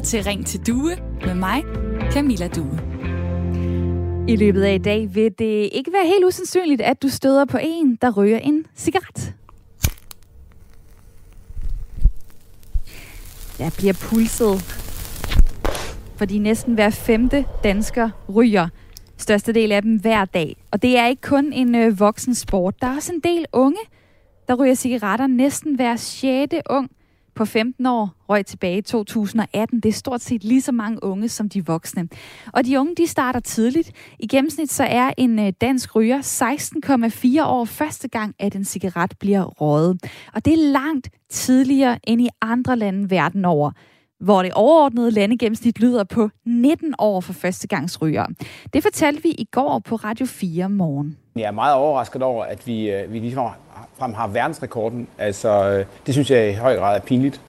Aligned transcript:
lytter 0.00 0.10
til 0.10 0.24
Ring 0.24 0.46
til 0.46 0.66
Due 0.66 0.96
med 1.26 1.34
mig, 1.34 1.64
Camilla 2.12 2.48
Due. 2.48 2.80
I 4.28 4.36
løbet 4.36 4.62
af 4.62 4.74
i 4.74 4.78
dag 4.78 5.14
vil 5.14 5.32
det 5.38 5.68
ikke 5.72 5.92
være 5.92 6.06
helt 6.06 6.24
usandsynligt, 6.24 6.80
at 6.80 7.02
du 7.02 7.08
støder 7.08 7.44
på 7.44 7.58
en, 7.62 7.98
der 8.02 8.10
ryger 8.10 8.38
en 8.38 8.66
cigaret. 8.76 9.34
Der 13.58 13.70
bliver 13.78 13.92
pulset, 13.92 14.62
fordi 16.16 16.38
næsten 16.38 16.74
hver 16.74 16.90
femte 16.90 17.44
dansker 17.64 18.10
ryger. 18.34 18.68
Største 19.16 19.52
del 19.52 19.72
af 19.72 19.82
dem 19.82 20.00
hver 20.00 20.24
dag. 20.24 20.56
Og 20.70 20.82
det 20.82 20.98
er 20.98 21.06
ikke 21.06 21.22
kun 21.22 21.52
en 21.52 21.74
øh, 21.74 22.00
voksen 22.00 22.34
sport. 22.34 22.74
Der 22.80 22.86
er 22.86 22.96
også 22.96 23.12
en 23.12 23.20
del 23.20 23.46
unge, 23.52 23.80
der 24.48 24.54
ryger 24.54 24.74
cigaretter. 24.74 25.26
Næsten 25.26 25.74
hver 25.74 25.96
sjette 25.96 26.62
ung 26.70 26.90
på 27.34 27.44
15 27.44 27.86
år 27.86 28.10
røg 28.28 28.46
tilbage 28.46 28.78
i 28.78 28.82
2018. 28.82 29.80
Det 29.80 29.88
er 29.88 29.92
stort 29.92 30.20
set 30.20 30.44
lige 30.44 30.62
så 30.62 30.72
mange 30.72 31.04
unge 31.04 31.28
som 31.28 31.48
de 31.48 31.66
voksne. 31.66 32.08
Og 32.52 32.66
de 32.66 32.80
unge, 32.80 32.94
de 32.96 33.06
starter 33.06 33.40
tidligt. 33.40 33.92
I 34.18 34.26
gennemsnit 34.26 34.72
så 34.72 34.84
er 34.84 35.10
en 35.18 35.38
øh, 35.38 35.52
dansk 35.60 35.96
ryger 35.96 36.20
16,4 37.38 37.44
år 37.44 37.64
første 37.64 38.08
gang, 38.08 38.34
at 38.38 38.54
en 38.54 38.64
cigaret 38.64 39.14
bliver 39.20 39.44
røget. 39.44 40.04
Og 40.34 40.44
det 40.44 40.52
er 40.52 40.72
langt 40.72 41.08
tidligere 41.30 41.98
end 42.04 42.20
i 42.20 42.28
andre 42.40 42.76
lande 42.76 43.10
verden 43.10 43.44
over 43.44 43.70
hvor 44.20 44.42
det 44.42 44.52
overordnede 44.52 45.10
landegennemsnit 45.10 45.80
lyder 45.80 46.04
på 46.04 46.30
19 46.46 46.94
år 46.98 47.20
for 47.20 47.32
førstegangsrygere. 47.32 48.26
Det 48.72 48.82
fortalte 48.82 49.22
vi 49.22 49.28
i 49.28 49.48
går 49.52 49.78
på 49.78 49.96
Radio 49.96 50.26
4 50.26 50.68
morgen. 50.68 51.16
Jeg 51.36 51.42
er 51.42 51.50
meget 51.50 51.74
overrasket 51.74 52.22
over, 52.22 52.44
at 52.44 52.66
vi, 52.66 52.90
øh, 52.90 53.12
vi 53.12 53.18
ligesom 53.18 53.48
frem 53.98 54.14
har 54.14 54.28
verdensrekorden. 54.28 55.08
Altså, 55.18 55.70
øh, 55.70 55.84
det 56.06 56.14
synes 56.14 56.30
jeg 56.30 56.50
i 56.50 56.54
høj 56.54 56.76
grad 56.76 56.96
er 56.96 57.00
pinligt. 57.00 57.40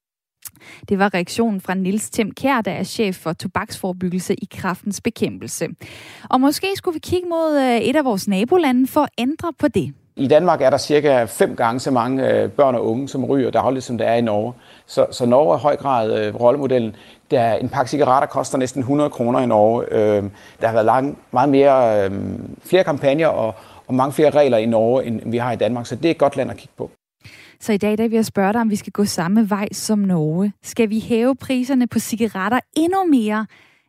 Det 0.89 0.99
var 0.99 1.13
reaktionen 1.13 1.61
fra 1.61 1.73
Nils 1.73 2.09
Tim 2.09 2.31
Kjær, 2.31 2.61
der 2.61 2.71
er 2.71 2.83
chef 2.83 3.15
for 3.15 3.33
tobaksforbyggelse 3.33 4.33
i 4.33 4.47
kraftens 4.51 5.01
bekæmpelse. 5.01 5.67
Og 6.29 6.41
måske 6.41 6.67
skulle 6.75 6.93
vi 6.93 6.99
kigge 6.99 7.29
mod 7.29 7.59
øh, 7.59 7.77
et 7.77 7.95
af 7.95 8.05
vores 8.05 8.27
nabolande 8.27 8.87
for 8.87 9.01
at 9.01 9.09
ændre 9.17 9.53
på 9.59 9.67
det. 9.67 9.93
I 10.15 10.27
Danmark 10.27 10.61
er 10.61 10.69
der 10.69 10.77
cirka 10.77 11.23
fem 11.23 11.55
gange 11.55 11.79
så 11.79 11.91
mange 11.91 12.49
børn 12.49 12.75
og 12.75 12.87
unge, 12.87 13.07
som 13.07 13.25
ryger 13.25 13.51
dagligt, 13.51 13.85
som 13.85 13.97
der 13.97 14.05
er 14.05 14.15
i 14.15 14.21
Norge. 14.21 14.53
Så, 14.91 15.05
så 15.11 15.25
Norge 15.25 15.53
er 15.53 15.57
i 15.57 15.61
høj 15.61 15.75
grad 15.75 16.19
øh, 16.19 16.35
rollemodellen. 16.35 16.95
Der 17.31 17.53
en 17.53 17.69
pakke 17.69 17.91
cigaretter 17.91 18.27
koster 18.27 18.57
næsten 18.57 18.79
100 18.79 19.09
kroner 19.09 19.39
i 19.39 19.45
Norge. 19.45 19.85
Øh, 19.91 20.23
der 20.61 20.67
har 20.67 20.73
været 20.73 20.85
lang, 20.85 21.17
meget 21.31 21.49
mere, 21.49 22.05
øh, 22.05 22.11
flere 22.65 22.83
kampagner 22.83 23.27
og, 23.27 23.55
og 23.87 23.93
mange 23.93 24.13
flere 24.13 24.29
regler 24.29 24.57
i 24.57 24.65
Norge, 24.65 25.05
end 25.05 25.31
vi 25.31 25.37
har 25.37 25.51
i 25.51 25.55
Danmark. 25.55 25.85
Så 25.85 25.95
det 25.95 26.05
er 26.05 26.11
et 26.11 26.17
godt 26.17 26.35
land 26.35 26.51
at 26.51 26.57
kigge 26.57 26.73
på. 26.77 26.91
Så 27.59 27.73
i 27.73 27.77
dag 27.77 27.97
der 27.97 28.07
vil 28.07 28.15
jeg 28.15 28.25
spørge 28.25 28.53
dig, 28.53 28.61
om 28.61 28.69
vi 28.69 28.75
skal 28.75 28.91
gå 28.91 29.05
samme 29.05 29.49
vej 29.49 29.67
som 29.71 29.99
Norge. 29.99 30.53
Skal 30.63 30.89
vi 30.89 30.99
hæve 30.99 31.35
priserne 31.35 31.87
på 31.87 31.99
cigaretter 31.99 32.59
endnu 32.77 33.05
mere 33.05 33.45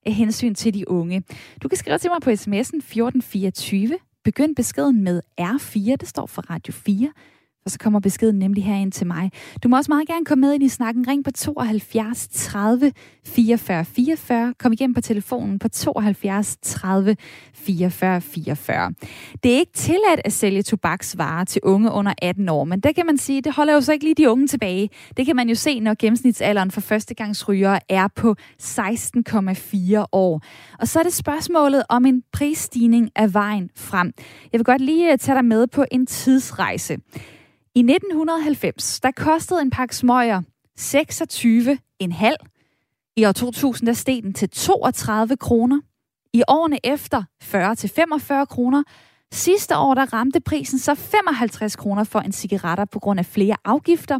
af 0.06 0.12
hensyn 0.12 0.55
til 0.55 0.75
de 0.75 0.91
unge? 0.91 1.22
Du 1.62 1.69
kan 1.69 1.78
skrive 1.78 1.98
til 1.98 2.11
mig 2.11 2.20
på 2.22 2.31
sms'en 2.31 2.78
1424. 2.78 3.98
Begynd 4.25 4.56
beskeden 4.56 5.05
med 5.05 5.20
R4, 5.41 5.97
det 6.00 6.09
står 6.09 6.27
for 6.27 6.42
Radio 6.50 6.72
4. 6.72 7.12
Og 7.64 7.70
så 7.70 7.78
kommer 7.78 8.00
beskeden 8.00 8.38
nemlig 8.38 8.64
herind 8.64 8.92
til 8.92 9.06
mig. 9.06 9.30
Du 9.62 9.68
må 9.68 9.77
også 9.77 9.91
meget 9.91 10.08
gerne 10.08 10.24
komme 10.24 10.41
med 10.41 10.55
ind 10.55 10.62
i 10.62 10.68
snakken. 10.68 11.08
Ring 11.08 11.24
på 11.24 11.30
72 11.30 12.28
30 12.28 12.92
44 13.27 13.84
44. 13.84 14.54
Kom 14.58 14.72
igennem 14.72 14.94
på 14.94 15.00
telefonen 15.00 15.58
på 15.58 15.69
72 15.69 16.56
30 16.62 17.16
44 17.54 18.20
44. 18.20 18.92
Det 19.42 19.54
er 19.54 19.58
ikke 19.58 19.72
tilladt 19.72 20.20
at 20.24 20.32
sælge 20.32 20.62
tobaksvarer 20.62 21.44
til 21.44 21.60
unge 21.64 21.91
under 21.91 22.14
18 22.22 22.48
år, 22.48 22.64
men 22.64 22.80
det 22.80 22.94
kan 22.94 23.06
man 23.06 23.19
sige, 23.19 23.42
det 23.42 23.52
holder 23.52 23.74
jo 23.74 23.80
så 23.80 23.92
ikke 23.92 24.04
lige 24.04 24.14
de 24.14 24.30
unge 24.30 24.47
tilbage. 24.47 24.91
Det 25.16 25.26
kan 25.26 25.36
man 25.36 25.48
jo 25.48 25.54
se, 25.54 25.80
når 25.80 25.94
gennemsnitsalderen 25.98 26.70
for 26.70 26.80
førstegangsrygere 26.80 27.80
er 27.88 28.08
på 28.08 28.36
16,4 28.62 30.04
år. 30.12 30.42
Og 30.78 30.88
så 30.88 30.98
er 30.98 31.02
det 31.02 31.12
spørgsmålet 31.12 31.82
om 31.88 32.06
en 32.06 32.22
prisstigning 32.32 33.10
af 33.16 33.34
vejen 33.34 33.70
frem. 33.76 34.12
Jeg 34.53 34.58
vil 34.58 34.64
godt 34.64 34.81
lige 34.81 35.12
øh, 35.12 35.19
tage 35.19 35.37
dig 35.37 35.44
med 35.44 35.66
på 35.66 35.84
en 35.92 36.06
tidsrejse. 36.06 36.98
I 37.75 37.81
1990, 37.81 39.00
der 39.00 39.10
kostede 39.10 39.62
en 39.62 39.71
pakke 39.71 39.97
smøger 39.97 40.43
26,5. 40.78 43.12
I 43.16 43.25
år 43.25 43.33
2000, 43.33 43.87
der 43.87 43.93
steg 43.93 44.22
den 44.22 44.34
til 44.34 44.50
32 44.50 45.37
kroner. 45.37 45.81
I 46.32 46.43
årene 46.49 46.78
efter 46.84 47.22
40 47.43 47.75
til 47.75 47.91
45 47.91 48.47
kroner. 48.47 48.82
Sidste 49.32 49.77
år, 49.77 49.94
der 49.94 50.12
ramte 50.12 50.41
prisen 50.41 50.78
så 50.78 50.94
55 50.94 51.77
kroner 51.77 52.05
for 52.05 52.21
en 52.21 52.32
cigaretter 52.32 52.84
på 52.84 52.99
grund 52.99 53.19
af 53.19 53.27
flere 53.27 53.56
afgifter. 53.65 54.19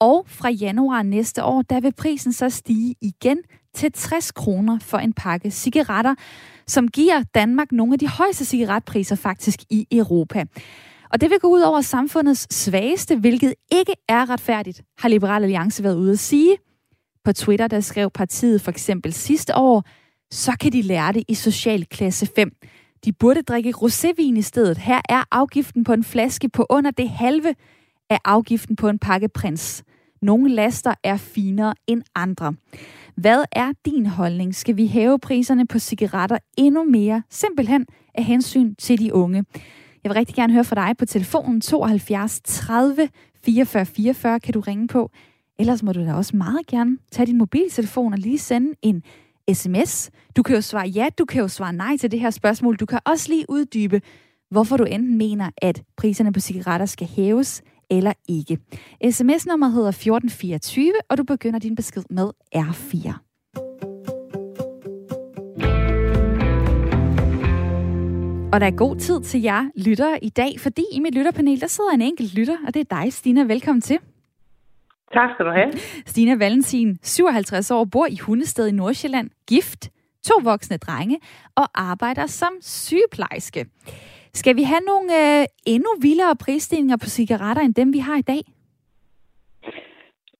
Og 0.00 0.24
fra 0.28 0.50
januar 0.50 1.02
næste 1.02 1.44
år, 1.44 1.62
der 1.62 1.80
vil 1.80 1.92
prisen 1.92 2.32
så 2.32 2.50
stige 2.50 2.94
igen 3.00 3.38
til 3.74 3.92
60 3.92 4.32
kroner 4.32 4.78
for 4.78 4.98
en 4.98 5.12
pakke 5.12 5.50
cigaretter, 5.50 6.14
som 6.66 6.88
giver 6.88 7.22
Danmark 7.34 7.72
nogle 7.72 7.92
af 7.92 7.98
de 7.98 8.08
højeste 8.08 8.44
cigaretpriser 8.44 9.16
faktisk 9.16 9.60
i 9.70 9.86
Europa. 9.92 10.44
Og 11.12 11.20
det 11.20 11.30
vil 11.30 11.38
gå 11.38 11.48
ud 11.48 11.60
over 11.60 11.80
samfundets 11.80 12.54
svageste, 12.54 13.16
hvilket 13.16 13.54
ikke 13.72 13.92
er 14.08 14.30
retfærdigt, 14.30 14.82
har 14.98 15.08
Liberal 15.08 15.42
Alliance 15.42 15.82
været 15.82 15.96
ude 15.96 16.12
at 16.12 16.18
sige. 16.18 16.56
På 17.24 17.32
Twitter, 17.32 17.68
der 17.68 17.80
skrev 17.80 18.10
partiet 18.10 18.60
for 18.60 18.70
eksempel 18.70 19.12
sidste 19.12 19.56
år, 19.56 19.84
så 20.30 20.52
kan 20.60 20.72
de 20.72 20.82
lære 20.82 21.12
det 21.12 21.24
i 21.28 21.34
socialklasse 21.34 22.26
5. 22.36 22.50
De 23.04 23.12
burde 23.12 23.42
drikke 23.42 23.74
rosévin 23.76 24.38
i 24.38 24.42
stedet. 24.42 24.78
Her 24.78 25.00
er 25.08 25.22
afgiften 25.30 25.84
på 25.84 25.92
en 25.92 26.04
flaske 26.04 26.48
på 26.48 26.66
under 26.70 26.90
det 26.90 27.08
halve 27.10 27.54
af 28.10 28.18
afgiften 28.24 28.76
på 28.76 28.88
en 28.88 28.98
pakke 28.98 29.28
prins. 29.28 29.84
Nogle 30.22 30.54
laster 30.54 30.94
er 31.04 31.16
finere 31.16 31.74
end 31.86 32.02
andre. 32.14 32.54
Hvad 33.16 33.44
er 33.52 33.72
din 33.84 34.06
holdning? 34.06 34.54
Skal 34.54 34.76
vi 34.76 34.86
hæve 34.86 35.18
priserne 35.18 35.66
på 35.66 35.78
cigaretter 35.78 36.38
endnu 36.56 36.84
mere, 36.84 37.22
simpelthen 37.30 37.86
af 38.14 38.24
hensyn 38.24 38.74
til 38.74 38.98
de 38.98 39.14
unge? 39.14 39.44
Jeg 40.08 40.14
vil 40.14 40.18
rigtig 40.18 40.36
gerne 40.36 40.52
høre 40.52 40.64
fra 40.64 40.74
dig 40.74 40.96
på 40.96 41.06
telefonen 41.06 41.60
72 41.60 42.40
30 42.44 43.08
44 43.44 43.86
44 43.86 44.40
kan 44.40 44.54
du 44.54 44.60
ringe 44.60 44.88
på. 44.88 45.10
Ellers 45.58 45.82
må 45.82 45.92
du 45.92 46.00
da 46.00 46.14
også 46.14 46.36
meget 46.36 46.66
gerne 46.66 46.98
tage 47.12 47.26
din 47.26 47.38
mobiltelefon 47.38 48.12
og 48.12 48.18
lige 48.18 48.38
sende 48.38 48.74
en 48.82 49.02
sms. 49.52 50.10
Du 50.36 50.42
kan 50.42 50.54
jo 50.54 50.60
svare 50.60 50.88
ja, 50.88 51.08
du 51.18 51.24
kan 51.24 51.40
jo 51.40 51.48
svare 51.48 51.72
nej 51.72 51.96
til 51.96 52.10
det 52.10 52.20
her 52.20 52.30
spørgsmål. 52.30 52.76
Du 52.76 52.86
kan 52.86 52.98
også 53.04 53.28
lige 53.28 53.44
uddybe, 53.48 54.00
hvorfor 54.50 54.76
du 54.76 54.84
enten 54.84 55.18
mener, 55.18 55.50
at 55.56 55.82
priserne 55.96 56.32
på 56.32 56.40
cigaretter 56.40 56.86
skal 56.86 57.06
hæves 57.06 57.62
eller 57.90 58.12
ikke. 58.28 58.58
Sms-nummeret 59.10 59.72
hedder 59.72 59.88
1424, 59.88 60.92
og 61.08 61.18
du 61.18 61.24
begynder 61.24 61.58
din 61.58 61.74
besked 61.74 62.02
med 62.10 62.30
R4. 62.56 63.27
Og 68.52 68.60
der 68.60 68.66
er 68.66 68.76
god 68.76 68.96
tid 68.96 69.20
til 69.20 69.42
jer 69.42 69.70
lyttere 69.76 70.24
i 70.24 70.28
dag, 70.28 70.60
fordi 70.60 70.84
i 70.92 71.00
mit 71.00 71.14
lytterpanel, 71.14 71.60
der 71.60 71.66
sidder 71.66 71.90
en 71.90 72.00
enkelt 72.02 72.34
lytter, 72.34 72.56
og 72.66 72.74
det 72.74 72.80
er 72.80 73.02
dig, 73.02 73.12
Stina. 73.12 73.42
Velkommen 73.42 73.80
til. 73.80 73.98
Tak 75.12 75.30
skal 75.34 75.46
du 75.46 75.50
have. 75.50 75.72
Stina 76.06 76.34
Valentin, 76.34 76.98
57 77.02 77.70
år, 77.70 77.84
bor 77.84 78.06
i 78.06 78.16
Hundested 78.16 78.66
i 78.66 78.72
Nordsjælland, 78.72 79.30
gift, 79.48 79.90
to 80.26 80.34
voksne 80.42 80.76
drenge 80.76 81.18
og 81.54 81.66
arbejder 81.74 82.26
som 82.26 82.52
sygeplejerske. 82.60 83.66
Skal 84.34 84.56
vi 84.56 84.62
have 84.62 84.80
nogle 84.80 85.40
øh, 85.40 85.46
endnu 85.66 85.88
vildere 86.00 86.36
prisstigninger 86.36 86.96
på 86.96 87.06
cigaretter 87.06 87.62
end 87.62 87.74
dem, 87.74 87.92
vi 87.92 87.98
har 87.98 88.16
i 88.16 88.22
dag? 88.22 88.42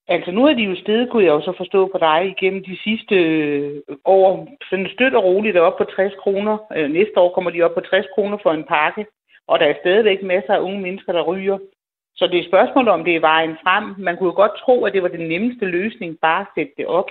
Altså 0.08 0.30
nu 0.30 0.46
er 0.46 0.54
de 0.54 0.62
jo 0.62 0.74
stedet, 0.76 1.10
kunne 1.10 1.24
jeg 1.24 1.30
jo 1.30 1.40
så 1.40 1.52
forstå 1.56 1.86
på 1.86 1.98
dig, 1.98 2.34
igennem 2.36 2.64
de 2.64 2.76
sidste 2.84 3.14
øh, 3.14 3.82
år. 4.04 4.48
Sådan 4.70 4.88
støt 4.94 5.14
og 5.14 5.24
roligt 5.24 5.56
op 5.56 5.76
på 5.78 5.84
60 5.84 6.14
kroner. 6.14 6.58
Øh, 6.76 6.90
næste 6.90 7.20
år 7.20 7.34
kommer 7.34 7.50
de 7.50 7.62
op 7.62 7.74
på 7.74 7.80
60 7.80 8.06
kroner 8.14 8.38
for 8.42 8.52
en 8.52 8.64
pakke. 8.64 9.06
Og 9.46 9.58
der 9.60 9.66
er 9.66 9.80
stadigvæk 9.80 10.22
masser 10.22 10.54
af 10.54 10.60
unge 10.60 10.80
mennesker, 10.80 11.12
der 11.12 11.22
ryger. 11.22 11.58
Så 12.16 12.26
det 12.26 12.34
er 12.34 12.42
et 12.42 12.48
spørgsmål 12.48 12.88
om, 12.88 13.04
det 13.04 13.16
er 13.16 13.20
vejen 13.20 13.56
frem. 13.62 13.84
Man 13.98 14.16
kunne 14.16 14.26
jo 14.26 14.34
godt 14.34 14.60
tro, 14.64 14.84
at 14.84 14.92
det 14.92 15.02
var 15.02 15.08
den 15.08 15.28
nemmeste 15.28 15.64
løsning, 15.64 16.18
bare 16.20 16.40
at 16.40 16.46
sætte 16.54 16.72
det 16.76 16.86
op. 16.86 17.10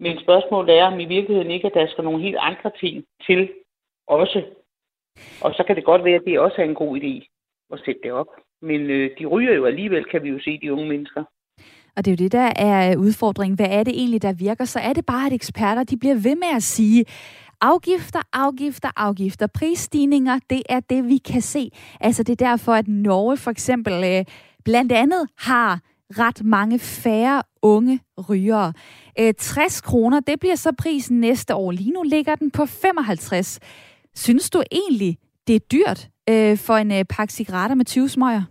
Men 0.00 0.20
spørgsmålet 0.20 0.78
er, 0.78 0.84
om 0.84 1.00
i 1.00 1.04
virkeligheden 1.04 1.50
ikke, 1.50 1.66
at 1.66 1.74
der 1.74 1.86
skal 1.86 2.04
nogle 2.04 2.22
helt 2.22 2.36
andre 2.40 2.70
ting 2.80 3.04
til 3.26 3.50
også. 4.06 4.42
Og 5.42 5.54
så 5.54 5.64
kan 5.66 5.76
det 5.76 5.84
godt 5.84 6.04
være, 6.04 6.14
at 6.14 6.24
det 6.26 6.40
også 6.40 6.56
er 6.58 6.64
en 6.64 6.74
god 6.74 7.00
idé 7.00 7.14
at 7.72 7.80
sætte 7.84 8.00
det 8.02 8.12
op. 8.12 8.28
Men 8.62 8.90
øh, 8.90 9.10
de 9.18 9.26
ryger 9.26 9.54
jo 9.54 9.64
alligevel, 9.64 10.04
kan 10.04 10.22
vi 10.22 10.28
jo 10.28 10.38
se, 10.40 10.58
de 10.62 10.72
unge 10.72 10.88
mennesker. 10.88 11.24
Og 11.96 12.04
det 12.04 12.10
er 12.10 12.12
jo 12.12 12.24
det, 12.24 12.32
der 12.32 12.52
er 12.56 12.92
øh, 12.92 12.98
udfordringen. 12.98 13.56
Hvad 13.56 13.68
er 13.70 13.82
det 13.82 13.94
egentlig, 13.96 14.22
der 14.22 14.32
virker? 14.32 14.64
Så 14.64 14.78
er 14.78 14.92
det 14.92 15.06
bare, 15.06 15.26
at 15.26 15.32
eksperter 15.32 15.84
de 15.84 15.96
bliver 15.96 16.14
ved 16.14 16.36
med 16.36 16.48
at 16.54 16.62
sige, 16.62 17.04
Afgifter, 17.60 18.20
afgifter, 18.32 18.90
afgifter. 18.96 19.46
Prisstigninger, 19.46 20.38
det 20.50 20.62
er 20.68 20.80
det, 20.80 21.08
vi 21.08 21.18
kan 21.18 21.42
se. 21.42 21.70
Altså 22.00 22.22
det 22.22 22.32
er 22.32 22.46
derfor, 22.46 22.74
at 22.74 22.88
Norge 22.88 23.36
for 23.36 23.50
eksempel 23.50 24.04
øh, 24.04 24.24
blandt 24.64 24.92
andet 24.92 25.28
har 25.38 25.80
ret 26.10 26.44
mange 26.44 26.78
færre 26.78 27.42
unge 27.62 28.00
rygere. 28.28 28.72
Øh, 29.18 29.34
60 29.38 29.80
kroner, 29.80 30.20
det 30.20 30.40
bliver 30.40 30.54
så 30.54 30.72
prisen 30.78 31.20
næste 31.20 31.54
år. 31.54 31.70
Lige 31.70 31.90
nu 31.90 32.02
ligger 32.02 32.34
den 32.34 32.50
på 32.50 32.66
55. 32.66 33.58
Synes 34.14 34.50
du 34.50 34.62
egentlig, 34.72 35.18
det 35.46 35.54
er 35.54 35.60
dyrt 35.60 36.08
øh, 36.28 36.58
for 36.58 36.76
en 36.76 36.92
øh, 36.92 37.04
pakke 37.04 37.34
cigaretter 37.34 37.76
med 37.76 37.84
20 37.84 38.08
smøger? 38.08 38.42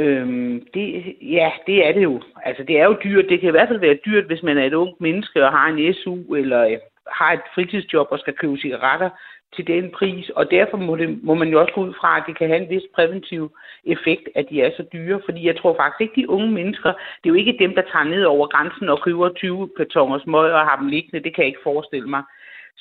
Øhm, 0.00 0.66
det, 0.74 1.16
ja, 1.22 1.50
det 1.66 1.86
er 1.88 1.92
det 1.92 2.02
jo. 2.02 2.22
Altså, 2.44 2.62
det 2.62 2.80
er 2.80 2.84
jo 2.84 2.96
dyrt. 3.04 3.28
Det 3.28 3.40
kan 3.40 3.48
i 3.48 3.56
hvert 3.56 3.68
fald 3.68 3.80
være 3.80 3.98
dyrt, 4.06 4.24
hvis 4.24 4.42
man 4.42 4.58
er 4.58 4.64
et 4.64 4.74
ungt 4.74 5.00
menneske 5.00 5.44
og 5.44 5.52
har 5.52 5.66
en 5.68 5.94
SU 5.94 6.34
eller 6.34 6.60
øh, 6.66 6.78
har 7.12 7.32
et 7.32 7.40
fritidsjob 7.54 8.06
og 8.10 8.18
skal 8.18 8.34
købe 8.34 8.56
cigaretter 8.56 9.10
til 9.56 9.66
den 9.66 9.90
pris. 9.90 10.30
Og 10.30 10.50
derfor 10.50 10.76
må, 10.76 10.96
det, 10.96 11.24
må 11.24 11.34
man 11.34 11.48
jo 11.48 11.60
også 11.60 11.72
gå 11.74 11.80
ud 11.80 11.94
fra, 12.00 12.16
at 12.16 12.22
det 12.26 12.38
kan 12.38 12.48
have 12.48 12.62
en 12.62 12.70
vis 12.70 12.82
præventiv 12.94 13.52
effekt, 13.84 14.28
at 14.34 14.46
de 14.50 14.62
er 14.62 14.70
så 14.76 14.84
dyre. 14.92 15.20
Fordi 15.24 15.46
jeg 15.46 15.56
tror 15.56 15.76
faktisk 15.76 16.00
ikke, 16.00 16.20
de 16.20 16.30
unge 16.30 16.50
mennesker, 16.50 16.92
det 16.92 17.26
er 17.26 17.34
jo 17.34 17.42
ikke 17.42 17.56
dem, 17.58 17.74
der 17.74 17.82
tager 17.92 18.04
ned 18.04 18.24
over 18.24 18.46
grænsen 18.46 18.88
og 18.88 19.02
køber 19.02 19.28
20 19.28 19.70
kartonger 19.76 20.18
smøg 20.18 20.52
og 20.52 20.60
har 20.68 20.76
dem 20.76 20.88
liggende. 20.88 21.24
Det 21.24 21.34
kan 21.34 21.42
jeg 21.42 21.48
ikke 21.48 21.68
forestille 21.70 22.08
mig. 22.08 22.22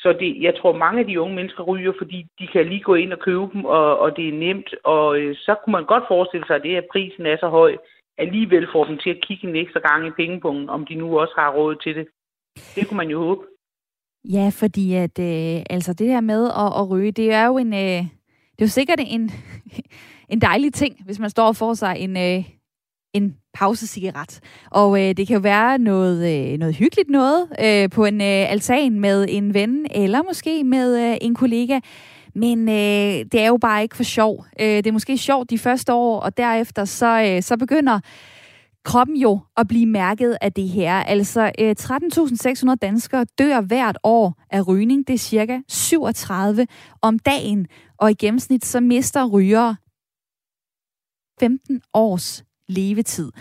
Så 0.01 0.13
det, 0.19 0.41
jeg 0.41 0.53
tror, 0.57 0.77
mange 0.77 0.99
af 0.99 1.05
de 1.07 1.21
unge 1.21 1.35
mennesker 1.35 1.63
ryger, 1.63 1.93
fordi 1.97 2.25
de 2.39 2.47
kan 2.47 2.65
lige 2.65 2.83
gå 2.89 2.95
ind 2.95 3.13
og 3.13 3.19
købe 3.19 3.49
dem, 3.53 3.65
og, 3.65 3.99
og 3.99 4.17
det 4.17 4.29
er 4.29 4.33
nemt. 4.33 4.75
Og 4.83 5.19
øh, 5.19 5.35
så 5.35 5.55
kunne 5.55 5.71
man 5.71 5.85
godt 5.85 6.03
forestille 6.07 6.45
sig, 6.47 6.55
at 6.55 6.63
det, 6.63 6.75
at 6.75 6.87
prisen 6.91 7.25
er 7.25 7.37
så 7.39 7.49
høj, 7.49 7.77
alligevel 8.17 8.67
får 8.71 8.85
dem 8.85 8.97
til 8.97 9.09
at 9.09 9.21
kigge 9.27 9.47
en 9.47 9.55
ekstra 9.55 9.79
gang 9.79 10.07
i 10.07 10.11
pengepunkten, 10.11 10.69
om 10.69 10.85
de 10.85 10.95
nu 10.95 11.19
også 11.19 11.33
har 11.37 11.53
råd 11.53 11.75
til 11.75 11.95
det. 11.95 12.07
Det 12.75 12.87
kunne 12.87 12.97
man 12.97 13.09
jo 13.09 13.19
håbe. 13.19 13.41
Ja, 14.23 14.51
fordi 14.53 14.93
at, 14.93 15.19
øh, 15.19 15.63
altså 15.69 15.93
det 15.93 16.07
her 16.07 16.21
med 16.21 16.45
at, 16.45 16.69
at 16.79 16.89
ryge, 16.91 17.11
det 17.11 17.33
er 17.33 17.45
jo 17.45 17.57
en, 17.57 17.73
øh, 17.73 18.01
det 18.55 18.61
er 18.61 18.67
jo 18.69 18.77
sikkert 18.79 18.99
en, 19.07 19.31
en 20.33 20.41
dejlig 20.41 20.73
ting, 20.73 21.05
hvis 21.05 21.19
man 21.19 21.29
står 21.29 21.47
og 21.47 21.55
får 21.55 21.73
sig 21.73 21.95
en, 21.99 22.17
øh, 22.17 22.43
en 23.13 23.35
pausecigaret. 23.53 24.39
Og 24.71 25.01
øh, 25.01 25.17
det 25.17 25.27
kan 25.27 25.33
jo 25.33 25.39
være 25.39 25.77
noget, 25.77 26.51
øh, 26.51 26.57
noget 26.57 26.75
hyggeligt 26.75 27.09
noget 27.09 27.47
øh, 27.63 27.89
på 27.89 28.05
en 28.05 28.21
øh, 28.21 28.51
altan 28.51 28.99
med 28.99 29.25
en 29.29 29.53
ven, 29.53 29.87
eller 29.91 30.23
måske 30.23 30.63
med 30.63 31.11
øh, 31.11 31.17
en 31.21 31.35
kollega. 31.35 31.79
Men 32.35 32.69
øh, 32.69 33.25
det 33.31 33.35
er 33.35 33.47
jo 33.47 33.57
bare 33.57 33.83
ikke 33.83 33.95
for 33.95 34.03
sjov. 34.03 34.45
Øh, 34.61 34.67
det 34.67 34.87
er 34.87 34.91
måske 34.91 35.17
sjovt 35.17 35.49
de 35.49 35.57
første 35.57 35.93
år, 35.93 36.19
og 36.19 36.37
derefter 36.37 36.85
så, 36.85 37.21
øh, 37.21 37.43
så 37.43 37.57
begynder 37.57 37.99
kroppen 38.85 39.17
jo 39.17 39.39
at 39.57 39.67
blive 39.67 39.85
mærket 39.85 40.37
af 40.41 40.53
det 40.53 40.69
her. 40.69 40.93
Altså 40.93 41.51
øh, 41.59 41.75
13.600 41.79 42.75
danskere 42.75 43.25
dør 43.39 43.61
hvert 43.61 43.97
år 44.03 44.41
af 44.49 44.67
rygning. 44.67 45.07
Det 45.07 45.13
er 45.13 45.17
cirka 45.17 45.59
37 45.67 46.67
om 47.01 47.19
dagen. 47.19 47.67
Og 47.97 48.11
i 48.11 48.13
gennemsnit 48.13 48.65
så 48.65 48.79
mister 48.79 49.25
rygere 49.25 49.75
15 51.39 51.81
års 51.93 52.43
levetid. 52.69 53.31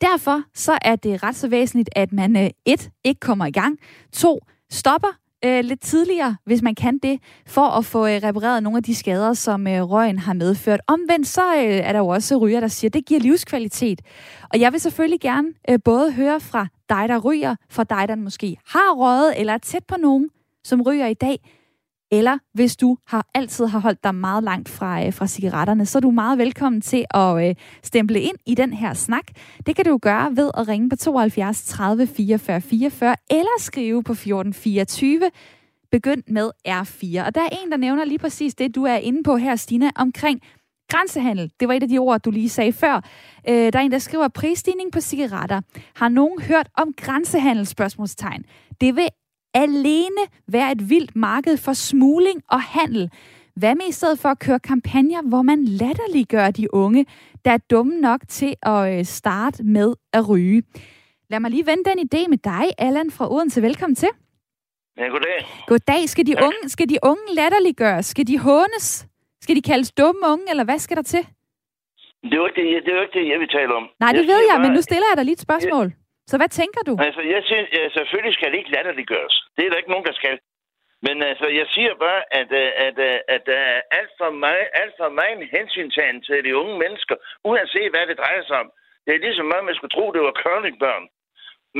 Derfor 0.00 0.42
så 0.54 0.78
er 0.82 0.96
det 0.96 1.22
ret 1.22 1.36
så 1.36 1.48
væsentligt, 1.48 1.90
at 1.96 2.12
man 2.12 2.36
øh, 2.36 2.50
et, 2.64 2.90
ikke 3.04 3.20
kommer 3.20 3.46
i 3.46 3.50
gang, 3.50 3.78
to, 4.12 4.40
stopper 4.70 5.08
øh, 5.44 5.64
lidt 5.64 5.80
tidligere, 5.80 6.36
hvis 6.44 6.62
man 6.62 6.74
kan 6.74 6.98
det, 6.98 7.20
for 7.46 7.66
at 7.78 7.84
få 7.84 8.06
øh, 8.06 8.20
repareret 8.22 8.62
nogle 8.62 8.76
af 8.76 8.82
de 8.82 8.94
skader, 8.94 9.32
som 9.32 9.66
øh, 9.66 9.82
røgen 9.82 10.18
har 10.18 10.32
medført. 10.32 10.80
Omvendt 10.86 11.26
så 11.26 11.54
øh, 11.54 11.62
er 11.62 11.92
der 11.92 11.98
jo 11.98 12.08
også 12.08 12.36
ryger, 12.36 12.60
der 12.60 12.68
siger, 12.68 12.88
at 12.88 12.94
det 12.94 13.06
giver 13.06 13.20
livskvalitet. 13.20 14.00
Og 14.52 14.60
jeg 14.60 14.72
vil 14.72 14.80
selvfølgelig 14.80 15.20
gerne 15.20 15.48
øh, 15.70 15.78
både 15.84 16.12
høre 16.12 16.40
fra 16.40 16.66
dig, 16.88 17.08
der 17.08 17.18
ryger, 17.18 17.54
fra 17.70 17.84
dig, 17.84 18.08
der 18.08 18.16
måske 18.16 18.56
har 18.66 18.94
røget 18.94 19.40
eller 19.40 19.52
er 19.52 19.58
tæt 19.58 19.84
på 19.88 19.96
nogen, 19.96 20.30
som 20.64 20.82
ryger 20.82 21.06
i 21.06 21.14
dag, 21.14 21.38
eller 22.12 22.38
hvis 22.54 22.76
du 22.76 22.96
har 23.06 23.26
altid 23.34 23.66
har 23.66 23.78
holdt 23.78 24.04
dig 24.04 24.14
meget 24.14 24.44
langt 24.44 24.68
fra, 24.68 25.06
øh, 25.06 25.12
fra 25.12 25.26
cigaretterne, 25.26 25.86
så 25.86 25.98
er 25.98 26.00
du 26.00 26.10
meget 26.10 26.38
velkommen 26.38 26.80
til 26.80 27.04
at 27.10 27.48
øh, 27.48 27.54
stemple 27.82 28.20
ind 28.20 28.36
i 28.46 28.54
den 28.54 28.72
her 28.72 28.94
snak. 28.94 29.24
Det 29.66 29.76
kan 29.76 29.84
du 29.84 29.98
gøre 29.98 30.36
ved 30.36 30.50
at 30.56 30.68
ringe 30.68 30.90
på 30.90 30.96
72 30.96 31.64
30 31.64 32.06
44 32.06 32.60
44 32.60 33.16
eller 33.30 33.58
skrive 33.58 34.02
på 34.02 34.14
14 34.14 34.54
24 34.54 35.30
begynd 35.90 36.22
med 36.28 36.50
R4. 36.68 37.26
Og 37.26 37.34
der 37.34 37.40
er 37.40 37.48
en, 37.64 37.70
der 37.70 37.76
nævner 37.76 38.04
lige 38.04 38.18
præcis 38.18 38.54
det, 38.54 38.74
du 38.74 38.84
er 38.84 38.96
inde 38.96 39.22
på 39.22 39.36
her, 39.36 39.56
Stina, 39.56 39.90
omkring 39.96 40.40
grænsehandel. 40.88 41.52
Det 41.60 41.68
var 41.68 41.74
et 41.74 41.82
af 41.82 41.88
de 41.88 41.98
ord, 41.98 42.20
du 42.20 42.30
lige 42.30 42.48
sagde 42.48 42.72
før. 42.72 43.00
Øh, 43.48 43.72
der 43.72 43.78
er 43.78 43.82
en, 43.82 43.92
der 43.92 43.98
skriver, 43.98 44.28
prisstigning 44.28 44.92
på 44.92 45.00
cigaretter. 45.00 45.60
Har 45.96 46.08
nogen 46.08 46.42
hørt 46.42 46.68
om 46.76 46.92
grænsehandel? 46.96 47.66
Spørgsmålstegn. 47.66 48.44
Det 48.80 48.96
vil 48.96 49.08
alene 49.54 50.22
være 50.48 50.72
et 50.72 50.90
vildt 50.90 51.16
marked 51.16 51.56
for 51.56 51.72
smugling 51.72 52.42
og 52.50 52.60
handel. 52.60 53.10
Hvad 53.56 53.74
med 53.74 53.88
i 53.88 53.92
stedet 53.92 54.18
for 54.18 54.28
at 54.28 54.38
køre 54.38 54.60
kampagner, 54.60 55.22
hvor 55.22 55.42
man 55.42 55.64
latterliggør 55.64 56.50
de 56.50 56.74
unge, 56.74 57.06
der 57.44 57.50
er 57.50 57.58
dumme 57.70 58.00
nok 58.00 58.20
til 58.28 58.54
at 58.62 58.98
øh, 58.98 59.04
starte 59.04 59.64
med 59.64 59.94
at 60.12 60.28
ryge? 60.28 60.62
Lad 61.30 61.40
mig 61.40 61.50
lige 61.50 61.66
vende 61.66 61.84
den 61.90 61.98
idé 61.98 62.28
med 62.28 62.38
dig, 62.38 62.64
Allan 62.78 63.10
fra 63.10 63.32
Odense. 63.32 63.62
Velkommen 63.62 63.94
til. 63.96 64.08
Ja, 64.98 65.06
goddag. 65.06 65.38
Goddag. 65.66 66.08
Skal 66.08 66.26
de, 66.26 66.34
unge, 66.42 66.68
skal 66.68 66.88
de 66.88 66.98
unge 67.02 67.34
latterliggøres? 67.34 68.06
Skal 68.06 68.26
de 68.26 68.38
hånes? 68.38 69.06
Skal 69.40 69.56
de 69.56 69.62
kaldes 69.62 69.92
dumme 69.92 70.20
unge, 70.32 70.44
eller 70.50 70.64
hvad 70.64 70.78
skal 70.78 70.96
der 70.96 71.02
til? 71.02 71.22
Det 72.22 72.32
er 72.32 72.36
jo 72.36 72.46
ikke 72.46 72.60
det, 72.60 72.84
det, 72.84 72.90
er 72.92 72.96
jo 72.96 73.02
ikke 73.06 73.18
det 73.18 73.26
jeg 73.32 73.38
vil 73.40 73.48
tale 73.48 73.74
om. 73.74 73.84
Nej, 74.00 74.12
det 74.12 74.18
jeg 74.18 74.26
ved 74.26 74.40
jeg, 74.50 74.56
bare, 74.56 74.62
men 74.64 74.72
nu 74.76 74.80
stiller 74.88 75.06
jeg 75.10 75.16
dig 75.16 75.24
lige 75.24 75.38
et 75.40 75.46
spørgsmål. 75.48 75.86
Jeg, 75.86 76.03
så 76.30 76.34
hvad 76.40 76.50
tænker 76.60 76.82
du? 76.88 76.94
Altså, 77.06 77.22
jeg 77.34 77.42
synes, 77.50 77.68
ja, 77.76 77.82
selvfølgelig 77.98 78.34
skal 78.34 78.50
det 78.50 78.58
ikke 78.58 78.74
latterliggøres. 78.76 79.36
Det 79.56 79.62
er 79.64 79.70
der 79.70 79.80
ikke 79.82 79.94
nogen, 79.94 80.08
der 80.10 80.16
skal. 80.20 80.38
Men 81.06 81.16
altså, 81.30 81.46
jeg 81.60 81.66
siger 81.74 81.94
bare, 82.06 82.22
at, 82.40 82.50
øh, 82.62 82.86
at, 82.86 82.96
at, 83.10 83.22
at 83.34 83.42
der 83.50 83.60
er 83.74 83.80
alt 83.98 84.12
for, 84.20 84.30
meget, 84.44 84.66
alt 84.82 84.94
for 85.00 85.08
meget 85.20 85.48
hensyntagen 85.56 86.18
til 86.26 86.44
de 86.46 86.56
unge 86.60 86.76
mennesker, 86.84 87.16
uanset 87.50 87.90
hvad 87.92 88.06
det 88.06 88.18
drejer 88.22 88.42
sig 88.44 88.56
om. 88.62 88.70
Det 89.04 89.12
er 89.14 89.24
ligesom 89.26 89.46
meget, 89.46 89.64
man 89.64 89.74
skulle 89.76 89.96
tro, 89.96 90.04
det 90.12 90.22
var 90.28 90.40
curlingbørn. 90.42 91.06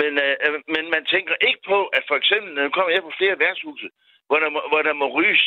Men, 0.01 0.13
uh, 0.25 0.55
men 0.75 0.85
man 0.95 1.05
tænker 1.15 1.35
ikke 1.49 1.63
på, 1.73 1.79
at 1.97 2.03
for 2.09 2.17
eksempel, 2.21 2.51
når 2.55 2.69
kommer 2.77 2.93
jeg 2.93 3.03
på 3.03 3.13
flere 3.19 3.39
værtshuse, 3.45 3.89
hvor 4.27 4.39
der, 4.43 4.51
må, 4.55 4.61
hvor 4.71 4.83
der 4.89 4.95
må 5.01 5.07
ryges, 5.19 5.47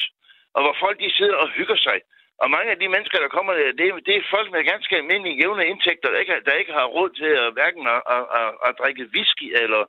og 0.55 0.61
hvor 0.63 0.75
folk 0.83 0.97
de 0.99 1.17
sidder 1.19 1.37
og 1.43 1.49
hygger 1.57 1.79
sig. 1.87 1.97
Og 2.41 2.47
mange 2.55 2.69
af 2.71 2.79
de 2.79 2.93
mennesker, 2.95 3.19
der 3.25 3.35
kommer 3.35 3.53
der, 3.53 3.77
det, 3.79 3.85
det 4.07 4.13
er 4.15 4.31
folk 4.35 4.47
med 4.51 4.71
ganske 4.73 4.93
almindelige 5.01 5.39
jævne 5.41 5.63
indtægter, 5.71 6.09
der 6.11 6.19
ikke, 6.23 6.33
der 6.47 6.61
ikke 6.61 6.73
har 6.79 6.93
råd 6.95 7.09
til 7.19 7.31
at 7.43 7.53
hverken 7.57 7.83
at, 7.95 8.01
at, 8.15 8.23
at, 8.39 8.49
at 8.67 8.71
drikke 8.81 9.03
whisky 9.13 9.47
eller, 9.63 9.83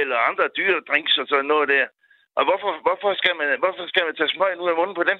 eller 0.00 0.16
andre 0.28 0.44
dyre 0.58 0.80
drinks 0.88 1.14
og 1.22 1.26
sådan 1.28 1.50
noget 1.52 1.68
der. 1.74 1.86
Og 2.38 2.42
hvorfor, 2.48 2.70
hvorfor, 2.86 3.10
skal 3.20 3.34
man, 3.40 3.48
hvorfor 3.62 3.84
skal 3.92 4.04
man 4.06 4.14
tage 4.16 4.34
smøgen 4.34 4.62
ud 4.64 4.72
af 4.72 4.78
munden 4.80 4.96
på 5.00 5.04
dem? 5.10 5.18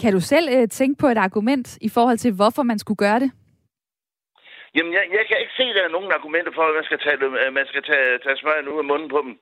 Kan 0.00 0.12
du 0.16 0.20
selv 0.20 0.46
øh, 0.56 0.68
tænke 0.68 0.96
på 1.02 1.06
et 1.14 1.20
argument 1.28 1.68
i 1.88 1.88
forhold 1.96 2.18
til, 2.18 2.32
hvorfor 2.32 2.62
man 2.62 2.78
skulle 2.78 3.02
gøre 3.06 3.20
det? 3.24 3.30
Jamen, 4.76 4.92
jeg, 4.92 5.04
jeg 5.18 5.24
kan 5.28 5.36
ikke 5.42 5.56
se, 5.58 5.64
at 5.70 5.76
der 5.76 5.84
er 5.84 5.96
nogen 5.96 6.12
argumenter 6.18 6.52
for, 6.54 6.62
at 6.62 6.74
man 6.78 6.84
skal 6.88 6.98
tage, 7.04 7.18
man 7.60 7.66
skal 7.70 7.82
tage, 7.90 8.18
tage 8.24 8.36
smøgen 8.36 8.68
ud 8.68 8.78
af 8.78 8.84
munden 8.84 9.08
på 9.14 9.20
dem. 9.24 9.32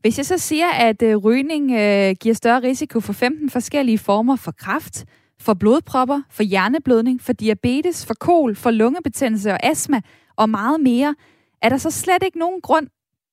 Hvis 0.00 0.18
jeg 0.18 0.26
så 0.26 0.38
siger, 0.38 0.70
at 0.88 1.02
øh, 1.02 1.16
rygning 1.16 1.64
øh, 1.82 2.10
giver 2.22 2.34
større 2.34 2.62
risiko 2.62 3.00
for 3.00 3.12
15 3.12 3.50
forskellige 3.50 3.98
former 3.98 4.36
for 4.44 4.52
kræft, 4.64 4.96
for 5.40 5.54
blodpropper, 5.54 6.20
for 6.30 6.42
hjerneblødning, 6.42 7.20
for 7.20 7.32
diabetes, 7.32 8.06
for 8.06 8.14
kol, 8.14 8.56
for 8.56 8.70
lungebetændelse 8.70 9.50
og 9.50 9.58
astma 9.62 10.00
og 10.36 10.48
meget 10.48 10.80
mere, 10.80 11.14
er 11.62 11.68
der 11.68 11.76
så 11.76 11.90
slet 11.90 12.22
ikke 12.22 12.38
nogen 12.38 12.60
grund 12.60 12.88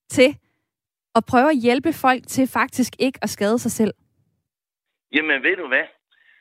til 0.10 0.38
at 1.16 1.24
prøve 1.32 1.50
at 1.50 1.62
hjælpe 1.66 1.94
folk 1.94 2.28
til 2.28 2.48
faktisk 2.48 2.94
ikke 3.00 3.20
at 3.22 3.30
skade 3.30 3.60
sig 3.60 3.72
selv? 3.72 3.94
Jamen, 5.16 5.44
ved 5.44 5.56
du 5.56 5.68
hvad? 5.68 5.86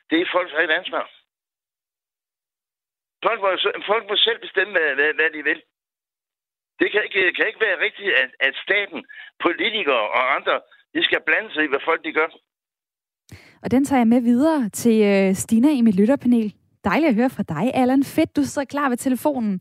Det 0.09 0.21
er 0.21 0.25
folks 0.31 0.53
eget 0.53 0.69
ansvar. 0.79 1.09
Folk 3.25 3.39
må, 3.41 3.49
folk 3.91 4.03
må 4.09 4.15
selv 4.15 4.39
bestemme, 4.45 4.71
hvad, 4.71 4.95
hvad, 4.95 5.13
hvad 5.13 5.29
de 5.35 5.43
vil. 5.43 5.61
Det 6.79 6.91
kan 6.91 7.03
ikke, 7.03 7.33
kan 7.33 7.47
ikke 7.47 7.65
være 7.67 7.79
rigtigt, 7.79 8.13
at, 8.13 8.29
at 8.39 8.55
staten, 8.65 9.05
politikere 9.45 10.05
og 10.17 10.35
andre, 10.35 10.61
de 10.93 11.03
skal 11.03 11.21
blande 11.27 11.53
sig 11.53 11.63
i, 11.63 11.67
hvad 11.67 11.83
folk 11.85 12.03
de 12.03 12.13
gør. 12.13 12.29
Og 13.63 13.71
den 13.71 13.85
tager 13.85 13.99
jeg 13.99 14.07
med 14.07 14.21
videre 14.21 14.69
til 14.69 15.01
øh, 15.01 15.35
Stina 15.35 15.69
i 15.69 15.81
mit 15.81 15.95
lytterpanel. 15.95 16.53
Dejligt 16.83 17.09
at 17.09 17.15
høre 17.15 17.29
fra 17.29 17.43
dig, 17.43 17.71
Allan. 17.73 18.03
Fedt, 18.03 18.35
du 18.35 18.43
sidder 18.43 18.65
klar 18.65 18.89
ved 18.89 18.97
telefonen 18.97 19.59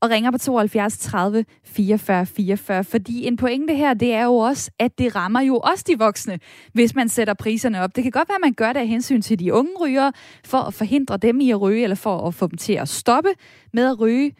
og 0.00 0.10
ringer 0.10 0.30
på 0.30 0.38
72 0.38 0.98
30 0.98 1.44
44 1.64 2.26
44. 2.26 2.84
Fordi 2.84 3.26
en 3.26 3.36
pointe 3.36 3.74
her, 3.74 3.94
det 3.94 4.12
er 4.12 4.24
jo 4.24 4.36
også, 4.36 4.70
at 4.78 4.98
det 4.98 5.16
rammer 5.16 5.40
jo 5.40 5.56
også 5.56 5.84
de 5.86 5.98
voksne, 5.98 6.38
hvis 6.72 6.94
man 6.94 7.08
sætter 7.08 7.34
priserne 7.34 7.82
op. 7.82 7.96
Det 7.96 8.02
kan 8.02 8.12
godt 8.12 8.28
være, 8.28 8.36
at 8.36 8.44
man 8.44 8.52
gør 8.52 8.72
det 8.72 8.80
af 8.80 8.88
hensyn 8.88 9.22
til 9.22 9.38
de 9.38 9.52
unge 9.52 9.72
rygere, 9.80 10.12
for 10.44 10.58
at 10.58 10.74
forhindre 10.74 11.16
dem 11.16 11.40
i 11.40 11.50
at 11.50 11.60
ryge, 11.60 11.82
eller 11.82 11.96
for 11.96 12.28
at 12.28 12.34
få 12.34 12.46
dem 12.46 12.58
til 12.58 12.72
at 12.72 12.88
stoppe 12.88 13.30
med 13.72 13.90
at 13.90 14.00
ryge. 14.00 14.32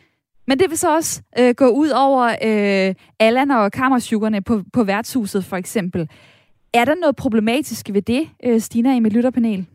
Men 0.47 0.59
det 0.59 0.71
vil 0.71 0.79
så 0.79 0.95
også 0.95 1.23
øh, 1.39 1.55
gå 1.55 1.67
ud 1.67 1.89
over 1.89 2.23
øh, 2.45 2.95
Allan 3.21 3.51
og 3.51 3.73
kammersugerne 3.73 4.43
på, 4.43 4.63
på 4.73 4.85
værtshuset, 4.85 5.45
for 5.45 5.57
eksempel. 5.57 6.09
Er 6.75 6.85
der 6.85 6.95
noget 6.95 7.17
problematisk 7.17 7.87
ved 7.93 8.03
det, 8.03 8.29
øh, 8.45 8.61
Stina, 8.61 8.97
i 8.97 9.01
mit 9.01 9.13
lytterpanel? 9.13 9.67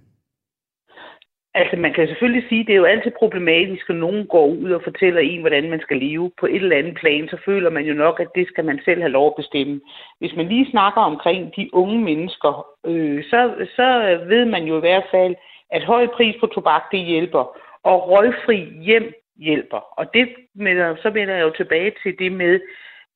Altså, 1.54 1.76
man 1.78 1.94
kan 1.94 2.08
selvfølgelig 2.08 2.46
sige, 2.50 2.62
at 2.62 2.68
det 2.68 2.74
er 2.74 2.78
jo 2.78 2.94
altid 2.94 3.12
problematisk, 3.20 3.90
når 3.90 3.96
nogen 3.96 4.28
går 4.28 4.48
ud 4.48 4.72
og 4.72 4.82
fortæller 4.84 5.22
en, 5.22 5.40
hvordan 5.40 5.70
man 5.70 5.82
skal 5.82 5.98
leve. 5.98 6.32
På 6.40 6.46
et 6.46 6.56
eller 6.56 6.78
andet 6.78 6.96
plan, 6.96 7.28
så 7.28 7.38
føler 7.46 7.70
man 7.70 7.86
jo 7.86 7.94
nok, 7.94 8.20
at 8.20 8.28
det 8.36 8.48
skal 8.48 8.66
man 8.66 8.80
selv 8.86 9.02
have 9.02 9.12
lov 9.12 9.28
at 9.28 9.36
bestemme. 9.36 9.82
Hvis 10.20 10.36
man 10.36 10.48
lige 10.48 10.72
snakker 10.72 11.02
omkring 11.02 11.56
de 11.56 11.70
unge 11.74 12.00
mennesker, 12.00 12.68
øh, 12.86 13.24
så, 13.24 13.40
så 13.76 13.86
ved 14.28 14.46
man 14.46 14.64
jo 14.64 14.78
i 14.78 14.80
hvert 14.80 15.08
fald, 15.12 15.36
at 15.72 15.84
høj 15.84 16.08
pris 16.08 16.36
på 16.40 16.48
tobak, 16.48 16.84
det 16.92 17.00
hjælper. 17.00 17.58
Og 17.84 18.10
røgfri 18.10 18.58
hjem 18.82 19.14
hjælper. 19.36 19.78
Og 20.00 20.14
det 20.14 20.30
med, 20.56 20.96
så 21.02 21.10
vender 21.10 21.36
jeg 21.36 21.44
jo 21.44 21.54
tilbage 21.58 21.92
til 22.04 22.20
det 22.20 22.32
med, 22.32 22.60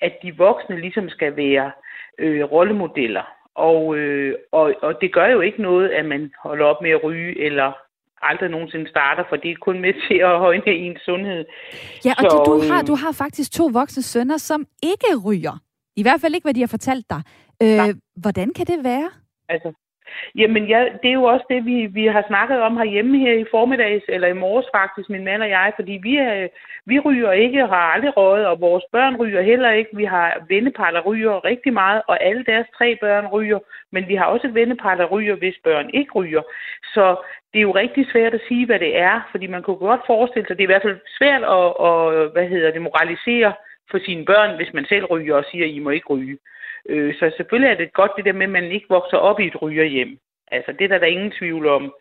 at 0.01 0.13
de 0.23 0.37
voksne 0.37 0.81
ligesom 0.81 1.09
skal 1.09 1.35
være 1.35 1.71
øh, 2.19 2.43
rollemodeller. 2.43 3.34
Og, 3.55 3.97
øh, 3.97 4.35
og, 4.51 4.73
og 4.81 5.01
det 5.01 5.13
gør 5.13 5.27
jo 5.27 5.41
ikke 5.41 5.61
noget, 5.61 5.89
at 5.89 6.05
man 6.05 6.31
holder 6.43 6.65
op 6.65 6.81
med 6.81 6.91
at 6.91 7.03
ryge, 7.03 7.39
eller 7.45 7.71
aldrig 8.21 8.49
nogensinde 8.49 8.89
starter, 8.89 9.23
for 9.29 9.35
det 9.35 9.51
er 9.51 9.55
kun 9.61 9.79
med 9.79 9.93
til 10.07 10.17
at 10.17 10.39
højne 10.39 10.67
ens 10.67 11.01
sundhed. 11.01 11.45
Ja, 12.05 12.13
og 12.17 12.31
så, 12.31 12.43
du, 12.45 12.51
du, 12.51 12.73
har, 12.73 12.81
du 12.83 12.95
har 12.95 13.11
faktisk 13.11 13.51
to 13.51 13.65
voksne 13.73 14.03
sønner, 14.03 14.37
som 14.37 14.65
ikke 14.83 15.09
ryger. 15.25 15.59
I 15.95 16.01
hvert 16.01 16.21
fald 16.21 16.35
ikke, 16.35 16.45
hvad 16.45 16.53
de 16.53 16.59
har 16.59 16.67
fortalt 16.67 17.05
dig. 17.09 17.21
Øh, 17.63 17.95
hvordan 18.15 18.53
kan 18.53 18.65
det 18.65 18.83
være? 18.83 19.09
Altså, 19.49 19.73
Jamen, 20.35 20.65
ja, 20.65 20.85
det 21.01 21.09
er 21.09 21.13
jo 21.13 21.23
også 21.23 21.45
det, 21.49 21.65
vi, 21.65 21.85
vi 21.85 22.05
har 22.05 22.23
snakket 22.27 22.61
om 22.61 22.77
herhjemme 22.77 23.17
her 23.17 23.33
i 23.33 23.45
formiddags, 23.51 24.05
eller 24.07 24.27
i 24.27 24.33
morges 24.33 24.67
faktisk, 24.75 25.09
min 25.09 25.23
mand 25.23 25.41
og 25.41 25.49
jeg, 25.49 25.71
fordi 25.75 25.99
vi, 26.03 26.17
er, 26.17 26.47
vi 26.85 26.99
ryger 26.99 27.31
ikke 27.31 27.63
og 27.63 27.69
har 27.69 27.85
aldrig 27.93 28.17
røget, 28.17 28.47
og 28.47 28.61
vores 28.61 28.83
børn 28.91 29.15
ryger 29.15 29.41
heller 29.41 29.71
ikke. 29.71 29.89
Vi 29.93 30.05
har 30.05 30.45
vennepar, 30.49 30.91
der 30.91 31.01
ryger 31.01 31.45
rigtig 31.45 31.73
meget, 31.73 32.01
og 32.07 32.23
alle 32.23 32.43
deres 32.43 32.67
tre 32.77 32.97
børn 33.01 33.27
ryger, 33.27 33.59
men 33.91 34.07
vi 34.07 34.15
har 34.15 34.25
også 34.25 34.47
et 34.47 34.55
vennepar, 34.55 34.95
der 34.95 35.05
ryger, 35.05 35.35
hvis 35.35 35.57
børn 35.63 35.89
ikke 35.93 36.11
ryger. 36.11 36.41
Så 36.93 37.15
det 37.53 37.59
er 37.59 37.67
jo 37.69 37.71
rigtig 37.71 38.05
svært 38.11 38.33
at 38.33 38.45
sige, 38.47 38.65
hvad 38.65 38.79
det 38.79 38.97
er, 38.99 39.27
fordi 39.31 39.47
man 39.47 39.63
kunne 39.63 39.75
godt 39.75 40.01
forestille 40.07 40.47
sig, 40.47 40.57
det 40.57 40.63
er 40.63 40.69
i 40.69 40.73
hvert 40.73 40.87
fald 40.87 40.99
svært 41.17 41.43
at, 41.43 41.67
at 41.87 42.31
hvad 42.31 42.47
hedder 42.49 42.71
det, 42.71 42.81
moralisere 42.81 43.53
for 43.91 43.99
sine 44.05 44.25
børn, 44.25 44.55
hvis 44.55 44.73
man 44.73 44.85
selv 44.85 45.05
ryger 45.05 45.35
og 45.35 45.45
siger, 45.51 45.65
at 45.65 45.71
I 45.71 45.79
må 45.79 45.89
ikke 45.89 46.07
ryge. 46.07 46.33
Øh, 46.33 46.39
Øh, 46.89 47.13
så 47.15 47.31
selvfølgelig 47.37 47.71
er 47.71 47.77
det 47.77 47.93
godt 47.93 48.11
det 48.17 48.25
der 48.25 48.33
med, 48.33 48.43
at 48.43 48.49
man 48.49 48.71
ikke 48.71 48.89
vokser 48.89 49.17
op 49.17 49.39
i 49.39 49.47
et 49.47 49.61
rygerhjem. 49.61 50.17
Altså, 50.51 50.71
det 50.71 50.83
er 50.83 50.87
der, 50.87 50.97
der 50.97 51.05
ingen 51.05 51.31
tvivl 51.31 51.67
om. 51.67 51.93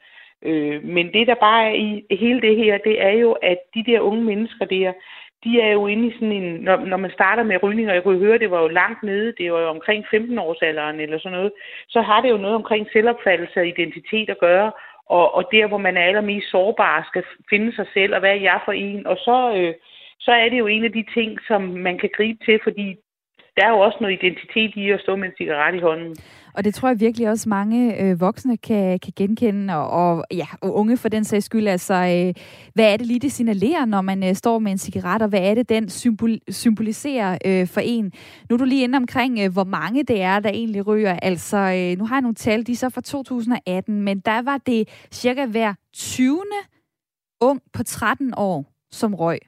Øh, 0.43 0.85
men 0.85 1.13
det, 1.13 1.27
der 1.27 1.35
bare 1.35 1.65
er 1.71 1.75
i 1.75 2.17
hele 2.17 2.41
det 2.41 2.57
her, 2.57 2.79
det 2.79 3.03
er 3.03 3.11
jo, 3.11 3.33
at 3.33 3.59
de 3.75 3.85
der 3.87 4.01
unge 4.01 4.25
mennesker 4.25 4.65
der, 4.65 4.93
de 5.45 5.61
er 5.61 5.73
jo 5.73 5.87
inde 5.87 6.09
i 6.09 6.13
sådan 6.13 6.33
en, 6.33 6.55
når, 6.55 6.77
når 6.77 6.97
man 6.97 7.11
starter 7.11 7.43
med 7.43 7.63
rygning, 7.63 7.89
og 7.89 7.95
jeg 7.95 8.03
kunne 8.03 8.19
høre, 8.19 8.39
det 8.39 8.51
var 8.51 8.61
jo 8.61 8.69
langt 8.69 9.03
nede, 9.03 9.35
det 9.39 9.53
var 9.53 9.61
jo 9.61 9.69
omkring 9.69 10.05
15-årsalderen 10.05 11.01
eller 11.01 11.19
sådan 11.19 11.39
noget, 11.39 11.53
så 11.89 12.01
har 12.01 12.21
det 12.21 12.31
jo 12.31 12.37
noget 12.37 12.57
omkring 12.57 12.87
selvopfattelse 12.93 13.61
og 13.61 13.69
identitet 13.69 14.31
at 14.31 14.39
gøre, 14.39 14.73
og, 15.07 15.35
og 15.35 15.45
der, 15.53 15.67
hvor 15.67 15.79
man 15.79 15.97
er 15.97 16.05
allermest 16.05 16.51
sårbar, 16.51 17.07
skal 17.09 17.25
finde 17.51 17.75
sig 17.75 17.87
selv, 17.95 18.15
og 18.15 18.21
hvad 18.21 18.31
er 18.31 18.41
jeg 18.51 18.61
for 18.65 18.73
en, 18.73 19.07
og 19.07 19.17
så, 19.17 19.55
øh, 19.57 19.75
så 20.21 20.33
er 20.33 20.49
det 20.49 20.59
jo 20.59 20.67
en 20.67 20.85
af 20.85 20.93
de 20.93 21.05
ting, 21.15 21.39
som 21.49 21.63
man 21.63 21.99
kan 21.99 22.11
gribe 22.17 22.45
til, 22.45 22.61
fordi 22.63 22.97
der 23.57 23.65
er 23.67 23.71
jo 23.71 23.79
også 23.79 23.99
noget 24.01 24.19
identitet 24.23 24.73
i 24.77 24.91
at 24.91 25.01
stå 25.01 25.17
med 25.17 25.29
en 25.29 25.35
cigaret 25.39 25.75
i 25.75 25.81
hånden. 25.81 26.17
Og 26.55 26.65
det 26.65 26.75
tror 26.75 26.89
jeg 26.89 27.01
virkelig 27.01 27.29
også 27.29 27.49
mange 27.49 28.03
øh, 28.03 28.21
voksne 28.21 28.57
kan, 28.57 28.99
kan 28.99 29.13
genkende, 29.17 29.77
og, 29.77 29.91
og, 29.91 30.25
ja, 30.31 30.47
og 30.61 30.75
unge 30.75 30.97
for 30.97 31.09
den 31.09 31.25
sags 31.25 31.45
skyld. 31.45 31.69
Altså, 31.69 31.95
øh, 31.95 32.45
hvad 32.75 32.93
er 32.93 32.97
det 32.97 33.07
lige, 33.07 33.21
det 33.21 33.33
signalerer, 33.33 33.85
når 33.85 34.01
man 34.01 34.25
øh, 34.25 34.35
står 34.35 34.59
med 34.59 34.73
en 34.73 34.79
cigaret, 34.79 35.23
og 35.23 35.29
hvad 35.29 35.41
er 35.41 35.55
det, 35.55 35.69
den 35.69 35.89
symbol, 35.89 36.39
symboliserer 36.49 37.39
øh, 37.45 37.67
for 37.67 37.81
en? 37.81 38.13
Nu 38.51 38.55
er 38.55 38.59
du 38.59 38.65
lige 38.65 38.85
inde 38.85 38.97
omkring, 38.97 39.39
øh, 39.39 39.53
hvor 39.53 39.65
mange 39.65 40.05
det 40.05 40.23
er, 40.23 40.41
der 40.41 40.51
egentlig 40.51 40.87
ryger. 40.87 41.19
Altså, 41.23 41.57
øh, 41.57 41.99
nu 41.99 42.07
har 42.07 42.17
jeg 42.17 42.23
nogle 42.23 42.35
tal, 42.35 42.67
de 42.67 42.73
er 42.73 42.77
så 42.77 42.91
fra 42.91 43.01
2018, 43.01 44.03
men 44.03 44.21
der 44.21 44.43
var 44.43 44.59
det 44.59 45.07
cirka 45.13 45.47
hver 45.47 45.75
20. 45.93 46.43
ung 47.41 47.61
på 47.73 47.83
13 47.83 48.35
år, 48.37 48.65
som 48.91 49.15
røg. 49.15 49.39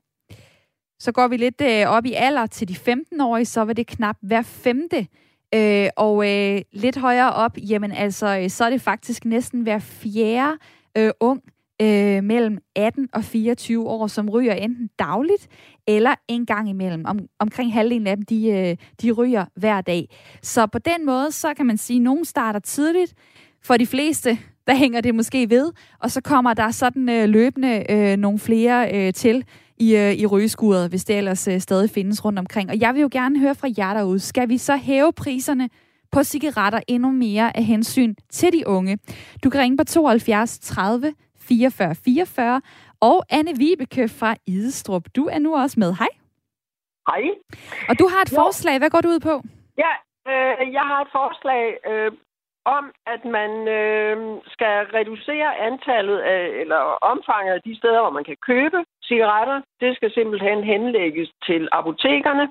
Så 0.99 1.13
går 1.13 1.29
vi 1.29 1.37
lidt 1.37 1.61
øh, 1.61 1.87
op 1.87 2.07
i 2.07 2.13
alder 2.13 2.47
til 2.47 2.69
de 2.69 2.93
15-årige, 2.93 3.45
så 3.45 3.63
var 3.63 3.73
det 3.73 3.87
knap 3.87 4.17
hver 4.23 4.43
femte. 4.43 5.07
Øh, 5.55 5.89
og 5.97 6.29
øh, 6.29 6.61
lidt 6.73 6.97
højere 6.97 7.33
op, 7.33 7.59
jamen 7.59 7.93
altså, 7.93 8.39
øh, 8.39 8.51
så 8.51 8.65
er 8.65 8.71
det 8.71 8.81
faktisk 8.81 9.25
næsten 9.25 9.63
hver 9.63 9.79
fjerde 9.79 10.59
øh, 10.99 11.11
ung 11.21 11.43
øh, 11.83 12.25
mellem 12.25 12.59
18 12.77 13.09
og 13.13 13.25
24 13.25 13.89
år, 13.89 14.07
som 14.07 14.31
ryger 14.31 14.55
enten 14.55 14.91
dagligt 14.99 15.49
eller 15.87 16.15
en 16.29 16.47
gang 16.47 16.69
imellem. 16.69 17.05
Om, 17.07 17.19
omkring 17.39 17.73
halvdelen 17.73 18.07
af 18.07 18.17
dem, 18.17 18.25
de, 18.25 18.49
øh, 18.49 18.77
de 19.03 19.13
ryger 19.13 19.45
hver 19.57 19.81
dag. 19.81 20.09
Så 20.43 20.67
på 20.67 20.79
den 20.79 21.07
måde, 21.07 21.33
så 21.33 21.55
kan 21.55 21.67
man 21.67 21.77
sige, 21.77 21.97
at 21.97 22.03
nogen 22.03 22.25
starter 22.25 22.61
tidligt. 22.61 23.15
For 23.63 23.77
de 23.77 23.87
fleste, 23.87 24.39
der 24.67 24.75
hænger 24.75 25.01
det 25.01 25.15
måske 25.15 25.51
ved, 25.51 25.73
og 25.99 26.11
så 26.11 26.21
kommer 26.21 26.55
der 26.55 26.71
sådan 26.71 27.09
øh, 27.09 27.29
løbende 27.29 27.87
øh, 27.91 28.17
nogle 28.17 28.39
flere 28.39 28.95
øh, 28.95 29.13
til 29.13 29.45
i, 29.79 29.97
øh, 29.97 30.13
i 30.13 30.27
rygeskuret, 30.27 30.89
hvis 30.89 31.05
det 31.05 31.19
ellers 31.19 31.49
øh, 31.49 31.61
stadig 31.61 31.91
findes 31.91 32.25
rundt 32.25 32.39
omkring. 32.39 32.71
Og 32.71 32.81
jeg 32.81 32.95
vil 32.95 33.01
jo 33.01 33.09
gerne 33.13 33.39
høre 33.41 33.55
fra 33.55 33.69
jer 33.79 33.95
derude. 33.95 34.21
Skal 34.21 34.49
vi 34.49 34.59
så 34.59 34.77
hæve 34.77 35.13
priserne 35.13 35.69
på 36.13 36.23
cigaretter 36.23 36.81
endnu 36.89 37.11
mere 37.13 37.57
af 37.57 37.65
hensyn 37.65 38.15
til 38.31 38.53
de 38.53 38.69
unge? 38.69 38.99
Du 39.45 39.51
kan 39.51 39.61
ringe 39.61 39.77
på 39.77 39.85
72 39.85 40.59
30 40.59 41.15
44 41.41 41.95
44. 41.95 42.63
Og 43.01 43.25
Anne 43.31 43.53
Vibeke 43.59 44.09
fra 44.09 44.35
Idestrup, 44.47 45.03
du 45.17 45.25
er 45.27 45.39
nu 45.39 45.57
også 45.57 45.81
med. 45.81 45.95
Hej. 45.95 46.09
Hej. 47.09 47.23
Og 47.89 47.99
du 47.99 48.09
har 48.13 48.23
et 48.23 48.33
jo. 48.33 48.37
forslag. 48.37 48.79
Hvad 48.79 48.91
går 48.91 49.01
du 49.01 49.09
ud 49.09 49.21
på? 49.21 49.43
Ja, 49.79 49.93
øh, 50.31 50.73
jeg 50.73 50.85
har 50.91 51.01
et 51.03 51.09
forslag. 51.13 51.63
Øh, 51.91 52.13
om, 52.67 52.85
at 53.15 53.25
man 53.25 53.51
øh, 53.79 54.17
skal 54.55 54.77
reducere 54.99 55.59
antallet 55.69 56.19
af, 56.19 56.43
eller 56.63 56.81
omfanget 57.13 57.53
af 57.55 57.63
de 57.63 57.77
steder, 57.79 58.01
hvor 58.01 58.11
man 58.19 58.25
kan 58.25 58.37
købe 58.51 58.79
cigaretter. 59.09 59.61
Det 59.81 59.97
skal 59.97 60.13
simpelthen 60.13 60.65
henlægges 60.65 61.29
til 61.47 61.69
apotekerne. 61.73 62.47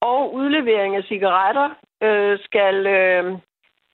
Og 0.00 0.34
udlevering 0.34 0.96
af 0.96 1.04
cigaretter 1.04 1.68
øh, 2.02 2.38
skal, 2.44 2.86
øh, 2.86 3.24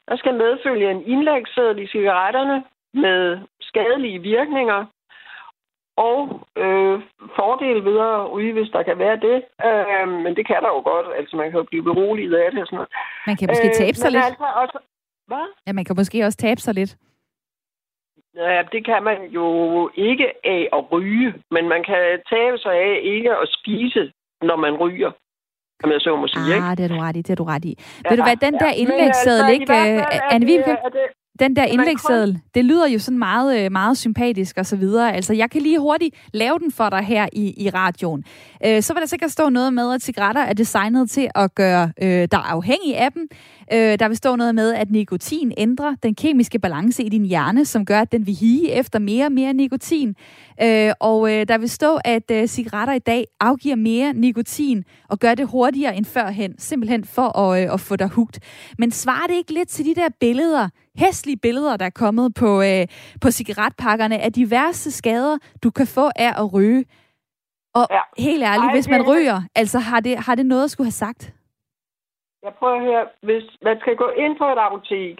der 0.08 0.16
skal 0.16 0.34
medfølge 0.34 0.90
en 0.90 1.02
indlægsseddel 1.06 1.78
i 1.78 1.86
cigaretterne 1.86 2.64
med 2.94 3.38
skadelige 3.60 4.18
virkninger 4.18 4.86
og 5.96 6.20
øh, 6.56 6.96
fordele 7.36 7.84
ved 7.84 7.98
at 7.98 8.32
ryge, 8.32 8.52
hvis 8.52 8.70
der 8.74 8.82
kan 8.82 8.98
være 8.98 9.16
det. 9.16 9.36
Øh, 9.66 10.08
men 10.24 10.36
det 10.36 10.44
kan 10.46 10.60
der 10.64 10.70
jo 10.76 10.80
godt. 10.92 11.06
Altså, 11.18 11.36
man 11.36 11.50
kan 11.50 11.58
jo 11.58 11.66
blive 11.70 11.82
beroliget 11.82 12.34
af 12.34 12.50
det 12.50 12.60
og 12.60 12.66
sådan 12.66 12.76
noget. 12.76 12.90
Man 13.26 13.36
kan 13.36 13.48
måske 13.50 13.70
tabe 13.82 13.96
sig 13.96 14.08
øh, 14.08 14.12
lidt. 14.12 14.24
Altså 14.24 14.44
også, 14.62 14.78
hvad? 15.32 15.46
Ja, 15.66 15.72
man 15.72 15.84
kan 15.84 15.96
måske 16.00 16.24
også 16.26 16.38
tabe 16.38 16.60
sig 16.60 16.74
lidt. 16.74 16.96
Ja, 18.36 18.62
det 18.72 18.84
kan 18.84 19.02
man 19.08 19.18
jo 19.38 19.46
ikke 19.94 20.26
af 20.44 20.62
at 20.76 20.92
ryge, 20.92 21.30
men 21.50 21.68
man 21.68 21.82
kan 21.90 22.02
tabe 22.32 22.56
sig 22.64 22.74
af 22.74 23.00
ikke 23.02 23.30
at 23.42 23.48
spise, 23.58 24.12
når 24.42 24.56
man 24.56 24.74
ryger. 24.84 25.10
Kan 25.80 25.88
man 25.88 26.00
så 26.00 26.16
må 26.16 26.26
sige, 26.28 26.54
ah, 26.54 26.76
det 26.76 26.84
er 26.84 26.88
du 26.88 26.98
ret 27.06 27.16
i, 27.16 27.22
det 27.22 27.30
er 27.30 27.40
du 27.42 27.44
ret 27.44 27.64
i. 27.64 27.74
Ja, 28.04 28.10
Ved 28.10 28.16
du 28.16 28.22
hvad, 28.22 28.36
den 28.36 28.54
ja, 28.54 28.64
der 28.64 28.72
indlægsseddel, 28.72 29.50
altså, 29.50 29.74
ikke? 29.74 29.98
Uh, 29.98 30.34
Anne 30.34 30.46
Vibeke? 30.46 30.76
Den 31.38 31.56
der 31.56 31.64
indlægsseddel, 31.64 32.38
det 32.54 32.64
lyder 32.64 32.88
jo 32.88 32.98
sådan 32.98 33.18
meget, 33.18 33.64
øh, 33.64 33.72
meget 33.72 33.98
sympatisk 33.98 34.58
og 34.58 34.66
så 34.66 34.76
videre. 34.76 35.14
Altså, 35.14 35.34
jeg 35.34 35.50
kan 35.50 35.62
lige 35.62 35.78
hurtigt 35.78 36.14
lave 36.32 36.58
den 36.58 36.72
for 36.72 36.90
dig 36.90 37.00
her 37.00 37.26
i, 37.32 37.64
i 37.64 37.70
radioen. 37.70 38.24
Øh, 38.66 38.82
så 38.82 38.94
vil 38.94 39.00
der 39.00 39.06
sikkert 39.06 39.30
stå 39.30 39.48
noget 39.48 39.74
med, 39.74 39.94
at 39.94 40.02
cigaretter 40.02 40.42
er 40.42 40.52
designet 40.52 41.10
til 41.10 41.28
at 41.34 41.54
gøre 41.54 41.92
øh, 42.02 42.28
dig 42.32 42.42
afhængig 42.44 42.96
af 42.96 43.12
dem. 43.12 43.28
Øh, 43.72 43.98
der 43.98 44.08
vil 44.08 44.16
stå 44.16 44.36
noget 44.36 44.54
med, 44.54 44.74
at 44.74 44.90
nikotin 44.90 45.52
ændrer 45.56 45.94
den 46.02 46.14
kemiske 46.14 46.58
balance 46.58 47.02
i 47.02 47.08
din 47.08 47.24
hjerne, 47.24 47.64
som 47.64 47.84
gør, 47.84 48.00
at 48.00 48.12
den 48.12 48.26
vil 48.26 48.34
hige 48.34 48.72
efter 48.72 48.98
mere 48.98 49.26
og 49.26 49.32
mere 49.32 49.52
nikotin. 49.52 50.16
Øh, 50.62 50.92
og 51.00 51.32
øh, 51.32 51.48
der 51.48 51.58
vil 51.58 51.70
stå, 51.70 51.98
at 52.04 52.30
øh, 52.30 52.46
cigaretter 52.46 52.94
i 52.94 52.98
dag 52.98 53.26
afgiver 53.40 53.76
mere 53.76 54.12
nikotin 54.12 54.84
og 55.08 55.18
gør 55.18 55.34
det 55.34 55.46
hurtigere 55.46 55.96
end 55.96 56.04
førhen, 56.04 56.58
simpelthen 56.58 57.04
for 57.04 57.38
at, 57.38 57.62
øh, 57.64 57.74
at 57.74 57.80
få 57.80 57.96
dig 57.96 58.08
hugt. 58.08 58.38
Men 58.78 58.90
svarer 58.90 59.26
det 59.26 59.34
ikke 59.34 59.52
lidt 59.52 59.68
til 59.68 59.84
de 59.84 59.94
der 59.94 60.08
billeder, 60.20 60.68
hæslige 60.96 61.36
billeder, 61.36 61.76
der 61.76 61.86
er 61.86 61.90
kommet 61.90 62.34
på, 62.34 62.62
øh, 62.62 62.86
på 63.20 63.30
cigaretpakkerne 63.30 64.18
af 64.18 64.32
diverse 64.32 64.90
skader, 64.90 65.38
du 65.62 65.70
kan 65.70 65.86
få 65.86 66.10
af 66.16 66.42
at 66.42 66.52
ryge? 66.52 66.84
Og 67.74 67.86
ja. 67.90 68.22
helt 68.22 68.42
ærligt, 68.42 68.68
Ej, 68.68 68.74
hvis 68.74 68.88
man 68.88 69.02
ryger, 69.02 69.42
altså 69.54 69.78
har 69.78 70.00
det, 70.00 70.18
har 70.18 70.34
det 70.34 70.46
noget 70.46 70.64
at 70.64 70.70
skulle 70.70 70.86
have 70.86 70.92
sagt? 70.92 71.32
Jeg 72.42 72.54
prøver 72.54 72.74
at 72.74 72.84
høre, 72.84 73.08
hvis 73.22 73.44
man 73.62 73.80
skal 73.80 73.96
gå 73.96 74.08
ind 74.08 74.38
på 74.38 74.44
et 74.44 74.58
apotek, 74.58 75.18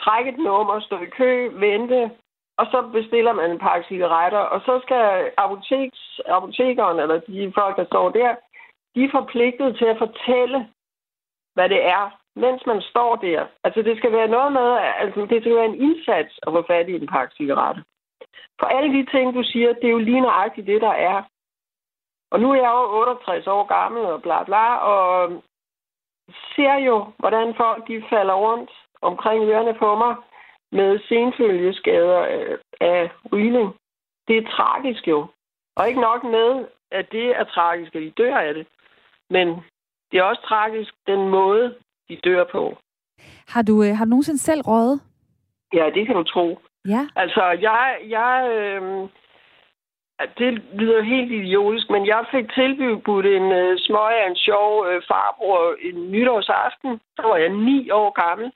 trække 0.00 0.30
et 0.30 0.38
nummer, 0.38 0.80
stå 0.80 0.98
i 0.98 1.06
kø, 1.06 1.48
vente, 1.54 2.10
og 2.58 2.66
så 2.66 2.88
bestiller 2.92 3.32
man 3.32 3.50
en 3.50 3.58
pakke 3.58 3.86
cigaretter, 3.88 4.38
og 4.38 4.60
så 4.60 4.80
skal 4.82 5.30
apoteks, 5.36 6.20
apotekeren, 6.26 6.98
eller 7.00 7.20
de 7.20 7.52
folk, 7.54 7.76
der 7.76 7.84
står 7.84 8.10
der, 8.10 8.34
de 8.94 9.04
er 9.04 9.10
forpligtet 9.10 9.76
til 9.76 9.84
at 9.84 9.98
fortælle, 9.98 10.68
hvad 11.54 11.68
det 11.68 11.82
er, 11.84 12.18
mens 12.36 12.66
man 12.66 12.80
står 12.80 13.16
der. 13.16 13.46
Altså, 13.64 13.82
det 13.82 13.98
skal 13.98 14.12
være 14.12 14.28
noget 14.28 14.52
med, 14.52 14.68
altså, 15.02 15.20
det 15.20 15.42
skal 15.42 15.56
være 15.56 15.72
en 15.72 15.82
indsats 15.82 16.40
at 16.46 16.52
få 16.52 16.64
fat 16.66 16.88
i 16.88 16.94
en 16.94 17.06
pakke 17.06 17.34
cigaretter. 17.34 17.82
For 18.60 18.66
alle 18.66 18.90
de 18.98 19.10
ting, 19.10 19.34
du 19.34 19.42
siger, 19.42 19.72
det 19.72 19.84
er 19.84 19.96
jo 19.98 19.98
lige 19.98 20.20
nøjagtigt 20.20 20.66
det, 20.66 20.80
der 20.80 20.94
er. 21.10 21.22
Og 22.30 22.40
nu 22.40 22.50
er 22.50 22.54
jeg 22.54 22.70
jo 22.70 23.00
68 23.00 23.46
år 23.46 23.64
gammel 23.66 24.04
og 24.04 24.22
bla 24.22 24.44
bla, 24.44 24.76
og 24.76 25.42
ser 26.54 26.74
jo, 26.74 27.06
hvordan 27.18 27.54
folk 27.56 27.88
de 27.88 28.04
falder 28.10 28.34
rundt 28.34 28.70
omkring 29.02 29.44
ørerne 29.44 29.74
på 29.74 29.94
mig 29.94 30.14
med 30.72 31.00
senfølgeskader 31.08 32.18
af, 32.18 32.46
af 32.80 33.10
rygning. 33.32 33.74
Det 34.28 34.36
er 34.38 34.50
tragisk 34.50 35.08
jo. 35.08 35.26
Og 35.76 35.88
ikke 35.88 36.00
nok 36.00 36.24
med, 36.24 36.66
at 36.90 37.06
det 37.12 37.26
er 37.40 37.44
tragisk, 37.44 37.94
at 37.94 38.02
de 38.02 38.10
dør 38.10 38.36
af 38.36 38.54
det. 38.54 38.66
Men 39.30 39.48
det 40.10 40.18
er 40.18 40.22
også 40.22 40.42
tragisk, 40.42 40.94
den 41.06 41.28
måde, 41.28 41.74
de 42.08 42.16
dør 42.16 42.44
på. 42.44 42.76
Har 43.48 43.62
du, 43.62 43.82
øh, 43.82 43.96
har 43.96 44.04
du 44.04 44.08
nogensinde 44.08 44.38
selv 44.38 44.60
røget? 44.60 45.00
Ja, 45.74 45.90
det 45.94 46.06
kan 46.06 46.16
du 46.16 46.22
tro. 46.22 46.58
Ja. 46.88 47.08
Altså, 47.16 47.42
jeg, 47.60 47.98
jeg 48.08 48.48
øh, 48.56 49.08
det 50.38 50.62
lyder 50.74 51.02
helt 51.02 51.32
idiotisk, 51.32 51.90
men 51.90 52.06
jeg 52.06 52.26
fik 52.30 52.52
tilbudt 52.52 53.26
en 53.26 53.42
uh, 53.42 53.78
smøg 53.78 54.14
af 54.22 54.28
en 54.30 54.36
sjov 54.36 54.86
uh, 54.86 55.02
farbror 55.08 55.76
en 55.80 56.10
nytårsaften. 56.10 57.00
Der 57.16 57.26
var 57.28 57.36
jeg 57.36 57.48
ni 57.48 57.90
år 57.90 58.10
gammel. 58.10 58.52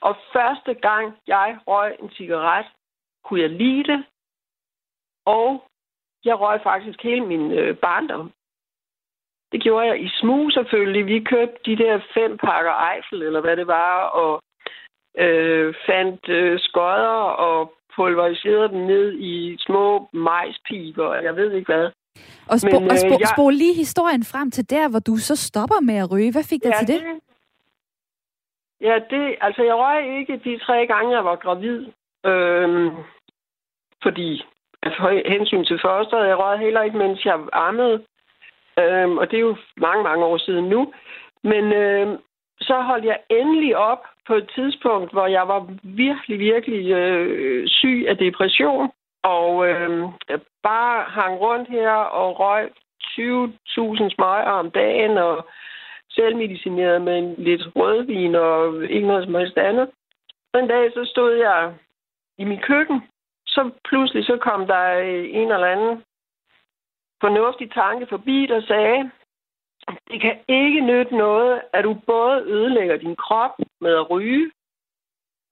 Og 0.00 0.16
første 0.32 0.74
gang, 0.74 1.16
jeg 1.26 1.58
røg 1.66 1.96
en 2.00 2.10
cigaret, 2.10 2.66
kunne 3.24 3.40
jeg 3.40 3.50
lide 3.50 3.84
det. 3.92 4.04
Og 5.26 5.64
jeg 6.24 6.40
røg 6.40 6.60
faktisk 6.62 7.02
hele 7.02 7.26
min 7.26 7.52
øh, 7.52 7.76
barndom. 7.76 8.32
Det 9.52 9.62
gjorde 9.62 9.86
jeg 9.86 10.02
i 10.02 10.08
smug 10.08 10.52
selvfølgelig. 10.52 11.06
Vi 11.06 11.24
købte 11.24 11.60
de 11.64 11.76
der 11.76 12.00
fem 12.14 12.36
pakker 12.36 12.92
Eiffel, 12.92 13.22
eller 13.22 13.40
hvad 13.40 13.56
det 13.56 13.66
var, 13.66 14.02
og 14.02 14.42
øh, 15.18 15.74
fandt 15.86 16.28
øh, 16.28 16.60
skodder 16.60 17.20
og 17.48 17.72
pulveriserede 18.00 18.68
dem 18.68 18.82
ned 18.92 19.06
i 19.32 19.56
små 19.66 20.08
majspiber, 20.12 21.06
og 21.06 21.24
jeg 21.24 21.36
ved 21.36 21.52
ikke 21.52 21.72
hvad. 21.72 21.86
Og, 22.52 22.56
spo- 22.62 22.80
Men, 22.80 22.84
øh, 22.84 22.90
og 22.92 22.96
spo- 23.04 23.20
jeg... 23.20 23.32
spol 23.34 23.54
lige 23.62 23.74
historien 23.74 24.24
frem 24.32 24.50
til 24.50 24.70
der, 24.70 24.88
hvor 24.90 24.98
du 24.98 25.16
så 25.16 25.36
stopper 25.36 25.80
med 25.80 25.96
at 26.04 26.10
ryge. 26.12 26.32
Hvad 26.32 26.46
fik 26.52 26.62
dig 26.62 26.72
ja, 26.74 26.78
til 26.78 26.88
det? 26.94 27.00
det? 27.02 27.16
Ja, 28.80 28.94
det, 29.10 29.36
altså 29.40 29.62
jeg 29.62 29.74
røg 29.74 30.18
ikke 30.18 30.40
de 30.44 30.58
tre 30.66 30.86
gange, 30.86 31.16
jeg 31.16 31.24
var 31.24 31.36
gravid. 31.36 31.80
Øhm, 32.30 32.90
fordi 34.02 34.44
altså, 34.82 35.22
hensyn 35.26 35.64
til 35.64 35.78
fosteret, 35.84 36.28
jeg 36.28 36.38
røg 36.38 36.58
heller 36.58 36.82
ikke, 36.82 36.98
mens 36.98 37.24
jeg 37.24 37.38
ammede. 37.52 37.96
Øhm, 38.78 39.18
og 39.18 39.30
det 39.30 39.36
er 39.36 39.46
jo 39.50 39.56
mange, 39.76 40.02
mange 40.02 40.24
år 40.24 40.38
siden 40.38 40.64
nu. 40.64 40.92
Men 41.42 41.64
øhm, 41.72 42.16
så 42.60 42.74
holdt 42.80 43.04
jeg 43.04 43.18
endelig 43.30 43.76
op 43.76 44.02
på 44.30 44.34
et 44.34 44.50
tidspunkt, 44.54 45.12
hvor 45.12 45.26
jeg 45.26 45.48
var 45.48 45.60
virkelig, 45.82 46.38
virkelig 46.38 46.90
øh, 46.90 47.68
syg 47.68 48.04
af 48.08 48.16
depression. 48.16 48.90
Og 49.22 49.68
øh, 49.68 50.08
bare 50.62 51.04
hang 51.16 51.40
rundt 51.40 51.68
her 51.68 51.90
og 51.90 52.40
røg 52.40 52.70
20.000 53.02 54.14
smøger 54.14 54.52
om 54.60 54.70
dagen 54.70 55.18
og 55.18 55.46
selvmedicineret 56.10 57.02
med 57.02 57.18
en 57.18 57.34
lidt 57.38 57.62
rødvin 57.76 58.34
og 58.34 58.84
ikke 58.84 59.06
noget 59.06 59.24
som 59.24 59.34
helst 59.34 59.58
andet. 59.58 59.90
En 60.54 60.68
dag 60.68 60.92
så 60.92 61.02
stod 61.12 61.32
jeg 61.32 61.74
i 62.38 62.44
min 62.44 62.60
køkken. 62.60 63.02
Så 63.46 63.70
pludselig 63.84 64.24
så 64.24 64.36
kom 64.36 64.66
der 64.66 64.98
øh, 64.98 65.24
en 65.30 65.52
eller 65.52 65.66
anden 65.74 66.04
fornuftig 67.20 67.72
tanke 67.72 68.06
forbi, 68.06 68.46
der 68.46 68.60
sagde, 68.60 69.10
det 70.10 70.20
kan 70.20 70.38
ikke 70.48 70.80
nytte 70.80 71.16
noget, 71.16 71.62
at 71.72 71.84
du 71.84 71.94
både 72.06 72.42
ødelægger 72.42 72.96
din 72.96 73.16
krop 73.16 73.54
med 73.80 73.94
at 73.94 74.10
ryge, 74.10 74.50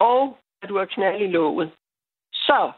og 0.00 0.38
at 0.62 0.68
du 0.68 0.78
har 0.78 0.84
knald 0.84 1.20
i 1.22 1.26
låget. 1.26 1.70
Så 2.32 2.72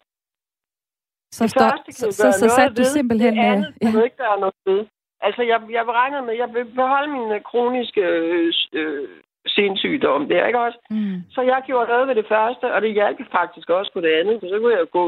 så, 1.32 1.48
stop, 1.48 1.72
så, 1.90 2.12
så, 2.12 2.32
så 2.32 2.48
satte 2.48 2.82
du 2.82 2.84
simpelthen... 2.84 3.36
Det 3.36 3.42
andet 3.42 3.74
ja. 3.82 3.90
kan 3.90 4.04
ikke 4.04 4.16
gøre 4.16 4.40
noget 4.40 4.54
ved. 4.66 4.86
Altså, 5.20 5.42
jeg, 5.42 5.60
jeg 5.70 5.84
regner 5.88 6.22
med, 6.22 6.34
jeg 6.34 6.48
vil 6.54 6.64
beholde 6.64 7.10
min 7.12 7.32
øh, 7.32 7.42
kroniske 7.42 8.00
øh, 8.00 8.52
øh, 8.72 9.08
sindssygdom 9.46 10.28
der, 10.28 10.46
ikke 10.46 10.60
også? 10.60 10.78
Mm. 10.90 11.16
Så 11.30 11.40
jeg 11.42 11.62
gjorde 11.66 11.88
noget 11.88 12.08
ved 12.08 12.14
det 12.14 12.26
første, 12.28 12.74
og 12.74 12.82
det 12.82 12.92
hjalp 12.92 13.18
faktisk 13.32 13.70
også 13.70 13.90
på 13.92 14.00
det 14.00 14.12
andet. 14.20 14.40
Så 14.40 14.58
kunne 14.60 14.76
jeg 14.76 14.86
gå 14.90 15.04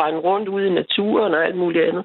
rende 0.00 0.20
rundt 0.20 0.48
ude 0.48 0.66
i 0.66 0.78
naturen 0.82 1.34
og 1.34 1.44
alt 1.44 1.56
muligt 1.56 1.84
andet. 1.84 2.04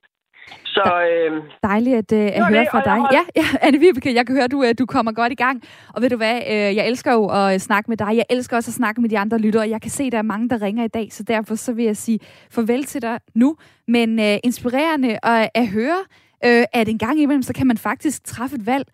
Så, 0.65 1.03
øh, 1.11 1.43
Dejligt 1.63 1.95
at, 1.97 2.11
uh, 2.11 2.37
at 2.37 2.47
høre 2.47 2.59
det, 2.59 2.67
fra 2.71 2.81
dig. 2.81 3.07
Ja, 3.11 3.21
ja, 3.35 3.45
Anne 3.67 3.79
Vibeke, 3.79 4.15
jeg 4.15 4.25
kan 4.25 4.35
høre, 4.35 4.43
at 4.43 4.51
du, 4.51 4.59
uh, 4.59 4.71
du 4.79 4.85
kommer 4.85 5.11
godt 5.11 5.31
i 5.31 5.35
gang. 5.35 5.63
Og 5.93 6.01
ved 6.01 6.09
du 6.09 6.17
hvad, 6.17 6.35
uh, 6.41 6.51
jeg 6.51 6.87
elsker 6.87 7.13
jo 7.13 7.27
at 7.27 7.61
snakke 7.61 7.91
med 7.91 7.97
dig. 7.97 8.15
Jeg 8.15 8.25
elsker 8.29 8.57
også 8.57 8.69
at 8.69 8.75
snakke 8.75 9.01
med 9.01 9.09
de 9.09 9.19
andre 9.19 9.37
lyttere. 9.37 9.69
Jeg 9.69 9.81
kan 9.81 9.91
se, 9.91 10.03
at 10.03 10.11
der 10.11 10.17
er 10.17 10.21
mange, 10.21 10.49
der 10.49 10.61
ringer 10.61 10.83
i 10.83 10.87
dag, 10.87 11.07
så 11.11 11.23
derfor 11.23 11.55
så 11.55 11.73
vil 11.73 11.85
jeg 11.85 11.97
sige 11.97 12.19
farvel 12.51 12.83
til 12.83 13.01
dig 13.01 13.19
nu. 13.35 13.55
Men 13.87 14.19
uh, 14.19 14.35
inspirerende 14.43 15.19
at, 15.23 15.49
at 15.53 15.67
høre, 15.67 15.99
uh, 16.45 16.63
at 16.73 16.89
en 16.89 16.97
gang 16.97 17.19
imellem, 17.19 17.43
så 17.43 17.53
kan 17.53 17.67
man 17.67 17.77
faktisk 17.77 18.23
træffe 18.23 18.55
et 18.55 18.65
valg, 18.65 18.87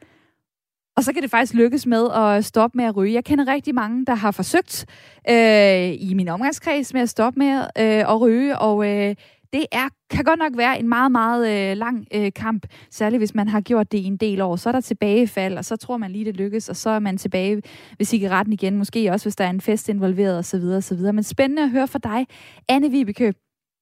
og 0.97 1.03
så 1.03 1.13
kan 1.13 1.21
det 1.21 1.31
faktisk 1.31 1.53
lykkes 1.53 1.85
med 1.85 2.11
at 2.11 2.45
stoppe 2.45 2.77
med 2.77 2.85
at 2.85 2.95
ryge. 2.95 3.13
Jeg 3.13 3.23
kender 3.25 3.47
rigtig 3.47 3.75
mange, 3.75 4.05
der 4.05 4.15
har 4.15 4.31
forsøgt 4.31 4.85
øh, 5.29 6.09
i 6.09 6.13
min 6.15 6.27
omgangskreds 6.27 6.93
med 6.93 7.01
at 7.01 7.09
stoppe 7.09 7.39
med 7.39 7.59
øh, 7.59 8.13
at 8.13 8.21
ryge, 8.21 8.57
og 8.57 8.87
øh, 8.87 9.15
det 9.53 9.65
er, 9.71 9.89
kan 10.09 10.23
godt 10.23 10.39
nok 10.39 10.57
være 10.57 10.79
en 10.79 10.89
meget, 10.89 11.11
meget 11.11 11.71
øh, 11.71 11.77
lang 11.77 12.07
øh, 12.13 12.31
kamp, 12.35 12.65
særligt 12.91 13.19
hvis 13.19 13.35
man 13.35 13.47
har 13.47 13.61
gjort 13.61 13.91
det 13.91 13.97
i 13.97 14.05
en 14.05 14.17
del 14.17 14.41
år. 14.41 14.55
Så 14.55 14.69
er 14.69 14.73
der 14.73 14.81
tilbagefald, 14.81 15.57
og 15.57 15.65
så 15.65 15.75
tror 15.75 15.97
man 15.97 16.11
lige, 16.11 16.25
det 16.25 16.37
lykkes, 16.37 16.69
og 16.69 16.75
så 16.75 16.89
er 16.89 16.99
man 16.99 17.17
tilbage 17.17 17.61
ved 17.97 18.05
cigaretten 18.05 18.53
igen, 18.53 18.77
måske 18.77 19.11
også 19.11 19.25
hvis 19.25 19.35
der 19.35 19.45
er 19.45 19.49
en 19.49 19.61
fest 19.61 19.89
involveret 19.89 20.37
osv. 20.39 20.63
osv. 20.63 20.97
Men 20.97 21.23
spændende 21.23 21.63
at 21.63 21.69
høre 21.69 21.87
fra 21.87 21.99
dig, 22.03 22.27
Anne 22.69 22.91
Vibeke 22.91 23.33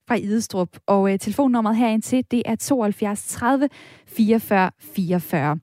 fra 0.08 0.16
Idestrup. 0.16 0.78
Og 0.88 1.14
øh, 1.14 1.20
telefonnummeret 1.20 1.78
herind 1.78 2.02
til, 2.02 2.26
det 2.32 2.44
er 2.46 2.56
72 2.56 3.28
30 3.28 3.70
44 4.08 4.72
44. 4.80 5.60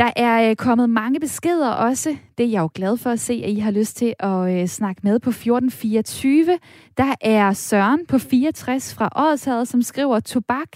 Der 0.00 0.10
er 0.16 0.50
øh, 0.50 0.56
kommet 0.56 0.90
mange 0.90 1.20
beskeder 1.20 1.70
også. 1.70 2.16
Det 2.38 2.46
er 2.46 2.50
jeg 2.50 2.60
jo 2.60 2.70
glad 2.74 2.96
for 2.96 3.10
at 3.10 3.20
se, 3.20 3.42
at 3.44 3.50
I 3.50 3.58
har 3.58 3.70
lyst 3.70 3.96
til 3.96 4.14
at 4.18 4.60
øh, 4.60 4.66
snakke 4.66 5.00
med 5.04 5.18
på 5.18 5.30
1424. 5.30 6.58
Der 6.96 7.14
er 7.20 7.52
Søren 7.52 8.06
på 8.06 8.18
64 8.18 8.94
fra 8.94 9.08
Årshavet, 9.16 9.68
som 9.68 9.82
skriver, 9.82 10.20
tobak, 10.20 10.68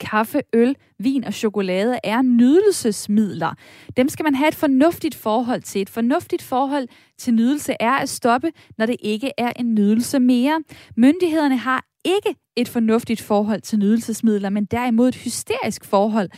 kaffe, 0.00 0.42
øl, 0.52 0.76
vin 0.98 1.24
og 1.24 1.32
chokolade 1.32 1.98
er 2.04 2.22
nydelsesmidler. 2.22 3.54
Dem 3.96 4.08
skal 4.08 4.24
man 4.24 4.34
have 4.34 4.48
et 4.48 4.54
fornuftigt 4.54 5.14
forhold 5.14 5.62
til. 5.62 5.82
Et 5.82 5.90
fornuftigt 5.90 6.42
forhold 6.42 6.88
til 7.18 7.34
nydelse 7.34 7.74
er 7.80 7.92
at 7.92 8.08
stoppe, 8.08 8.50
når 8.78 8.86
det 8.86 8.96
ikke 9.00 9.32
er 9.38 9.52
en 9.56 9.74
nydelse 9.74 10.20
mere. 10.20 10.62
Myndighederne 10.96 11.56
har 11.56 11.84
ikke 12.04 12.34
et 12.56 12.68
fornuftigt 12.68 13.20
forhold 13.20 13.60
til 13.60 13.78
nydelsesmidler, 13.78 14.50
men 14.50 14.64
derimod 14.64 15.08
et 15.08 15.14
hysterisk 15.14 15.84
forhold 15.84 16.30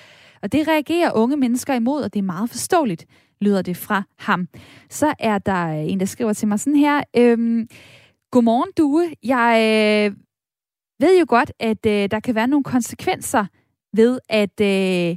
og 0.44 0.52
det 0.52 0.68
reagerer 0.68 1.12
unge 1.14 1.36
mennesker 1.36 1.74
imod, 1.74 2.02
og 2.02 2.14
det 2.14 2.18
er 2.18 2.22
meget 2.24 2.50
forståeligt, 2.50 3.06
lyder 3.40 3.62
det 3.62 3.76
fra 3.76 4.02
ham. 4.18 4.48
Så 4.90 5.14
er 5.18 5.38
der 5.38 5.68
øh, 5.68 5.92
en, 5.92 6.00
der 6.00 6.06
skriver 6.06 6.32
til 6.32 6.48
mig 6.48 6.60
sådan 6.60 6.76
her. 6.76 7.02
Øhm, 7.16 7.68
Godmorgen, 8.30 8.70
Due. 8.76 9.10
Jeg 9.22 9.56
øh, 9.60 10.16
ved 11.00 11.18
jo 11.18 11.26
godt, 11.28 11.52
at 11.60 11.86
øh, 11.86 12.10
der 12.10 12.20
kan 12.20 12.34
være 12.34 12.46
nogle 12.46 12.64
konsekvenser 12.64 13.46
ved 13.96 14.18
at, 14.28 14.60
øh, 14.60 15.16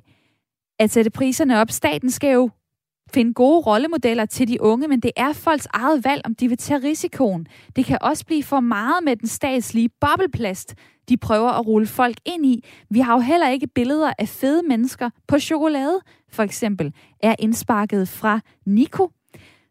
at 0.79 0.91
sætte 0.91 1.11
priserne 1.11 1.61
op. 1.61 1.71
Staten 1.71 2.11
skal 2.11 2.33
jo 2.33 2.49
finde 3.13 3.33
gode 3.33 3.59
rollemodeller 3.59 4.25
til 4.25 4.47
de 4.47 4.61
unge, 4.61 4.87
men 4.87 4.99
det 4.99 5.11
er 5.15 5.33
folks 5.33 5.67
eget 5.73 6.03
valg, 6.05 6.21
om 6.25 6.35
de 6.35 6.47
vil 6.47 6.57
tage 6.57 6.83
risikoen. 6.83 7.47
Det 7.75 7.85
kan 7.85 7.97
også 8.01 8.25
blive 8.25 8.43
for 8.43 8.59
meget 8.59 9.03
med 9.03 9.15
den 9.15 9.27
statslige 9.27 9.89
bobleplast, 10.01 10.75
de 11.09 11.17
prøver 11.17 11.49
at 11.49 11.67
rulle 11.67 11.87
folk 11.87 12.17
ind 12.25 12.45
i. 12.45 12.63
Vi 12.89 12.99
har 12.99 13.13
jo 13.13 13.19
heller 13.19 13.49
ikke 13.49 13.67
billeder 13.67 14.13
af 14.19 14.27
fede 14.27 14.63
mennesker 14.67 15.09
på 15.27 15.39
chokolade, 15.39 15.99
for 16.31 16.43
eksempel, 16.43 16.93
er 17.23 17.35
indsparket 17.39 18.07
fra 18.07 18.39
Nico. 18.65 19.11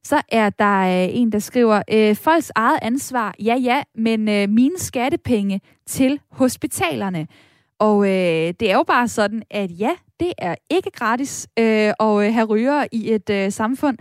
Så 0.05 0.22
er 0.29 0.51
der 0.51 1.05
øh, 1.05 1.16
en, 1.16 1.33
der 1.33 1.38
skriver, 1.38 1.83
øh, 1.92 2.16
folks 2.16 2.53
eget 2.55 2.79
ansvar, 2.83 3.35
ja 3.42 3.55
ja, 3.55 3.83
men 3.94 4.29
øh, 4.29 4.49
mine 4.49 4.79
skattepenge 4.79 5.61
til 5.87 6.20
hospitalerne. 6.31 7.27
Og 7.79 8.07
øh, 8.07 8.55
det 8.61 8.70
er 8.70 8.75
jo 8.75 8.83
bare 8.83 9.09
sådan, 9.09 9.42
at 9.51 9.70
ja, 9.81 9.90
det 10.20 10.33
er 10.38 10.55
ikke 10.70 10.90
gratis 10.90 11.48
øh, 11.59 11.92
at 12.00 12.26
øh, 12.26 12.35
have 12.35 12.44
ryger 12.44 12.87
i 12.92 13.12
et 13.12 13.31
øh, 13.31 13.52
samfund. 13.52 13.98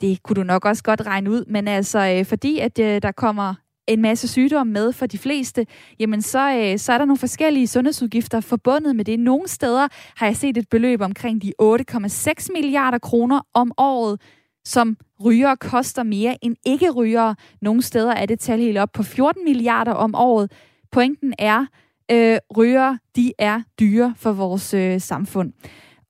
Det 0.00 0.22
kunne 0.22 0.36
du 0.36 0.42
nok 0.42 0.64
også 0.64 0.82
godt 0.82 1.06
regne 1.06 1.30
ud, 1.30 1.44
men 1.44 1.68
altså 1.68 1.98
øh, 1.98 2.24
fordi 2.26 2.58
at 2.58 2.78
øh, 2.78 3.02
der 3.02 3.12
kommer 3.12 3.54
en 3.88 4.02
masse 4.02 4.28
sygdomme 4.28 4.72
med 4.72 4.92
for 4.92 5.06
de 5.06 5.18
fleste, 5.18 5.66
jamen 6.00 6.22
så, 6.22 6.52
øh, 6.56 6.78
så 6.78 6.92
er 6.92 6.98
der 6.98 7.04
nogle 7.04 7.18
forskellige 7.18 7.66
sundhedsudgifter 7.66 8.40
forbundet 8.40 8.96
med 8.96 9.04
det. 9.04 9.20
Nogle 9.20 9.48
steder 9.48 9.88
har 10.16 10.26
jeg 10.26 10.36
set 10.36 10.56
et 10.56 10.68
beløb 10.68 11.00
omkring 11.00 11.42
de 11.42 11.52
8,6 11.62 12.46
milliarder 12.52 12.98
kroner 12.98 13.40
om 13.54 13.72
året, 13.78 14.20
som 14.64 14.96
ryger 15.24 15.54
koster 15.54 16.02
mere 16.02 16.44
end 16.44 16.56
ikke 16.66 16.90
ryger. 16.90 17.34
Nogle 17.62 17.82
steder 17.82 18.12
er 18.12 18.26
det 18.26 18.40
tal 18.40 18.58
helt 18.58 18.78
op 18.78 18.92
på 18.92 19.02
14 19.02 19.44
milliarder 19.44 19.92
om 19.92 20.14
året. 20.14 20.52
Pointen 20.92 21.34
er, 21.38 21.66
øh, 22.12 22.38
ryger, 22.56 22.96
de 23.16 23.32
er 23.38 23.62
dyre 23.80 24.14
for 24.16 24.32
vores 24.32 24.74
øh, 24.74 25.00
samfund. 25.00 25.52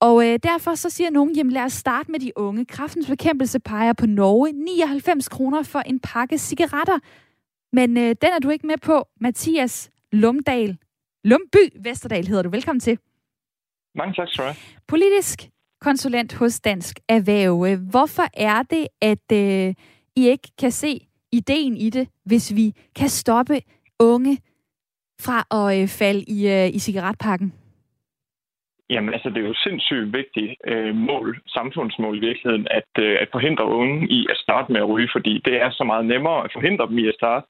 Og 0.00 0.26
øh, 0.26 0.38
derfor 0.42 0.74
så 0.74 0.90
siger 0.90 1.10
nogen, 1.10 1.36
jamen 1.36 1.52
lad 1.52 1.62
os 1.62 1.72
starte 1.72 2.10
med 2.10 2.20
de 2.20 2.32
unge. 2.36 2.64
Kraftens 2.64 3.06
bekæmpelse 3.06 3.60
peger 3.60 3.92
på 3.92 4.06
Norge 4.06 4.52
99 4.52 5.28
kroner 5.28 5.62
for 5.62 5.78
en 5.78 6.00
pakke 6.00 6.38
cigaretter. 6.38 6.98
Men 7.72 7.96
øh, 7.96 8.08
den 8.08 8.30
er 8.36 8.38
du 8.38 8.50
ikke 8.50 8.66
med 8.66 8.78
på. 8.82 9.04
Mathias 9.20 9.90
Lumdal. 10.12 10.78
Lumby 11.24 11.84
Vesterdal 11.84 12.26
hedder 12.26 12.42
du. 12.42 12.50
Velkommen 12.50 12.80
til. 12.80 12.98
Mange 13.94 14.14
tak, 14.14 14.28
skal 14.32 14.56
Politisk 14.88 15.48
konsulent 15.80 16.32
hos 16.32 16.60
Dansk 16.60 17.00
Erhverv. 17.08 17.76
Hvorfor 17.76 18.26
er 18.34 18.62
det, 18.62 18.86
at 19.00 19.32
øh, 19.32 19.74
I 20.16 20.28
ikke 20.28 20.48
kan 20.58 20.70
se 20.72 21.08
ideen 21.32 21.76
i 21.76 21.90
det, 21.90 22.08
hvis 22.24 22.54
vi 22.54 22.72
kan 22.96 23.08
stoppe 23.08 23.60
unge 23.98 24.38
fra 25.26 25.38
at 25.58 25.66
øh, 25.82 25.88
falde 25.88 26.22
i, 26.36 26.38
øh, 26.56 26.68
i 26.76 26.78
cigaretpakken? 26.78 27.52
Jamen, 28.90 29.14
altså, 29.14 29.28
det 29.28 29.38
er 29.38 29.48
jo 29.48 29.64
sindssygt 29.66 30.12
vigtigt 30.12 30.52
øh, 30.66 30.94
mål, 30.94 31.40
samfundsmål 31.46 32.16
i 32.16 32.26
virkeligheden, 32.28 32.66
at, 32.70 32.90
øh, 33.04 33.16
at 33.20 33.28
forhindre 33.32 33.64
unge 33.64 34.08
i 34.08 34.26
at 34.30 34.36
starte 34.36 34.72
med 34.72 34.80
at 34.80 34.88
ryge, 34.88 35.08
fordi 35.12 35.42
det 35.44 35.56
er 35.62 35.70
så 35.70 35.84
meget 35.84 36.06
nemmere 36.06 36.44
at 36.44 36.50
forhindre 36.52 36.86
dem 36.86 36.98
i 36.98 37.08
at 37.08 37.14
starte, 37.14 37.46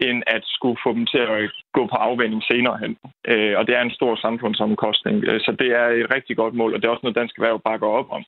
end 0.00 0.22
at 0.26 0.42
skulle 0.44 0.78
få 0.84 0.92
dem 0.92 1.06
til 1.06 1.18
at 1.18 1.50
gå 1.72 1.86
på 1.86 1.96
afvænding 1.96 2.42
senere 2.42 2.78
hen. 2.78 2.96
Øh, 3.28 3.54
og 3.58 3.66
det 3.66 3.76
er 3.76 3.82
en 3.82 3.98
stor 3.98 4.16
samfundsomkostning, 4.16 5.24
øh, 5.24 5.40
så 5.40 5.56
det 5.58 5.70
er 5.80 5.86
et 5.86 6.14
rigtig 6.14 6.36
godt 6.36 6.54
mål, 6.54 6.74
og 6.74 6.78
det 6.82 6.86
er 6.86 6.92
også 6.92 7.04
noget, 7.04 7.20
dansk 7.20 7.38
erhverv 7.38 7.60
bakker 7.60 7.86
op 7.86 8.10
om. 8.10 8.24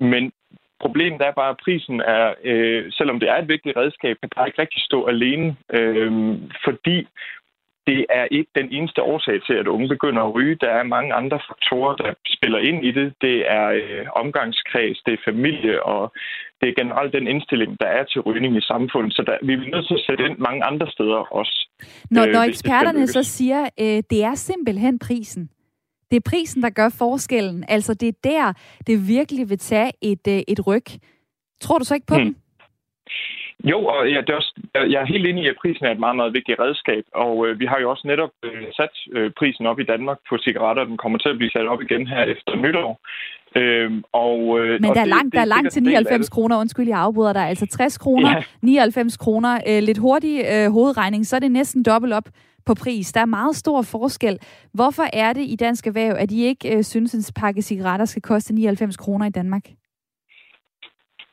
Men 0.00 0.32
Problemet 0.80 1.20
er 1.22 1.32
bare, 1.40 1.50
at 1.50 1.62
prisen 1.64 2.00
er, 2.00 2.34
øh, 2.44 2.92
selvom 2.92 3.20
det 3.20 3.28
er 3.30 3.36
et 3.38 3.48
vigtigt 3.48 3.76
redskab, 3.76 4.16
kan 4.20 4.30
bare 4.36 4.48
ikke 4.48 4.62
rigtig 4.62 4.82
stå 4.82 4.98
alene, 5.06 5.56
øh, 5.78 6.12
fordi 6.64 7.06
det 7.86 8.06
er 8.10 8.26
ikke 8.30 8.50
den 8.54 8.68
eneste 8.76 9.02
årsag 9.02 9.38
til, 9.46 9.54
at 9.54 9.66
unge 9.66 9.88
begynder 9.88 10.22
at 10.22 10.34
ryge. 10.34 10.56
Der 10.60 10.70
er 10.70 10.82
mange 10.82 11.14
andre 11.14 11.38
faktorer, 11.48 11.96
der 11.96 12.14
spiller 12.36 12.58
ind 12.58 12.84
i 12.84 12.90
det. 12.98 13.14
Det 13.20 13.36
er 13.58 13.66
øh, 13.68 14.06
omgangskreds, 14.22 14.98
det 15.06 15.12
er 15.14 15.26
familie, 15.30 15.82
og 15.82 16.12
det 16.60 16.68
er 16.68 16.74
generelt 16.82 17.12
den 17.12 17.26
indstilling, 17.26 17.80
der 17.80 17.86
er 17.86 18.04
til 18.04 18.20
rygning 18.20 18.56
i 18.56 18.60
samfundet. 18.60 19.12
Så 19.16 19.22
der, 19.26 19.36
vi 19.46 19.52
er 19.52 19.70
nødt 19.74 19.86
til 19.88 19.94
at 19.94 20.04
sætte 20.06 20.24
ind 20.26 20.38
mange 20.38 20.64
andre 20.64 20.90
steder 20.90 21.20
også. 21.40 21.68
Når, 22.10 22.26
øh, 22.26 22.32
når 22.32 22.42
eksperterne 22.42 23.06
så 23.06 23.22
siger, 23.22 23.62
øh, 23.80 24.02
det 24.10 24.24
er 24.24 24.34
simpelthen 24.34 24.98
prisen. 24.98 25.50
Det 26.10 26.16
er 26.16 26.30
prisen, 26.30 26.62
der 26.62 26.70
gør 26.70 26.88
forskellen. 26.98 27.64
Altså, 27.68 27.94
det 27.94 28.08
er 28.08 28.18
der, 28.24 28.52
det 28.86 29.08
virkelig 29.08 29.50
vil 29.50 29.58
tage 29.58 29.92
et, 30.02 30.26
øh, 30.28 30.40
et 30.48 30.66
ryg. 30.66 30.86
Tror 31.60 31.78
du 31.78 31.84
så 31.84 31.94
ikke 31.94 32.06
på 32.06 32.14
hmm. 32.14 32.24
dem? 32.24 32.36
Jo, 33.70 33.78
og 33.84 34.10
ja, 34.10 34.20
det 34.20 34.30
er 34.30 34.40
også, 34.42 34.52
jeg 34.74 35.02
er 35.02 35.12
helt 35.14 35.26
enig 35.26 35.44
i, 35.44 35.48
at 35.48 35.60
prisen 35.62 35.84
er 35.86 35.92
et 35.92 36.04
meget, 36.04 36.16
meget 36.16 36.34
vigtigt 36.34 36.60
redskab, 36.60 37.04
og 37.14 37.46
øh, 37.46 37.60
vi 37.60 37.66
har 37.66 37.78
jo 37.80 37.90
også 37.90 38.04
netop 38.06 38.30
øh, 38.42 38.64
sat 38.78 38.94
øh, 39.12 39.30
prisen 39.38 39.66
op 39.66 39.78
i 39.80 39.84
Danmark 39.84 40.18
på 40.28 40.38
cigaretter. 40.38 40.84
Den 40.84 40.96
kommer 40.96 41.18
til 41.18 41.28
at 41.28 41.36
blive 41.36 41.50
sat 41.50 41.66
op 41.66 41.82
igen 41.82 42.06
her 42.06 42.22
efter 42.34 42.56
nytår. 42.56 43.00
Øhm, 43.56 44.04
og, 44.12 44.60
øh, 44.60 44.80
Men 44.80 44.90
og 44.90 44.94
der 44.94 45.00
er 45.00 45.04
langt, 45.04 45.24
det, 45.24 45.32
der 45.32 45.40
er 45.40 45.44
langt 45.44 45.72
til 45.72 45.82
99 45.82 46.28
kroner, 46.28 46.56
undskyld, 46.58 46.88
jeg 46.88 46.98
afbryder 46.98 47.32
dig. 47.32 47.48
Altså 47.48 47.66
60 47.66 47.98
kroner, 47.98 48.30
ja. 48.30 48.42
99 48.62 49.16
kroner. 49.16 49.60
Øh, 49.68 49.82
lidt 49.82 49.98
hurtig 49.98 50.44
øh, 50.52 50.72
hovedregning, 50.72 51.26
så 51.26 51.36
er 51.36 51.40
det 51.40 51.52
næsten 51.52 51.82
dobbelt 51.82 52.12
op 52.12 52.28
på 52.66 52.74
pris. 52.74 53.12
Der 53.12 53.20
er 53.20 53.26
meget 53.26 53.56
stor 53.56 53.82
forskel. 53.82 54.38
Hvorfor 54.72 55.04
er 55.12 55.32
det 55.32 55.44
i 55.46 55.56
Dansk 55.56 55.86
Erhverv, 55.86 56.16
at 56.18 56.30
I 56.30 56.44
ikke 56.44 56.76
øh, 56.76 56.82
synes, 56.82 57.14
at 57.14 57.18
en 57.18 57.24
pakke 57.36 57.62
cigaretter 57.62 58.04
skal 58.06 58.22
koste 58.22 58.54
99 58.54 58.96
kroner 58.96 59.26
i 59.26 59.30
Danmark? 59.30 59.62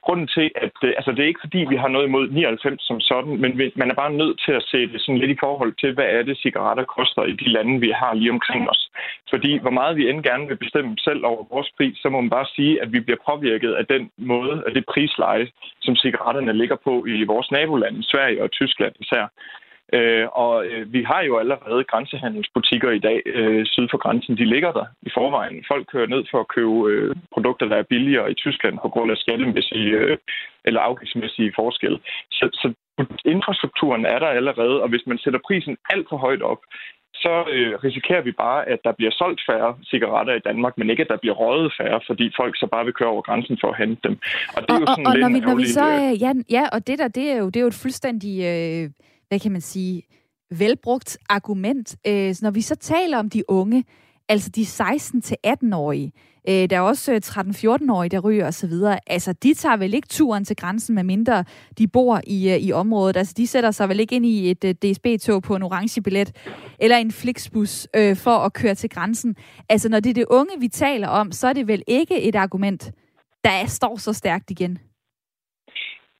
Grunden 0.06 0.28
til, 0.28 0.52
at 0.56 0.78
øh, 0.84 0.94
altså, 0.98 1.12
det 1.12 1.22
er 1.22 1.32
ikke 1.32 1.46
fordi, 1.46 1.62
vi 1.70 1.76
har 1.76 1.88
noget 1.88 2.08
imod 2.08 2.28
99 2.30 2.84
som 2.88 3.00
sådan, 3.00 3.34
men 3.42 3.52
man 3.76 3.92
er 3.92 3.96
bare 4.04 4.14
nødt 4.22 4.42
til 4.46 4.52
at 4.60 4.64
se 4.72 4.80
det 4.92 5.02
sådan 5.02 5.22
lidt 5.22 5.32
i 5.32 5.42
forhold 5.46 5.74
til, 5.82 5.94
hvad 5.94 6.06
er 6.18 6.24
det, 6.24 6.38
cigaretter 6.38 6.84
koster 6.84 7.24
i 7.24 7.36
de 7.42 7.50
lande, 7.50 7.80
vi 7.80 7.92
har 8.02 8.14
lige 8.14 8.32
omkring 8.38 8.70
os. 8.70 8.82
Fordi 9.30 9.58
hvor 9.58 9.70
meget 9.80 9.98
vi 9.98 10.10
end 10.10 10.24
gerne 10.24 10.48
vil 10.48 10.64
bestemme 10.66 10.94
selv 10.98 11.26
over 11.26 11.44
vores 11.54 11.70
pris, 11.78 11.98
så 11.98 12.10
må 12.10 12.22
man 12.22 12.30
bare 12.30 12.48
sige, 12.56 12.82
at 12.82 12.94
vi 12.94 13.00
bliver 13.00 13.22
påvirket 13.30 13.74
af 13.74 13.86
den 13.86 14.12
måde, 14.18 14.64
af 14.68 14.74
det 14.74 14.86
prisleje, 14.86 15.48
som 15.82 15.96
cigaretterne 15.96 16.54
ligger 16.54 16.78
på 16.84 17.06
i 17.06 17.24
vores 17.24 17.52
nabolande, 17.52 18.04
Sverige 18.04 18.44
og 18.44 18.52
Tyskland 18.52 18.94
især. 19.00 19.26
Øh, 19.94 20.28
og 20.44 20.66
øh, 20.66 20.94
vi 20.94 21.04
har 21.04 21.22
jo 21.22 21.38
allerede 21.38 21.84
grænsehandelsbutikker 21.84 22.92
i 22.92 23.00
dag 23.00 23.22
øh, 23.26 23.66
syd 23.66 23.88
for 23.92 23.98
grænsen. 23.98 24.38
De 24.38 24.46
ligger 24.46 24.72
der 24.72 24.86
i 25.02 25.10
forvejen. 25.18 25.66
Folk 25.72 25.86
kører 25.92 26.08
ned 26.08 26.24
for 26.32 26.40
at 26.40 26.52
købe 26.56 26.76
øh, 26.92 27.16
produkter, 27.34 27.66
der 27.66 27.76
er 27.76 27.92
billigere 27.94 28.32
i 28.32 28.40
Tyskland 28.44 28.76
på 28.82 28.90
grund 28.90 29.12
af 29.12 29.18
skattemæssige 29.18 29.92
øh, 30.02 30.18
eller 30.66 30.82
afgiftsmæssige 30.82 31.54
forskelle. 31.56 32.00
Så, 32.32 32.46
så 32.62 32.74
infrastrukturen 33.26 34.06
er 34.06 34.20
der 34.20 34.28
allerede, 34.28 34.82
og 34.84 34.90
hvis 34.90 35.08
man 35.08 35.18
sætter 35.18 35.40
prisen 35.48 35.78
alt 35.90 36.08
for 36.10 36.18
højt 36.18 36.42
op, 36.42 36.62
så 37.14 37.34
øh, 37.54 37.74
risikerer 37.84 38.22
vi 38.22 38.32
bare, 38.32 38.70
at 38.70 38.80
der 38.84 38.92
bliver 38.92 39.12
solgt 39.12 39.42
færre 39.50 39.78
cigaretter 39.90 40.34
i 40.34 40.46
Danmark, 40.50 40.74
men 40.78 40.90
ikke, 40.90 41.04
at 41.04 41.10
der 41.10 41.18
bliver 41.24 41.36
røget 41.36 41.74
færre, 41.80 42.00
fordi 42.08 42.32
folk 42.36 42.54
så 42.58 42.68
bare 42.74 42.86
vil 42.86 42.94
køre 42.94 43.10
over 43.10 43.22
grænsen 43.22 43.58
for 43.62 43.70
at 43.72 43.78
hente 43.78 44.02
dem. 44.08 44.16
Og 44.56 44.62
det 44.62 44.70
er 44.70 44.74
og, 44.74 44.82
jo 44.82 44.86
sådan 44.88 45.06
og, 45.08 45.14
og 45.14 45.20
når, 45.20 45.30
vi, 45.36 45.40
når 45.40 45.56
vi 45.56 45.66
så, 45.66 45.86
øh, 46.02 46.22
ja, 46.22 46.32
ja, 46.58 46.64
og 46.76 46.88
det 46.88 47.00
der, 47.00 47.08
det 47.08 47.26
er 47.32 47.38
jo, 47.38 47.46
det 47.46 47.56
er 47.56 47.62
jo 47.62 47.74
et 47.76 47.82
fuldstændig... 47.84 48.34
Øh 48.52 48.90
hvad 49.32 49.39
kan 49.39 49.52
man 49.52 49.62
sige, 49.62 50.02
velbrugt 50.50 51.17
argument. 51.30 51.96
Øh, 52.08 52.36
når 52.41 52.52
vi 52.52 52.62
så 52.62 52.76
taler 52.76 53.17
om 53.17 53.30
de 53.30 53.50
unge, 53.50 53.86
altså 54.30 54.50
de 54.50 54.62
16-18-årige, 54.62 56.12
øh, 56.50 56.70
der 56.70 56.78
er 56.78 56.82
også 56.82 57.13
øh, 57.13 57.22
13-14-årige, 57.26 58.10
der 58.10 58.20
ryger 58.20 58.48
osv., 58.48 58.74
altså 59.08 59.34
de 59.34 59.54
tager 59.54 59.78
vel 59.78 59.94
ikke 59.94 60.08
turen 60.08 60.46
til 60.46 60.56
grænsen, 60.56 60.96
medmindre 60.96 61.44
de 61.78 61.88
bor 61.88 62.22
i, 62.28 62.50
øh, 62.50 62.58
i 62.58 62.72
området. 62.72 63.17
Altså 63.17 63.34
de 63.38 63.48
sætter 63.48 63.72
sig 63.72 63.89
vel 63.89 64.00
ikke 64.00 64.15
ind 64.15 64.26
i 64.26 64.52
et 64.52 64.63
øh, 64.63 64.74
DSB-tog 64.74 65.44
på 65.44 65.56
en 65.56 65.63
orange 65.63 66.02
billet, 66.02 66.32
eller 66.80 66.98
en 66.98 67.12
Flixbus 67.12 67.88
øh, 67.96 68.15
for 68.15 68.38
at 68.38 68.54
køre 68.54 68.76
til 68.76 68.89
grænsen. 68.89 69.36
Altså 69.70 69.89
når 69.89 70.00
det 70.00 70.10
er 70.10 70.13
det 70.13 70.26
unge, 70.30 70.60
vi 70.60 70.67
taler 70.67 71.08
om, 71.08 71.32
så 71.32 71.48
er 71.48 71.54
det 71.54 71.67
vel 71.67 71.84
ikke 71.88 72.22
et 72.22 72.36
argument, 72.36 72.91
der 73.44 73.65
står 73.65 73.98
så 73.98 74.13
stærkt 74.13 74.52
igen. 74.52 74.78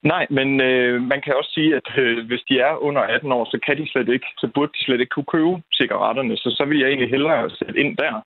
Nej, 0.04 0.28
men 0.30 0.62
øh, 0.62 1.02
man 1.02 1.22
kan 1.22 1.34
også 1.36 1.52
sige, 1.54 1.76
at 1.76 1.88
øh, 1.98 2.28
hvis 2.28 2.44
de 2.50 2.60
er 2.60 2.74
under 2.88 3.02
18 3.02 3.32
år, 3.32 3.46
så 3.46 3.60
kan 3.66 3.78
de 3.78 3.92
slet 3.92 4.10
ikke, 4.10 4.28
så 4.38 4.48
burde 4.56 4.72
de 4.76 4.84
slet 4.84 5.00
ikke 5.00 5.16
kunne 5.16 5.34
købe 5.36 5.62
cigaretterne. 5.74 6.38
Så 6.38 6.50
så 6.58 6.66
vil 6.66 6.80
jeg 6.80 6.88
egentlig 6.88 7.10
hellere 7.10 7.50
sætte 7.50 7.80
ind 7.80 7.98
der. 7.98 8.22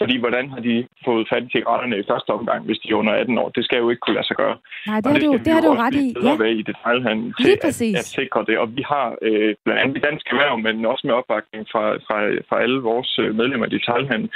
Fordi 0.00 0.16
hvordan 0.18 0.50
har 0.50 0.60
de 0.60 0.74
fået 1.04 1.28
fat 1.32 1.42
i 1.44 1.52
cigaretterne 1.56 1.98
i 1.98 2.08
første 2.10 2.30
omgang, 2.38 2.60
hvis 2.66 2.78
de 2.78 2.88
er 2.90 2.94
under 2.94 3.12
18 3.12 3.38
år? 3.38 3.48
Det 3.48 3.64
skal 3.64 3.78
jo 3.78 3.90
ikke 3.90 4.00
kunne 4.00 4.18
lade 4.18 4.26
sig 4.26 4.36
gøre. 4.36 4.56
Nej, 4.86 5.00
det 5.00 5.12
har 5.12 5.18
du, 5.18 5.32
det 5.44 5.52
har 5.56 5.62
du 5.68 5.72
ret 5.84 5.94
i. 6.04 6.06
Ja. 6.24 6.34
være 6.44 6.54
i 6.60 6.62
detaljhandlen 6.62 7.34
til 7.40 7.50
at, 7.50 7.82
at, 8.00 8.06
sikre 8.18 8.44
det. 8.48 8.58
Og 8.58 8.76
vi 8.76 8.82
har 8.92 9.06
øh, 9.22 9.54
blandt 9.64 9.80
andet 9.82 9.96
i 9.96 10.00
Dansk 10.06 10.26
Erhverv, 10.32 10.58
men 10.66 10.86
også 10.92 11.06
med 11.06 11.14
opbakning 11.14 11.62
fra, 11.72 11.84
fra, 12.06 12.18
fra 12.48 12.62
alle 12.64 12.80
vores 12.90 13.18
øh, 13.22 13.34
medlemmer 13.34 13.66
i 13.66 13.74
detaljhandlen, 13.78 14.30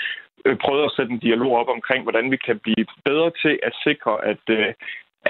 øh, 0.46 0.56
prøvet 0.64 0.84
at 0.84 0.94
sætte 0.96 1.12
en 1.12 1.24
dialog 1.26 1.52
op 1.60 1.68
omkring, 1.76 2.00
hvordan 2.02 2.30
vi 2.30 2.38
kan 2.46 2.58
blive 2.66 2.86
bedre 3.04 3.30
til 3.42 3.54
at 3.68 3.74
sikre, 3.86 4.14
at, 4.32 4.44
øh, 4.58 4.68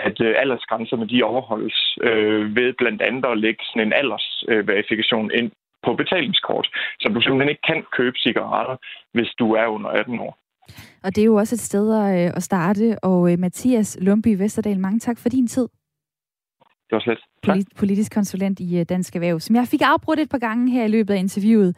at 0.08 0.20
øh, 0.20 0.34
aldersgrænserne 0.38 1.08
de 1.08 1.22
overholdes 1.22 1.98
øh, 2.02 2.56
ved 2.56 2.72
blandt 2.78 3.02
andet 3.02 3.26
at 3.26 3.38
lægge 3.38 3.64
sådan 3.64 3.86
en 3.86 3.92
aldersverifikation 3.92 5.30
øh, 5.30 5.38
ind 5.38 5.50
på 5.84 5.94
betalingskort, 5.94 6.66
så 7.00 7.08
du 7.08 7.20
simpelthen 7.20 7.48
ikke 7.48 7.66
kan 7.66 7.84
købe 7.96 8.16
cigaretter, 8.18 8.76
hvis 9.12 9.30
du 9.38 9.46
er 9.54 9.66
under 9.66 9.90
18 9.90 10.18
år. 10.18 10.38
Og 11.04 11.16
det 11.16 11.22
er 11.22 11.24
jo 11.24 11.34
også 11.34 11.54
et 11.54 11.60
sted 11.60 11.86
at, 12.02 12.34
øh, 12.36 12.40
starte. 12.40 12.98
Og 13.02 13.32
øh, 13.32 13.38
Mathias 13.38 13.98
Lumby 14.00 14.38
Vesterdal, 14.38 14.80
mange 14.80 14.98
tak 14.98 15.18
for 15.18 15.28
din 15.28 15.46
tid. 15.46 15.68
Det 16.88 16.92
var 16.92 17.00
slet. 17.00 17.18
Politisk 17.76 18.14
konsulent 18.14 18.60
i 18.60 18.84
Dansk 18.84 19.14
Erhverv, 19.16 19.40
som 19.40 19.56
jeg 19.56 19.66
fik 19.70 19.80
afbrudt 19.84 20.20
et 20.20 20.30
par 20.30 20.38
gange 20.38 20.70
her 20.70 20.84
i 20.84 20.88
løbet 20.88 21.14
af 21.14 21.18
interviewet 21.18 21.76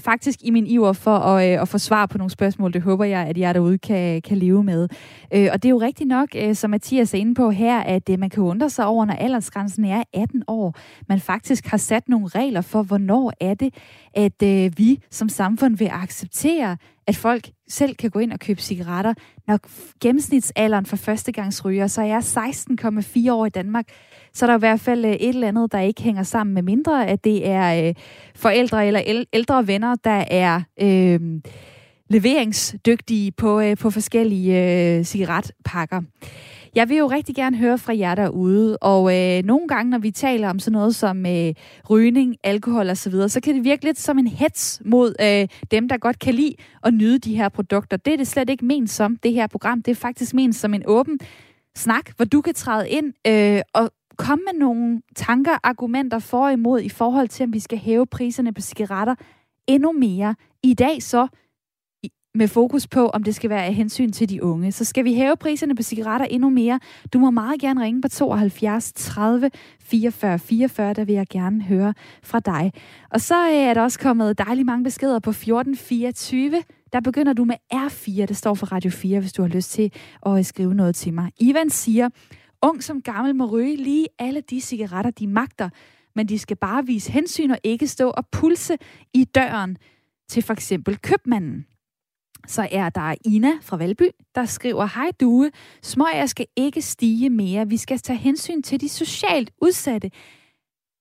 faktisk 0.00 0.38
i 0.42 0.50
min 0.50 0.66
iver 0.66 0.92
for 0.92 1.16
at, 1.16 1.52
øh, 1.52 1.62
at 1.62 1.68
få 1.68 1.78
svar 1.78 2.06
på 2.06 2.18
nogle 2.18 2.30
spørgsmål. 2.30 2.72
Det 2.72 2.82
håber 2.82 3.04
jeg, 3.04 3.20
at 3.20 3.38
jeg 3.38 3.54
derude 3.54 3.78
kan, 3.78 4.22
kan 4.22 4.38
leve 4.38 4.64
med. 4.64 4.88
Øh, 5.34 5.48
og 5.52 5.62
det 5.62 5.68
er 5.68 5.70
jo 5.70 5.80
rigtigt 5.80 6.08
nok, 6.08 6.28
øh, 6.36 6.54
som 6.54 6.70
Mathias 6.70 7.14
er 7.14 7.18
inde 7.18 7.34
på 7.34 7.50
her, 7.50 7.80
at 7.80 8.08
øh, 8.10 8.18
man 8.18 8.30
kan 8.30 8.42
undre 8.42 8.70
sig 8.70 8.86
over, 8.86 9.04
når 9.04 9.14
aldersgrænsen 9.14 9.84
er 9.84 10.02
18 10.12 10.42
år. 10.48 10.78
Man 11.08 11.20
faktisk 11.20 11.66
har 11.66 11.76
sat 11.76 12.08
nogle 12.08 12.28
regler 12.28 12.60
for, 12.60 12.82
hvornår 12.82 13.32
er 13.40 13.54
det, 13.54 13.74
at 14.14 14.42
øh, 14.42 14.72
vi 14.78 15.00
som 15.10 15.28
samfund 15.28 15.76
vil 15.76 15.88
acceptere, 15.92 16.76
at 17.06 17.16
folk 17.16 17.50
selv 17.68 17.94
kan 17.94 18.10
gå 18.10 18.18
ind 18.18 18.32
og 18.32 18.40
købe 18.40 18.60
cigaretter. 18.60 19.14
Når 19.46 19.58
gennemsnitsalderen 20.00 20.86
for 20.86 20.96
førstegangsryger, 20.96 21.86
så 21.86 22.02
er 22.02 22.20
16,4 23.26 23.32
år 23.32 23.46
i 23.46 23.50
Danmark 23.50 23.88
så 24.34 24.44
er 24.44 24.46
der 24.46 24.56
i 24.56 24.58
hvert 24.58 24.80
fald 24.80 25.04
øh, 25.04 25.12
et 25.12 25.28
eller 25.28 25.48
andet, 25.48 25.72
der 25.72 25.80
ikke 25.80 26.02
hænger 26.02 26.22
sammen 26.22 26.54
med 26.54 26.62
mindre, 26.62 27.06
at 27.06 27.24
det 27.24 27.48
er 27.48 27.88
øh, 27.88 27.94
forældre 28.34 28.86
eller 28.86 29.24
ældre 29.32 29.66
venner, 29.66 29.94
der 29.94 30.24
er 30.30 30.62
øh, 30.80 31.20
leveringsdygtige 32.10 33.32
på, 33.32 33.60
øh, 33.60 33.76
på 33.76 33.90
forskellige 33.90 34.62
øh, 34.98 35.04
cigaretpakker. 35.04 36.02
Jeg 36.74 36.88
vil 36.88 36.96
jo 36.96 37.06
rigtig 37.06 37.34
gerne 37.34 37.56
høre 37.56 37.78
fra 37.78 37.96
jer 37.98 38.14
derude, 38.14 38.76
og 38.76 39.16
øh, 39.16 39.44
nogle 39.44 39.68
gange, 39.68 39.90
når 39.90 39.98
vi 39.98 40.10
taler 40.10 40.50
om 40.50 40.58
sådan 40.58 40.72
noget 40.72 40.94
som 40.94 41.26
øh, 41.26 41.54
rygning, 41.90 42.36
alkohol 42.44 42.90
osv., 42.90 43.12
så, 43.12 43.28
så 43.28 43.40
kan 43.40 43.54
det 43.54 43.64
virke 43.64 43.84
lidt 43.84 43.98
som 43.98 44.18
en 44.18 44.26
hets 44.26 44.82
mod 44.84 45.14
øh, 45.20 45.48
dem, 45.70 45.88
der 45.88 45.96
godt 45.96 46.18
kan 46.18 46.34
lide 46.34 46.54
at 46.82 46.94
nyde 46.94 47.18
de 47.18 47.36
her 47.36 47.48
produkter. 47.48 47.96
Det 47.96 48.12
er 48.12 48.16
det 48.16 48.26
slet 48.26 48.50
ikke 48.50 48.64
ment 48.64 48.90
som, 48.90 49.16
det 49.16 49.32
her 49.32 49.46
program. 49.46 49.82
Det 49.82 49.90
er 49.90 49.94
faktisk 49.94 50.34
ment 50.34 50.56
som 50.56 50.74
en 50.74 50.82
åben 50.86 51.18
snak, 51.76 52.16
hvor 52.16 52.24
du 52.24 52.40
kan 52.40 52.54
træde 52.54 52.90
ind 52.90 53.12
øh, 53.26 53.60
og 53.74 53.90
Kom 54.16 54.38
med 54.38 54.58
nogle 54.58 55.02
tanker, 55.16 55.52
argumenter 55.62 56.18
for 56.18 56.44
og 56.44 56.52
imod 56.52 56.80
i 56.80 56.88
forhold 56.88 57.28
til, 57.28 57.44
om 57.44 57.52
vi 57.52 57.60
skal 57.60 57.78
hæve 57.78 58.06
priserne 58.06 58.52
på 58.52 58.60
cigaretter 58.60 59.14
endnu 59.66 59.92
mere. 59.92 60.34
I 60.62 60.74
dag 60.74 61.02
så 61.02 61.28
med 62.34 62.48
fokus 62.48 62.86
på, 62.86 63.08
om 63.08 63.22
det 63.22 63.34
skal 63.34 63.50
være 63.50 63.64
af 63.64 63.74
hensyn 63.74 64.12
til 64.12 64.28
de 64.28 64.42
unge. 64.42 64.72
Så 64.72 64.84
skal 64.84 65.04
vi 65.04 65.14
hæve 65.14 65.36
priserne 65.36 65.74
på 65.74 65.82
cigaretter 65.82 66.26
endnu 66.26 66.50
mere. 66.50 66.80
Du 67.12 67.18
må 67.18 67.30
meget 67.30 67.60
gerne 67.60 67.82
ringe 67.82 68.02
på 68.02 68.08
72 68.08 68.92
30 68.92 69.50
44 69.80 70.38
44, 70.38 70.92
der 70.92 71.04
vil 71.04 71.14
jeg 71.14 71.26
gerne 71.30 71.62
høre 71.62 71.94
fra 72.22 72.40
dig. 72.40 72.72
Og 73.10 73.20
så 73.20 73.48
øh, 73.48 73.54
er 73.54 73.74
der 73.74 73.82
også 73.82 73.98
kommet 73.98 74.38
dejligt 74.38 74.66
mange 74.66 74.84
beskeder 74.84 75.18
på 75.18 75.32
14 75.32 75.76
24. 75.76 76.62
Der 76.92 77.00
begynder 77.00 77.32
du 77.32 77.44
med 77.44 77.56
R4, 77.74 78.26
det 78.26 78.36
står 78.36 78.54
for 78.54 78.72
Radio 78.72 78.90
4, 78.90 79.20
hvis 79.20 79.32
du 79.32 79.42
har 79.42 79.48
lyst 79.48 79.70
til 79.70 79.92
at 80.26 80.46
skrive 80.46 80.74
noget 80.74 80.94
til 80.94 81.14
mig. 81.14 81.32
Ivan 81.40 81.70
siger, 81.70 82.08
Ung 82.64 82.82
som 82.82 83.02
gammel 83.02 83.34
må 83.34 83.46
ryge 83.46 83.76
lige 83.76 84.06
alle 84.18 84.40
de 84.40 84.60
cigaretter, 84.60 85.10
de 85.10 85.26
magter, 85.26 85.68
men 86.14 86.28
de 86.28 86.38
skal 86.38 86.56
bare 86.56 86.86
vise 86.86 87.12
hensyn 87.12 87.50
og 87.50 87.58
ikke 87.62 87.86
stå 87.86 88.10
og 88.10 88.26
pulse 88.32 88.78
i 89.14 89.24
døren 89.24 89.76
til 90.28 90.42
for 90.42 90.52
eksempel 90.52 90.98
købmanden. 90.98 91.66
Så 92.46 92.68
er 92.72 92.88
der 92.88 93.14
Ina 93.24 93.52
fra 93.62 93.76
Valby, 93.76 94.08
der 94.34 94.44
skriver, 94.44 94.86
Hej 94.86 95.10
Due, 95.20 95.50
smøger 95.82 96.26
skal 96.26 96.46
ikke 96.56 96.82
stige 96.82 97.30
mere. 97.30 97.68
Vi 97.68 97.76
skal 97.76 97.98
tage 97.98 98.18
hensyn 98.18 98.62
til 98.62 98.80
de 98.80 98.88
socialt 98.88 99.50
udsatte. 99.62 100.10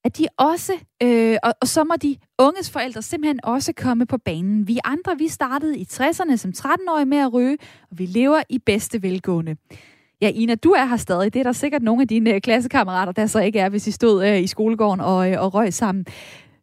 At 0.05 0.17
de 0.17 0.27
også, 0.37 0.73
øh, 1.03 1.37
og, 1.43 1.53
og 1.61 1.67
så 1.67 1.83
må 1.83 1.95
de 2.01 2.17
unges 2.39 2.71
forældre 2.71 3.01
simpelthen 3.01 3.39
også 3.43 3.73
komme 3.73 4.05
på 4.05 4.17
banen. 4.17 4.67
Vi 4.67 4.79
andre, 4.83 5.17
vi 5.17 5.27
startede 5.27 5.77
i 5.77 5.87
60'erne 5.91 6.35
som 6.35 6.53
13-årige 6.57 7.05
med 7.05 7.17
at 7.17 7.33
ryge, 7.33 7.57
og 7.91 7.99
vi 7.99 8.05
lever 8.05 8.43
i 8.49 8.59
bedste 8.59 9.01
velgående. 9.01 9.55
Ja, 10.23 10.31
Ina, 10.35 10.55
du 10.55 10.71
er 10.71 10.85
her 10.85 10.97
stadig. 10.97 11.33
Det 11.33 11.39
er 11.39 11.43
der 11.43 11.51
sikkert 11.51 11.81
nogle 11.81 12.01
af 12.01 12.07
dine 12.07 12.33
øh, 12.33 12.41
klassekammerater, 12.41 13.11
der 13.11 13.25
så 13.25 13.39
ikke 13.39 13.59
er, 13.59 13.69
hvis 13.69 13.87
I 13.87 13.91
stod 13.91 14.25
øh, 14.27 14.41
i 14.41 14.47
skolegården 14.47 14.99
og, 14.99 15.31
øh, 15.31 15.41
og 15.43 15.53
røg 15.53 15.73
sammen. 15.73 16.05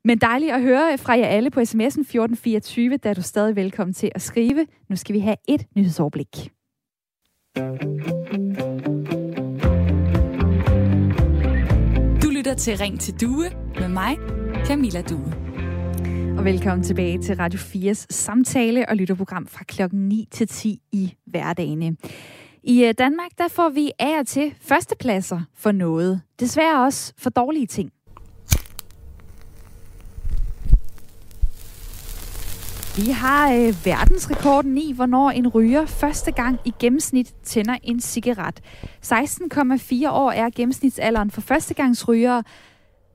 Men 0.04 0.18
dejligt 0.18 0.52
at 0.52 0.62
høre 0.62 0.98
fra 0.98 1.18
jer 1.18 1.26
alle 1.26 1.50
på 1.50 1.60
sms'en 1.60 2.00
1424, 2.00 2.96
der 2.96 3.10
er 3.10 3.14
du 3.14 3.22
stadig 3.22 3.56
velkommen 3.56 3.94
til 3.94 4.12
at 4.14 4.22
skrive. 4.22 4.66
Nu 4.90 4.96
skal 4.96 5.14
vi 5.14 5.20
have 5.20 5.36
et 5.48 5.66
nyhedsoverblik. 5.76 6.50
Du 12.22 12.30
lytter 12.30 12.54
til 12.54 12.76
Ring 12.76 13.00
til 13.00 13.20
Due 13.20 13.44
med 13.80 13.88
mig, 13.88 14.16
Camilla 14.66 15.02
Due. 15.02 15.34
Og 16.38 16.44
velkommen 16.44 16.84
tilbage 16.84 17.18
til 17.18 17.36
Radio 17.36 17.58
4's 17.58 18.06
samtale- 18.10 18.88
og 18.88 18.96
lytterprogram 18.96 19.46
fra 19.46 19.64
klokken 19.64 20.08
9 20.08 20.28
til 20.30 20.48
10 20.48 20.78
i 20.92 21.14
hverdagene. 21.26 21.96
I 22.62 22.84
øh, 22.84 22.94
Danmark 22.98 23.30
der 23.38 23.48
får 23.48 23.68
vi 23.68 23.92
af 23.98 24.18
og 24.18 24.26
til 24.26 24.54
førstepladser 24.60 25.40
for 25.54 25.72
noget. 25.72 26.20
Desværre 26.40 26.84
også 26.84 27.12
for 27.18 27.30
dårlige 27.30 27.66
ting. 27.66 27.92
Vi 32.96 33.10
har 33.10 33.52
øh, 33.52 33.74
verdensrekorden 33.84 34.78
i, 34.78 34.92
hvornår 34.92 35.30
en 35.30 35.48
ryger 35.48 35.86
første 35.86 36.32
gang 36.32 36.58
i 36.64 36.72
gennemsnit 36.80 37.34
tænder 37.42 37.76
en 37.82 38.00
cigaret. 38.00 38.60
16,4 39.04 40.10
år 40.10 40.30
er 40.30 40.50
gennemsnitsalderen 40.56 41.30
for 41.30 41.40
førstegangsrygere, 41.40 42.42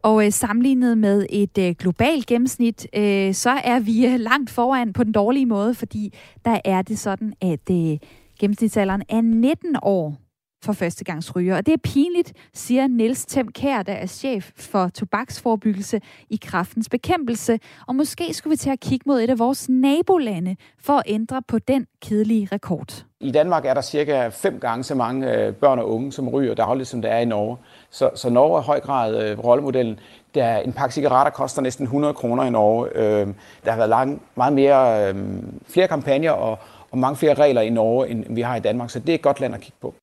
og 0.04 0.26
øh, 0.26 0.32
sammenlignet 0.32 0.98
med 0.98 1.26
et 1.30 1.58
øh, 1.58 1.76
globalt 1.80 2.26
gennemsnit, 2.26 2.88
øh, 2.96 3.34
så 3.34 3.50
er 3.50 3.80
vi 3.80 4.06
øh, 4.06 4.20
langt 4.20 4.50
foran 4.50 4.94
på 4.94 5.04
den 5.04 5.12
dårlige 5.12 5.46
måde, 5.46 5.74
fordi 5.74 6.14
der 6.46 6.60
er 6.66 6.82
det 6.82 7.00
sådan, 7.00 7.34
at 7.42 7.72
øh, 7.72 7.98
gennemsnitsalderen 8.40 9.04
er 9.10 9.22
19 9.22 9.76
år 9.82 10.18
for 10.66 10.74
førstegangsryger. 10.74 11.58
Og 11.58 11.66
det 11.66 11.74
er 11.74 11.78
pinligt, 11.84 12.34
siger 12.54 12.88
Niels 12.88 13.26
Tem 13.26 13.52
Kær, 13.52 13.84
der 13.84 13.94
er 13.94 14.06
chef 14.06 14.52
for 14.56 14.88
tobaksforebyggelse 14.88 16.02
i 16.30 16.40
kraftens 16.42 16.90
bekæmpelse. 16.90 17.60
Og 17.88 17.96
måske 17.96 18.34
skulle 18.34 18.52
vi 18.52 18.58
til 18.58 18.70
at 18.70 18.80
kigge 18.80 19.04
mod 19.06 19.22
et 19.22 19.30
af 19.30 19.40
vores 19.40 19.70
nabolande 19.70 20.56
for 20.80 20.94
at 20.94 21.04
ændre 21.06 21.42
på 21.48 21.60
den 21.60 21.88
kedelige 22.02 22.48
rekord. 22.52 23.06
I 23.20 23.32
Danmark 23.32 23.66
er 23.66 23.74
der 23.74 23.82
cirka 23.82 24.28
fem 24.28 24.60
gange 24.60 24.84
så 24.84 24.96
mange 24.96 25.34
øh, 25.34 25.54
børn 25.54 25.80
og 25.80 25.92
unge, 25.92 26.12
som 26.12 26.30
ryger 26.30 26.54
dagligt, 26.54 26.90
som 26.90 27.02
der 27.02 27.10
er 27.10 27.20
i 27.20 27.26
Norge. 27.26 27.58
Så, 27.90 28.10
så 28.16 28.30
Norge 28.30 28.58
er 28.58 28.62
i 28.62 28.66
høj 28.66 28.80
grad 28.80 29.24
øh, 29.24 29.40
rollemodellen. 29.40 30.00
Der 30.36 30.58
en 30.58 30.74
pakke 30.74 30.96
cigaretter 30.96 31.32
koster 31.32 31.62
næsten 31.62 31.84
100 31.84 32.14
kroner 32.14 32.44
i 32.44 32.50
Norge. 32.50 32.90
Øh, 32.96 33.28
der 33.66 33.72
har 33.72 33.78
været 33.78 33.90
lang, 33.90 34.22
meget 34.36 34.54
mere, 34.54 35.10
øh, 35.10 35.44
flere 35.68 35.88
kampagner 35.88 36.32
og, 36.32 36.60
og 36.96 37.00
mange 37.00 37.16
flere 37.16 37.34
regler 37.34 37.62
i 37.62 37.70
Norge, 37.70 38.10
end 38.10 38.36
vi 38.36 38.42
har 38.42 38.56
i 38.56 38.60
Danmark. 38.60 38.90
Så 38.90 39.00
det 39.00 39.10
er 39.10 39.14
et 39.14 39.22
godt 39.22 39.40
land 39.40 39.56
at 39.56 39.62
kigge 39.62 39.78
på. 39.82 39.94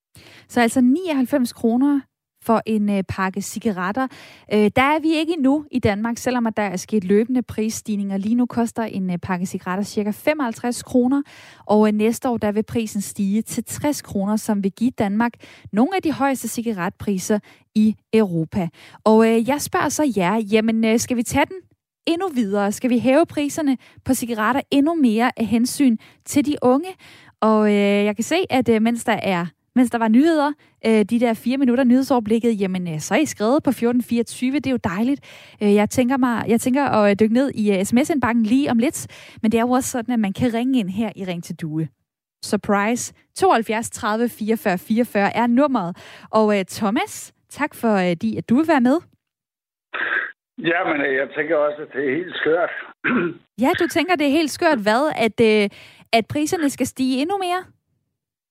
Så 0.49 0.61
altså 0.61 0.81
99 0.81 1.53
kroner 1.53 2.01
for 2.45 2.63
en 2.67 2.91
øh, 2.91 3.03
pakke 3.09 3.43
cigaretter. 3.43 4.07
Øh, 4.53 4.71
der 4.77 4.83
er 4.83 5.01
vi 5.01 5.15
ikke 5.15 5.33
endnu 5.33 5.65
i 5.71 5.79
Danmark, 5.79 6.19
selvom 6.19 6.47
at 6.47 6.57
der 6.57 6.63
er 6.63 6.77
sket 6.77 7.05
løbende 7.05 7.43
prisstigninger. 7.43 8.17
Lige 8.17 8.35
nu 8.35 8.47
koster 8.47 8.83
en 8.83 9.11
øh, 9.11 9.19
pakke 9.19 9.47
cigaretter 9.47 9.85
cirka 9.85 10.11
55 10.11 10.83
kroner, 10.83 11.23
og 11.67 11.89
øh, 11.89 11.95
næste 11.95 12.29
år 12.29 12.37
der 12.37 12.53
vil 12.53 12.63
prisen 12.63 13.01
stige 13.01 13.43
til 13.43 13.65
60 13.65 14.03
kroner, 14.03 14.37
som 14.37 14.65
vil 14.65 14.73
give 14.73 14.91
Danmark 14.91 15.33
nogle 15.73 15.97
af 15.97 16.03
de 16.03 16.13
højeste 16.13 16.49
cigaretpriser 16.49 17.39
i 17.75 17.97
Europa. 18.13 18.69
Og 19.05 19.27
øh, 19.29 19.49
jeg 19.49 19.63
spørger 19.63 19.89
så 19.89 20.13
jer, 20.17 20.37
jamen 20.37 20.85
øh, 20.85 20.99
skal 20.99 21.17
vi 21.17 21.23
tage 21.23 21.47
den 21.47 21.57
endnu 22.07 22.29
videre? 22.29 22.73
Skal 22.73 22.91
vi 22.91 22.99
hæve 22.99 23.27
priserne 23.27 23.77
på 24.05 24.15
cigaretter 24.15 24.61
endnu 24.71 24.95
mere 24.95 25.31
af 25.37 25.47
hensyn 25.47 25.97
til 26.25 26.47
de 26.47 26.57
unge? 26.63 26.89
Og 27.41 27.69
øh, 27.69 28.05
jeg 28.05 28.17
kan 28.17 28.25
se, 28.25 28.37
at 28.51 28.69
øh, 28.69 28.83
mens 28.83 29.05
der 29.05 29.13
er 29.23 29.47
mens 29.75 29.91
der 29.91 29.99
var 29.99 30.09
nyheder, 30.09 30.53
øh, 30.87 31.05
de 31.05 31.21
der 31.21 31.35
fire 31.35 31.57
minutter 31.57 31.85
nyhedsoverblikket, 31.85 32.61
jamen 32.61 32.89
øh, 32.89 33.01
så 33.01 33.15
er 33.15 33.19
I 33.19 33.27
skrevet 33.27 33.63
på 33.63 33.71
1424, 33.71 34.55
det 34.55 34.67
er 34.67 34.71
jo 34.71 34.79
dejligt. 34.85 35.21
Øh, 35.63 35.75
jeg, 35.75 35.91
tænker 35.91 36.17
mig, 36.17 36.45
jeg 36.49 36.61
tænker 36.61 36.85
at 36.85 37.11
øh, 37.11 37.17
dykke 37.21 37.35
ned 37.35 37.51
i 37.55 37.73
øh, 37.73 37.79
uh, 37.79 37.85
sms-indbakken 37.85 38.43
lige 38.43 38.71
om 38.71 38.79
lidt, 38.79 39.07
men 39.43 39.53
det 39.53 39.59
er 39.59 39.63
jo 39.63 39.71
også 39.71 39.91
sådan, 39.91 40.15
at 40.15 40.21
man 40.21 40.33
kan 40.33 40.55
ringe 40.55 40.79
ind 40.79 40.91
her 40.91 41.11
i 41.17 41.25
Ring 41.25 41.45
til 41.45 41.57
Due. 41.57 41.89
Surprise. 42.45 43.13
72 43.37 43.91
30 43.91 44.29
44 44.29 44.79
44 44.79 45.37
er 45.37 45.47
nummeret. 45.47 45.97
Og 46.31 46.59
øh, 46.59 46.65
Thomas, 46.65 47.33
tak 47.51 47.75
for, 47.75 47.95
øh, 47.95 48.17
de, 48.17 48.39
at 48.39 48.49
du 48.49 48.57
vil 48.57 48.69
være 48.69 48.81
med. 48.81 48.99
Ja, 50.59 50.85
men 50.85 51.01
jeg 51.01 51.29
tænker 51.37 51.57
også, 51.57 51.83
at 51.83 51.93
det 51.93 52.09
er 52.09 52.15
helt 52.15 52.37
skørt. 52.37 52.71
ja, 53.65 53.71
du 53.79 53.89
tænker, 53.89 54.17
det 54.17 54.27
er 54.27 54.39
helt 54.41 54.51
skørt 54.51 54.79
hvad? 54.79 55.13
At, 55.27 55.37
uh, 55.41 55.77
at 56.13 56.25
priserne 56.33 56.71
skal 56.71 56.87
stige 56.87 57.21
endnu 57.23 57.39
mere? 57.39 57.63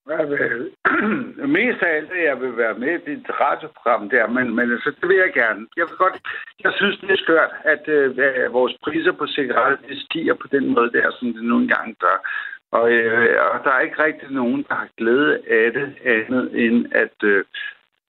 Jeg 0.09 0.29
vil, 0.29 0.71
mest 1.57 1.81
af 1.81 1.95
alt, 1.97 2.11
at 2.11 2.23
jeg 2.23 2.41
vil 2.41 2.57
være 2.57 2.73
med 2.73 2.93
i 2.99 3.15
dit 3.15 3.25
radioprogram 3.29 4.09
der, 4.09 4.27
men, 4.27 4.55
men 4.55 4.71
altså, 4.71 4.91
det 5.01 5.09
vil 5.09 5.17
jeg 5.17 5.33
gerne. 5.33 5.67
Jeg 5.77 5.85
vil 5.89 5.97
godt, 5.97 6.17
jeg 6.63 6.71
synes, 6.75 6.97
det 6.99 7.11
er 7.11 7.23
skørt, 7.23 7.51
at 7.63 7.87
øh, 7.87 8.53
vores 8.53 8.73
priser 8.83 9.11
på 9.11 9.27
cigaretter, 9.27 9.87
de 9.87 10.05
stiger 10.05 10.33
på 10.33 10.47
den 10.51 10.73
måde 10.73 10.91
der, 10.91 11.11
som 11.19 11.33
det 11.33 11.43
nogle 11.43 11.67
gange 11.67 11.95
gør. 11.99 12.17
Og, 12.71 12.91
øh, 12.91 13.53
og 13.53 13.63
der 13.63 13.71
er 13.71 13.79
ikke 13.79 14.03
rigtig 14.03 14.29
nogen, 14.31 14.65
der 14.69 14.75
har 14.75 14.89
glæde 14.97 15.39
af 15.49 15.71
det, 15.73 15.87
andet 16.05 16.65
end 16.65 16.85
at 16.91 17.17
øh, 17.23 17.45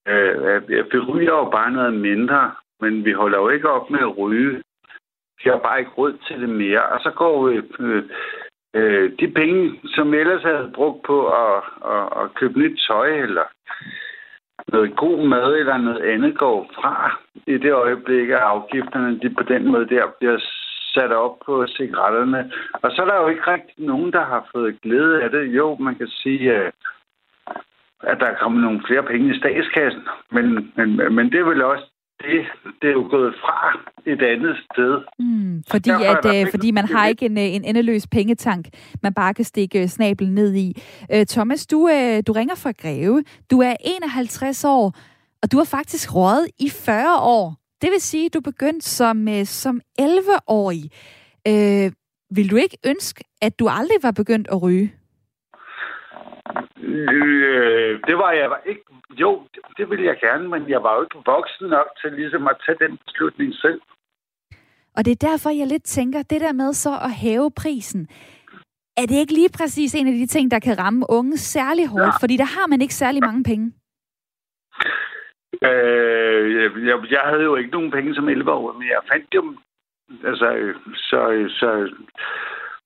øh, 0.09 0.69
vi 0.93 0.99
ryger 0.99 1.35
jo 1.43 1.51
bare 1.51 1.71
noget 1.71 1.95
mindre, 1.95 2.53
men 2.83 3.05
vi 3.05 3.13
holder 3.13 3.39
jo 3.39 3.49
ikke 3.49 3.71
op 3.71 3.91
med 3.91 4.01
at 4.01 4.19
ryge. 4.19 4.63
Vi 5.39 5.51
har 5.51 5.59
bare 5.59 5.79
ikke 5.79 5.91
råd 5.99 6.13
til 6.27 6.41
det 6.41 6.49
mere. 6.49 6.83
Og 6.93 7.01
så 7.01 7.11
går 7.11 7.49
øh, 7.49 8.03
øh, 8.75 9.13
de 9.21 9.29
penge, 9.29 9.81
som 9.95 10.15
ellers 10.15 10.43
havde 10.43 10.73
brugt 10.75 11.03
på 11.03 11.17
at, 11.27 11.63
at, 11.95 12.05
at 12.21 12.35
købe 12.35 12.59
nyt 12.59 12.81
tøj 12.89 13.09
eller 13.09 13.47
noget 14.73 14.97
god 14.97 15.27
mad 15.27 15.55
eller 15.55 15.77
noget 15.77 16.03
andet, 16.03 16.39
går 16.39 16.71
fra 16.75 17.21
i 17.47 17.59
det 17.59 17.73
øjeblik, 17.73 18.29
at 18.29 18.47
afgifterne 18.55 19.21
de 19.21 19.31
på 19.31 19.43
den 19.43 19.67
måde 19.73 19.89
der 19.89 20.05
bliver 20.19 20.39
sat 20.95 21.13
op 21.13 21.39
på 21.47 21.67
cigaretterne. 21.67 22.53
Og 22.73 22.91
så 22.91 23.03
er 23.03 23.07
der 23.07 23.23
jo 23.23 23.29
ikke 23.29 23.53
rigtig 23.53 23.75
nogen, 23.87 24.13
der 24.13 24.25
har 24.25 24.49
fået 24.53 24.81
glæde 24.83 25.23
af 25.23 25.31
det. 25.31 25.45
Jo, 25.57 25.77
man 25.77 25.95
kan 25.95 26.09
sige, 26.09 26.59
øh, 26.59 26.73
at 28.03 28.21
der 28.21 28.27
er 28.27 28.39
kommet 28.43 28.63
nogle 28.63 28.83
flere 28.87 29.03
penge 29.03 29.35
i 29.35 29.39
statskassen, 29.39 30.03
men, 30.31 30.73
men, 30.77 31.15
men 31.15 31.33
det 31.33 31.41
er 31.41 31.45
vel 31.45 31.63
også 31.63 31.92
det, 32.23 32.41
det 32.83 32.89
er 32.89 32.93
jo 32.93 33.07
gået 33.11 33.35
fra 33.45 33.59
et 34.07 34.23
andet 34.23 34.57
sted. 34.67 34.93
Mm, 35.19 35.63
fordi, 35.71 35.91
at, 35.91 36.25
øh, 36.35 36.51
fordi 36.51 36.71
man 36.71 36.85
har 36.89 37.07
ikke 37.07 37.27
en, 37.27 37.39
øh, 37.39 37.45
en 37.45 37.65
endeløs 37.65 38.07
pengetank, 38.07 38.69
man 39.03 39.15
bare 39.15 39.35
kan 39.35 39.45
stikke 39.45 39.83
øh, 39.83 39.89
snablen 39.89 40.35
ned 40.35 40.55
i. 40.55 40.83
Øh, 41.13 41.27
Thomas, 41.27 41.67
du, 41.67 41.89
øh, 41.89 42.23
du 42.27 42.33
ringer 42.33 42.55
fra 42.55 42.73
Greve. 42.83 43.25
Du 43.51 43.61
er 43.61 43.75
51 43.81 44.65
år, 44.65 44.97
og 45.43 45.53
du 45.53 45.57
har 45.57 45.65
faktisk 45.65 46.15
rådet 46.15 46.49
i 46.61 46.71
40 46.71 47.21
år. 47.21 47.57
Det 47.83 47.91
vil 47.91 48.01
sige, 48.01 48.27
at 48.27 48.35
du 48.35 48.41
begyndte 48.41 48.89
som, 48.89 49.29
øh, 49.29 49.45
som 49.45 49.81
11-årig. 50.01 50.91
Øh, 51.49 51.93
vil 52.37 52.51
du 52.51 52.57
ikke 52.57 52.77
ønske, 52.87 53.25
at 53.43 53.59
du 53.59 53.69
aldrig 53.69 53.97
var 54.03 54.11
begyndt 54.11 54.49
at 54.53 54.63
ryge? 54.63 54.93
Øh, 56.83 58.01
det 58.09 58.17
var 58.23 58.33
jeg 58.33 58.49
ikke. 58.67 58.85
Jo, 59.11 59.47
det, 59.55 59.63
det 59.79 59.91
ville 59.91 60.05
jeg 60.05 60.17
gerne, 60.21 60.49
men 60.49 60.69
jeg 60.69 60.83
var 60.83 60.95
jo 60.97 61.03
ikke 61.03 61.23
voksen 61.27 61.69
nok 61.69 61.89
til 62.01 62.13
ligesom 62.13 62.47
at 62.47 62.57
tage 62.67 62.79
den 62.89 62.99
beslutning 63.05 63.55
selv. 63.55 63.81
Og 64.97 65.05
det 65.05 65.13
er 65.13 65.29
derfor, 65.31 65.51
jeg 65.51 65.67
lidt 65.67 65.85
tænker, 65.85 66.23
det 66.23 66.41
der 66.41 66.53
med 66.53 66.73
så 66.73 66.91
at 66.91 67.13
hæve 67.13 67.51
prisen, 67.51 68.09
er 68.97 69.07
det 69.07 69.17
ikke 69.21 69.33
lige 69.33 69.57
præcis 69.59 69.95
en 69.95 70.07
af 70.07 70.13
de 70.13 70.27
ting, 70.27 70.51
der 70.51 70.59
kan 70.59 70.79
ramme 70.79 71.07
unge 71.09 71.37
særlig 71.37 71.87
hårdt? 71.89 72.15
Ja. 72.17 72.23
Fordi 72.23 72.37
der 72.37 72.45
har 72.57 72.67
man 72.67 72.83
ikke 72.83 72.95
særlig 72.95 73.21
mange 73.23 73.45
penge. 73.45 73.73
Øh, 75.69 76.87
jeg, 76.89 76.97
jeg 77.11 77.21
havde 77.25 77.43
jo 77.43 77.57
ikke 77.57 77.71
nogen 77.71 77.91
penge 77.91 78.15
som 78.15 78.29
11 78.29 78.53
år, 78.53 78.73
men 78.73 78.89
jeg 78.89 79.01
fandt 79.13 79.33
dem. 79.33 79.59
Altså, 80.25 80.75
så, 80.95 81.21
så 81.49 81.69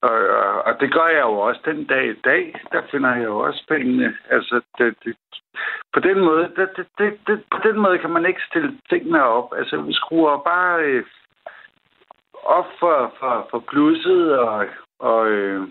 og, 0.06 0.18
og, 0.40 0.54
og 0.66 0.72
det 0.80 0.88
gør 0.96 1.08
jeg 1.16 1.24
jo 1.30 1.38
også 1.48 1.60
den 1.64 1.84
dag 1.84 2.04
i 2.10 2.20
dag. 2.24 2.42
Der 2.72 2.82
finder 2.90 3.14
jeg 3.14 3.24
jo 3.24 3.38
også 3.38 3.62
pengene. 3.68 4.16
Altså, 4.30 4.60
det, 4.78 4.94
det, 5.04 5.16
på 5.94 6.00
den 6.00 6.18
måde, 6.20 6.44
det, 6.56 6.68
det, 6.76 6.86
det, 6.98 7.10
det, 7.26 7.36
på 7.54 7.58
den 7.68 7.76
måde 7.84 7.98
kan 7.98 8.10
man 8.10 8.26
ikke 8.26 8.40
stille 8.50 8.72
tingene 8.90 9.22
op. 9.22 9.48
Altså, 9.58 9.76
vi 9.76 9.92
skruer 9.92 10.36
bare 10.52 10.82
øh, 10.84 11.04
op 12.44 12.68
for, 12.80 13.14
for, 13.18 13.48
for 13.50 13.58
plusset 13.70 14.38
og, 14.38 14.66
og 14.98 15.28
øh, 15.28 15.68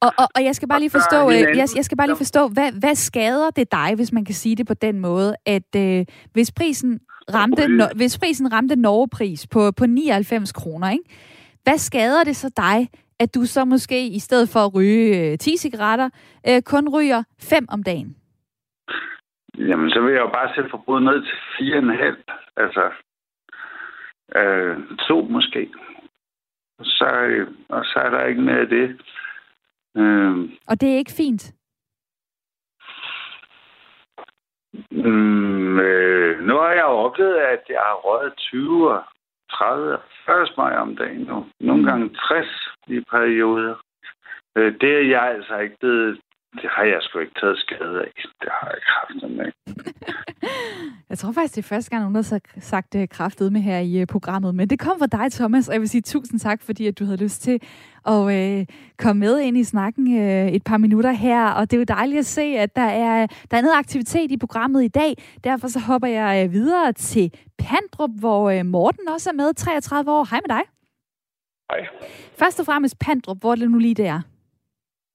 og, 0.00 0.12
og, 0.18 0.28
og 0.34 0.44
jeg 0.44 0.54
skal 0.56 0.68
bare 0.68 0.80
lige 0.80 0.90
forstå, 0.90 1.30
øh, 1.30 1.56
jeg, 1.56 1.68
jeg 1.76 1.84
skal 1.84 1.96
bare 1.96 2.06
lige 2.06 2.16
forstå, 2.16 2.48
hvad, 2.48 2.72
hvad 2.80 2.94
skader 2.94 3.50
det 3.50 3.72
dig, 3.72 3.94
hvis 3.96 4.12
man 4.12 4.24
kan 4.24 4.34
sige 4.34 4.56
det 4.56 4.66
på 4.66 4.74
den 4.74 5.00
måde, 5.00 5.34
at 5.46 5.76
øh, 5.76 6.06
hvis 6.32 6.52
prisen 6.52 7.00
ramte, 7.34 7.68
no, 7.68 7.84
hvis 7.96 8.18
prisen 8.18 8.52
ramte 8.52 8.76
Norgepris 8.76 9.46
på, 9.46 9.72
på 9.76 9.86
99 9.86 10.52
kroner, 10.52 10.90
ikke? 10.90 11.04
Hvad 11.62 11.78
skader 11.78 12.24
det 12.24 12.36
så 12.36 12.50
dig, 12.56 12.88
at 13.20 13.34
du 13.34 13.44
så 13.44 13.64
måske 13.64 14.06
i 14.06 14.18
stedet 14.18 14.48
for 14.52 14.60
at 14.60 14.74
ryge 14.74 15.36
10 15.36 15.50
øh, 15.50 15.56
cigaretter, 15.56 16.08
øh, 16.48 16.62
kun 16.62 16.88
ryger 16.96 17.22
5 17.38 17.66
om 17.68 17.82
dagen? 17.82 18.16
Jamen, 19.58 19.90
så 19.90 20.00
vil 20.00 20.12
jeg 20.12 20.20
jo 20.20 20.30
bare 20.38 20.54
sætte 20.54 20.70
forbruget 20.70 21.02
ned 21.02 21.22
til 21.22 21.36
4,5. 21.58 22.52
Altså, 22.56 22.90
øh, 24.36 24.76
to 25.08 25.20
måske. 25.22 25.70
Så, 26.82 27.10
øh, 27.30 27.48
og 27.68 27.84
så 27.84 27.98
er 27.98 28.10
der 28.10 28.26
ikke 28.26 28.42
mere 28.42 28.60
af 28.60 28.68
det. 28.68 29.00
Øh, 29.96 30.50
og 30.68 30.80
det 30.80 30.92
er 30.92 30.96
ikke 30.96 31.18
fint? 31.22 31.54
Mm, 34.90 35.80
øh, 35.80 36.40
nu 36.46 36.54
har 36.54 36.72
jeg 36.72 36.82
jo 36.82 36.96
oplevet, 37.06 37.36
at 37.36 37.62
jeg 37.68 37.82
har 37.86 37.94
røget 37.94 38.32
20, 38.36 38.92
30, 39.52 39.98
40 40.26 40.46
smøg 40.46 40.76
om 40.76 40.96
dagen 40.96 41.20
nu. 41.20 41.46
Nogle 41.60 41.84
gange 41.90 42.08
60 42.08 42.46
i 42.86 43.00
perioder. 43.10 43.74
Øh, 44.56 44.74
det 44.80 44.90
er 44.94 45.08
jeg 45.08 45.22
altså 45.22 45.58
ikke 45.58 45.76
blevet 45.80 46.20
det 46.54 46.70
har 46.70 46.84
jeg 46.84 46.98
sgu 47.00 47.18
ikke 47.18 47.40
taget 47.40 47.58
skade 47.58 48.00
af. 48.00 48.12
Det 48.40 48.48
har 48.50 48.68
jeg 48.70 48.82
kraftet 48.90 49.30
med. 49.30 49.52
jeg 51.10 51.18
tror 51.18 51.32
faktisk, 51.32 51.54
det 51.54 51.64
er 51.64 51.68
første 51.68 51.90
gang, 51.90 52.02
nogen 52.02 52.14
har 52.14 52.40
sagt 52.60 52.92
det 52.92 53.10
kraftet 53.10 53.52
med 53.52 53.60
her 53.60 53.78
i 53.78 54.02
uh, 54.02 54.06
programmet. 54.06 54.54
Men 54.54 54.70
det 54.70 54.78
kom 54.78 54.98
fra 54.98 55.06
dig, 55.06 55.32
Thomas, 55.32 55.68
og 55.68 55.72
jeg 55.74 55.80
vil 55.80 55.88
sige 55.88 56.02
tusind 56.02 56.40
tak, 56.40 56.62
fordi 56.62 56.86
at 56.86 56.98
du 56.98 57.04
havde 57.04 57.22
lyst 57.22 57.42
til 57.42 57.60
at 58.06 58.60
uh, 58.60 58.66
komme 58.98 59.20
med 59.20 59.40
ind 59.40 59.56
i 59.56 59.64
snakken 59.64 60.06
uh, 60.06 60.48
et 60.48 60.64
par 60.64 60.76
minutter 60.76 61.12
her. 61.12 61.50
Og 61.50 61.70
det 61.70 61.76
er 61.76 61.80
jo 61.80 61.84
dejligt 61.84 62.18
at 62.18 62.26
se, 62.26 62.42
at 62.42 62.76
der 62.76 62.90
er, 63.06 63.26
der 63.50 63.56
er 63.56 63.62
noget 63.62 63.78
aktivitet 63.78 64.30
i 64.30 64.36
programmet 64.36 64.84
i 64.84 64.88
dag. 64.88 65.14
Derfor 65.44 65.68
så 65.68 65.80
hopper 65.80 66.08
jeg 66.08 66.46
uh, 66.46 66.52
videre 66.52 66.92
til 66.92 67.32
Pandrup, 67.58 68.10
hvor 68.20 68.52
uh, 68.52 68.66
Morten 68.66 69.08
også 69.08 69.30
er 69.30 69.34
med, 69.34 69.54
33 69.54 70.12
år. 70.12 70.26
Hej 70.30 70.40
med 70.48 70.56
dig. 70.56 70.62
Hej. 71.70 71.88
Først 72.38 72.60
og 72.60 72.66
fremmest 72.66 72.98
Pandrup, 72.98 73.40
hvor 73.40 73.52
er 73.52 73.56
det 73.56 73.70
nu 73.70 73.78
lige 73.78 73.94
det 73.94 74.06
er? 74.06 74.20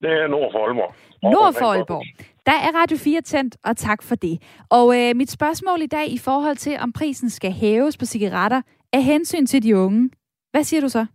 Det 0.06 0.14
er 0.22 0.26
nord 0.26 0.52
for 0.52 0.60
Aalborg. 0.66 0.94
Nord 1.22 1.52
for 1.60 1.66
Aalborg. 1.74 2.04
Der 2.48 2.56
er 2.66 2.70
Radio 2.80 2.96
4 2.96 3.20
tændt, 3.20 3.56
og 3.64 3.76
tak 3.76 4.00
for 4.02 4.14
det. 4.14 4.36
Og 4.70 4.86
øh, 4.98 5.16
mit 5.20 5.30
spørgsmål 5.30 5.82
i 5.82 5.86
dag 5.86 6.06
i 6.16 6.18
forhold 6.18 6.56
til, 6.56 6.74
om 6.84 6.92
prisen 6.92 7.30
skal 7.30 7.52
hæves 7.52 7.98
på 7.98 8.04
cigaretter, 8.04 8.62
er 8.92 9.00
hensyn 9.00 9.46
til 9.46 9.62
de 9.62 9.76
unge. 9.76 10.10
Hvad 10.52 10.64
siger 10.64 10.80
du 10.80 10.88
så? 10.88 11.06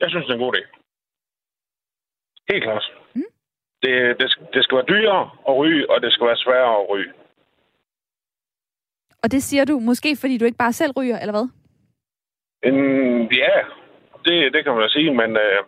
Jeg 0.00 0.08
synes, 0.10 0.24
det 0.26 0.32
er 0.32 0.38
en 0.38 0.44
god 0.44 0.54
idé. 0.56 0.62
Helt 2.52 2.64
klart. 2.64 2.86
Mm. 3.14 3.30
Det, 3.82 3.92
det, 4.20 4.28
det 4.54 4.64
skal 4.64 4.76
være 4.76 4.90
dyrere 4.94 5.30
at 5.48 5.56
ryge, 5.56 5.90
og 5.90 6.02
det 6.02 6.12
skal 6.12 6.26
være 6.26 6.36
sværere 6.36 6.80
at 6.80 6.86
ryge. 6.90 7.12
Og 9.22 9.32
det 9.32 9.42
siger 9.42 9.64
du 9.64 9.78
måske, 9.78 10.16
fordi 10.16 10.38
du 10.38 10.44
ikke 10.44 10.58
bare 10.64 10.72
selv 10.72 10.92
ryger, 10.98 11.18
eller 11.18 11.34
hvad? 11.36 11.48
En, 12.68 12.76
ja, 13.42 13.54
det, 14.24 14.52
det 14.54 14.64
kan 14.64 14.72
man 14.72 14.82
da 14.82 14.88
sige, 14.88 15.14
men 15.14 15.30
øh, 15.44 15.58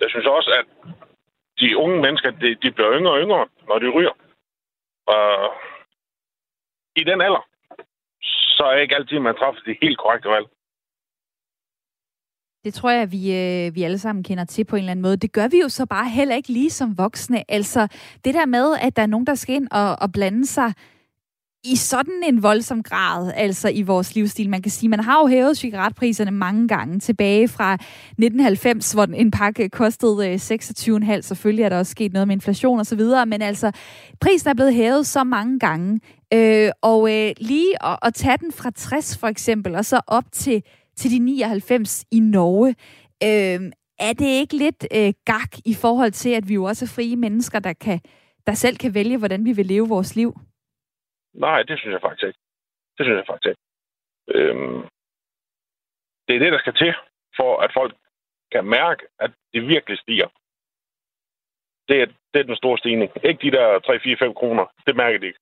jeg 0.00 0.08
synes 0.10 0.26
også, 0.26 0.50
at 0.60 0.66
de 1.60 1.76
unge 1.76 2.00
mennesker, 2.04 2.30
de, 2.30 2.48
de 2.62 2.70
bliver 2.72 2.92
yngre 2.98 3.12
og 3.12 3.20
yngre, 3.20 3.46
når 3.68 3.78
de 3.78 3.88
ryger. 3.96 4.14
Og 5.06 5.26
i 6.96 7.04
den 7.10 7.20
alder, 7.20 7.44
så 8.56 8.62
er 8.72 8.76
ikke 8.76 8.96
altid, 8.96 9.18
man 9.18 9.34
træffer 9.34 9.60
det 9.66 9.78
helt 9.82 9.98
korrekte 9.98 10.28
valg. 10.28 10.46
Det 12.64 12.74
tror 12.74 12.90
jeg, 12.90 13.12
vi, 13.12 13.22
øh, 13.40 13.74
vi 13.74 13.82
alle 13.82 13.98
sammen 13.98 14.24
kender 14.24 14.44
til 14.44 14.64
på 14.64 14.76
en 14.76 14.80
eller 14.80 14.90
anden 14.90 15.02
måde. 15.02 15.16
Det 15.16 15.32
gør 15.32 15.48
vi 15.48 15.60
jo 15.60 15.68
så 15.68 15.86
bare 15.86 16.08
heller 16.08 16.34
ikke 16.34 16.52
lige 16.52 16.70
som 16.70 16.98
voksne. 16.98 17.50
Altså, 17.50 17.88
det 18.24 18.34
der 18.34 18.46
med, 18.46 18.76
at 18.82 18.96
der 18.96 19.02
er 19.02 19.06
nogen, 19.06 19.26
der 19.26 19.34
skal 19.34 19.54
ind 19.54 19.68
og, 19.70 19.96
og 20.02 20.12
blande 20.12 20.46
sig 20.46 20.72
i 21.64 21.76
sådan 21.76 22.22
en 22.26 22.42
voldsom 22.42 22.82
grad, 22.82 23.32
altså 23.36 23.68
i 23.68 23.82
vores 23.82 24.14
livsstil. 24.14 24.50
Man 24.50 24.62
kan 24.62 24.70
sige, 24.70 24.88
man 24.88 25.00
har 25.00 25.20
jo 25.20 25.26
hævet 25.26 25.58
cigaretpriserne 25.58 26.30
mange 26.30 26.68
gange 26.68 26.98
tilbage 26.98 27.48
fra 27.48 27.74
1990, 27.74 28.92
hvor 28.92 29.04
en 29.04 29.30
pakke 29.30 29.68
kostede 29.68 30.28
øh, 30.28 30.34
26,5. 30.34 31.20
Selvfølgelig 31.20 31.62
er 31.62 31.68
der 31.68 31.78
også 31.78 31.90
sket 31.90 32.12
noget 32.12 32.28
med 32.28 32.36
inflation 32.36 32.78
og 32.78 32.86
så 32.86 32.96
videre, 32.96 33.26
men 33.26 33.42
altså, 33.42 33.72
prisen 34.20 34.48
er 34.50 34.54
blevet 34.54 34.74
hævet 34.74 35.06
så 35.06 35.24
mange 35.24 35.58
gange. 35.58 36.00
Øh, 36.34 36.70
og 36.82 37.14
øh, 37.14 37.32
lige 37.38 37.84
at, 37.84 37.98
at 38.02 38.14
tage 38.14 38.38
den 38.40 38.52
fra 38.52 38.70
60 38.76 39.16
for 39.18 39.26
eksempel, 39.26 39.74
og 39.74 39.84
så 39.84 40.00
op 40.06 40.24
til, 40.32 40.62
til 40.96 41.10
de 41.10 41.18
99 41.18 42.04
i 42.10 42.20
Norge, 42.20 42.68
øh, 43.22 43.70
er 43.98 44.12
det 44.12 44.26
ikke 44.26 44.56
lidt 44.56 44.86
øh, 44.94 45.12
gak 45.24 45.56
i 45.64 45.74
forhold 45.74 46.12
til, 46.12 46.30
at 46.30 46.48
vi 46.48 46.54
jo 46.54 46.64
også 46.64 46.84
er 46.84 46.88
frie 46.88 47.16
mennesker, 47.16 47.58
der, 47.58 47.72
kan, 47.72 48.00
der 48.46 48.54
selv 48.54 48.76
kan 48.76 48.94
vælge, 48.94 49.16
hvordan 49.16 49.44
vi 49.44 49.52
vil 49.52 49.66
leve 49.66 49.88
vores 49.88 50.16
liv? 50.16 50.34
Nej, 51.34 51.62
det 51.62 51.78
synes 51.78 51.92
jeg 51.92 52.00
faktisk 52.00 52.26
ikke. 52.26 52.38
Det 52.96 53.06
synes 53.06 53.16
jeg 53.16 53.26
faktisk 53.26 53.48
ikke. 53.48 53.62
Øhm, 54.34 54.82
det 56.28 56.36
er 56.36 56.38
det, 56.38 56.52
der 56.52 56.58
skal 56.58 56.74
til, 56.74 56.94
for 57.36 57.60
at 57.60 57.70
folk 57.72 57.94
kan 58.52 58.64
mærke, 58.64 59.06
at 59.18 59.30
det 59.52 59.68
virkelig 59.68 59.98
stiger. 59.98 60.28
Det 61.88 62.02
er, 62.02 62.06
det 62.32 62.40
er 62.40 62.42
den 62.50 62.56
store 62.56 62.78
stigning. 62.78 63.10
Ikke 63.24 63.42
de 63.42 63.56
der 63.56 63.78
3, 63.78 64.00
4, 64.00 64.16
5 64.16 64.34
kroner. 64.34 64.66
Det 64.86 64.96
mærker 64.96 65.18
de 65.18 65.26
ikke. 65.26 65.40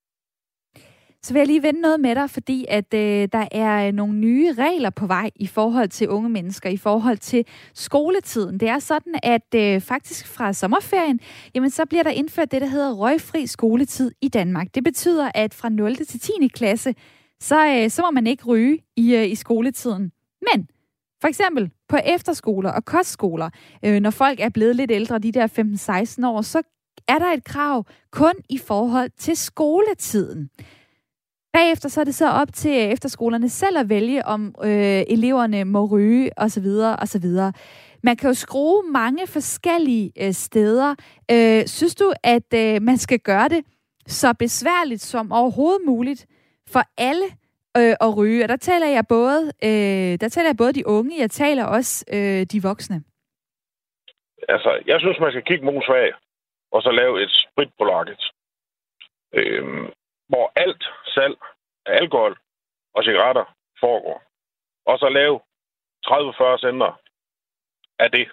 Så 1.27 1.33
vil 1.33 1.41
jeg 1.41 1.47
lige 1.47 1.63
vende 1.63 1.81
noget 1.81 2.01
med 2.01 2.15
dig, 2.15 2.31
fordi 2.31 2.65
at 2.69 2.95
øh, 2.95 3.29
der 3.33 3.49
er 3.53 3.87
øh, 3.87 3.93
nogle 3.93 4.15
nye 4.15 4.53
regler 4.53 4.91
på 4.91 5.07
vej 5.07 5.31
i 5.37 5.47
forhold 5.47 5.89
til 5.89 6.09
unge 6.09 6.29
mennesker, 6.29 6.71
i 6.71 6.77
forhold 6.77 7.19
til 7.19 7.45
skoletiden. 7.75 8.61
Det 8.61 8.69
er 8.69 8.79
sådan, 8.79 9.15
at 9.23 9.55
øh, 9.55 9.81
faktisk 9.81 10.27
fra 10.27 10.53
sommerferien, 10.53 11.21
jamen 11.55 11.71
så 11.71 11.87
bliver 11.87 12.03
der 12.03 12.11
indført 12.11 12.53
det, 12.53 12.61
der 12.61 12.67
hedder 12.67 12.93
røgfri 12.93 13.47
skoletid 13.47 14.13
i 14.23 14.29
Danmark. 14.29 14.75
Det 14.75 14.85
betyder, 14.85 15.31
at 15.35 15.55
fra 15.55 15.69
0. 15.69 15.97
til 15.97 16.21
10. 16.21 16.33
klasse, 16.55 16.95
så, 17.41 17.67
øh, 17.67 17.91
så 17.91 18.03
må 18.03 18.11
man 18.11 18.27
ikke 18.27 18.45
ryge 18.45 18.79
i, 18.97 19.15
øh, 19.15 19.31
i 19.31 19.35
skoletiden. 19.35 20.13
Men 20.53 20.69
for 21.21 21.29
eksempel 21.29 21.71
på 21.89 21.97
efterskoler 21.97 22.71
og 22.71 22.85
kostskoler, 22.85 23.51
øh, 23.85 24.01
når 24.01 24.11
folk 24.11 24.41
er 24.41 24.49
blevet 24.49 24.77
lidt 24.77 24.91
ældre, 24.91 25.19
de 25.19 25.33
der 25.33 25.47
15-16 26.23 26.27
år, 26.27 26.43
så 26.43 26.63
er 27.09 27.19
der 27.19 27.33
et 27.33 27.45
krav 27.45 27.87
kun 28.11 28.35
i 28.49 28.59
forhold 28.59 29.11
til 29.19 29.37
skoletiden. 29.37 30.51
Bagefter 31.59 31.89
så 31.89 32.01
er 32.01 32.05
det 32.05 32.15
så 32.15 32.29
op 32.43 32.49
til 32.53 32.93
efterskolerne 32.93 33.49
selv 33.49 33.79
at 33.79 33.89
vælge, 33.89 34.27
om 34.27 34.55
øh, 34.65 35.03
eleverne 35.15 35.65
må 35.65 35.85
ryge 35.93 36.31
osv. 36.37 36.69
osv. 37.03 37.29
Man 38.03 38.17
kan 38.17 38.31
jo 38.31 38.35
skrue 38.35 38.83
mange 38.93 39.27
forskellige 39.27 40.13
øh, 40.23 40.33
steder. 40.33 40.95
Øh, 41.35 41.67
synes 41.67 41.95
du, 41.95 42.13
at 42.25 42.49
øh, 42.55 42.83
man 42.83 42.97
skal 42.97 43.21
gøre 43.21 43.49
det 43.49 43.65
så 44.07 44.35
besværligt 44.39 45.01
som 45.01 45.33
overhovedet 45.33 45.83
muligt 45.87 46.27
for 46.73 46.83
alle 46.99 47.27
øh, 47.79 47.95
at 48.07 48.17
ryge? 48.19 48.45
Og 48.45 48.49
der 48.49 48.57
taler 48.57 48.87
jeg 48.87 49.05
både, 49.09 49.41
øh, 49.65 50.13
der 50.23 50.29
taler 50.29 50.49
jeg 50.49 50.57
både 50.57 50.73
de 50.73 50.87
unge, 50.87 51.21
jeg 51.21 51.31
taler 51.31 51.65
også 51.65 52.05
øh, 52.13 52.43
de 52.53 52.63
voksne. 52.63 53.03
Altså, 54.49 54.71
jeg 54.87 55.01
synes, 55.01 55.19
man 55.21 55.31
skal 55.33 55.45
kigge 55.45 55.65
modsvag 55.65 56.13
og 56.73 56.83
så 56.83 56.91
lave 56.91 57.23
et 57.23 57.31
sprit 57.31 57.71
på. 57.79 57.85
Øhm, 59.33 59.87
hvor 60.29 60.53
alt 60.57 60.85
salg 61.17 61.37
af 61.87 61.93
alkohol 62.03 62.35
og 62.95 63.05
cigaretter 63.05 63.45
foregår. 63.81 64.19
Og 64.91 64.99
så 64.99 65.09
lave 65.19 65.37
30-40 66.07 66.59
center 66.67 66.91
af 67.99 68.11
det. 68.17 68.27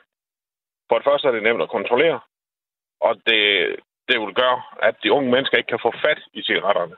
For 0.87 0.95
det 0.97 1.05
første 1.09 1.27
er 1.27 1.31
det 1.31 1.43
nemt 1.43 1.61
at 1.61 1.73
kontrollere, 1.77 2.19
og 3.05 3.11
det, 3.27 3.41
det 4.07 4.15
vil 4.21 4.33
gøre, 4.41 4.59
at 4.87 4.95
de 5.03 5.11
unge 5.11 5.31
mennesker 5.31 5.57
ikke 5.57 5.71
kan 5.73 5.85
få 5.85 5.91
fat 6.05 6.19
i 6.33 6.41
cigaretterne. 6.43 6.95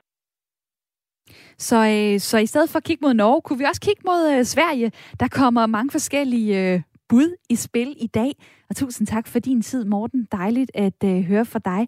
Så, 1.58 1.78
øh, 1.96 2.20
så 2.20 2.38
i 2.38 2.46
stedet 2.46 2.70
for 2.70 2.78
at 2.78 2.84
kigge 2.84 3.06
mod 3.06 3.14
Norge, 3.14 3.42
kunne 3.42 3.60
vi 3.60 3.64
også 3.72 3.82
kigge 3.82 4.02
mod 4.06 4.22
øh, 4.34 4.44
Sverige. 4.44 4.92
Der 5.20 5.28
kommer 5.28 5.66
mange 5.66 5.92
forskellige 5.92 6.74
øh, 6.74 6.82
bud 7.10 7.36
i 7.50 7.56
spil 7.56 7.96
i 7.98 8.08
dag. 8.08 8.32
Og 8.70 8.76
tusind 8.76 9.08
tak 9.08 9.28
for 9.28 9.40
din 9.40 9.62
tid, 9.62 9.86
Morten. 9.86 10.28
Dejligt 10.32 10.72
at 10.74 11.04
øh, 11.04 11.22
høre 11.22 11.46
fra 11.46 11.60
dig. 11.60 11.88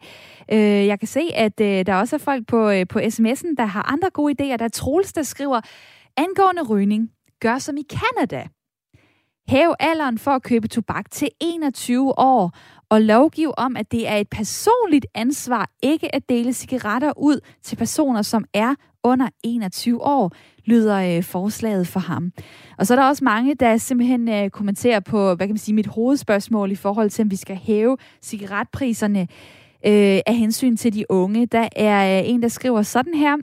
Øh, 0.52 0.88
jeg 0.88 1.00
kan 1.00 1.08
se, 1.08 1.22
at 1.36 1.62
øh, 1.62 1.86
der 1.86 1.96
også 1.96 2.16
er 2.16 2.20
folk 2.20 2.48
på, 2.48 2.70
øh, 2.70 2.88
på 2.88 3.00
sms'en, 3.00 3.56
der 3.58 3.66
har 3.66 3.92
andre 3.92 4.10
gode 4.10 4.34
idéer. 4.34 4.58
Der 4.58 4.66
er 4.66 4.70
Troels, 4.70 5.14
der 5.14 5.24
skriver, 5.24 5.62
angående 6.18 6.64
rygning, 6.64 7.12
gør 7.42 7.58
som 7.58 7.78
i 7.78 7.84
Kanada. 7.90 8.48
Hæv 9.50 9.74
alderen 9.80 10.18
for 10.18 10.32
at 10.32 10.44
købe 10.44 10.68
tobak 10.68 11.12
til 11.12 11.30
21 11.42 12.20
år, 12.20 12.58
og 12.90 13.02
lovgiv 13.02 13.54
om, 13.58 13.78
at 13.78 13.92
det 13.92 14.08
er 14.08 14.16
et 14.16 14.30
personligt 14.30 15.06
ansvar 15.16 15.70
ikke 15.84 16.16
at 16.16 16.30
dele 16.30 16.54
cigaretter 16.54 17.14
ud 17.18 17.40
til 17.64 17.76
personer, 17.76 18.22
som 18.22 18.46
er 18.54 18.76
under 19.08 19.30
21 19.44 20.04
år, 20.04 20.32
lyder 20.66 21.18
øh, 21.18 21.24
forslaget 21.24 21.88
for 21.88 22.00
ham. 22.00 22.32
Og 22.78 22.88
så 22.88 22.94
er 22.94 23.00
der 23.00 23.08
også 23.08 23.24
mange, 23.24 23.56
der 23.56 23.78
simpelthen 23.78 24.30
øh, 24.30 24.50
kommenterer 24.50 25.00
på, 25.00 25.36
hvad 25.36 25.48
kan 25.48 25.54
man 25.54 25.58
sige, 25.58 25.76
mit 25.76 25.88
hovedspørgsmål 25.88 26.72
i 26.72 26.76
forhold 26.76 27.10
til, 27.10 27.22
om 27.22 27.32
vi 27.32 27.36
skal 27.36 27.56
hæve 27.56 27.98
cigaretpriserne 28.22 29.22
øh, 29.86 30.20
af 30.26 30.36
hensyn 30.36 30.78
til 30.78 30.94
de 30.94 31.12
unge. 31.12 31.46
Der 31.46 31.70
er 31.76 32.20
øh, 32.20 32.30
en, 32.30 32.42
der 32.42 32.48
skriver 32.48 32.82
sådan 32.82 33.14
her. 33.14 33.38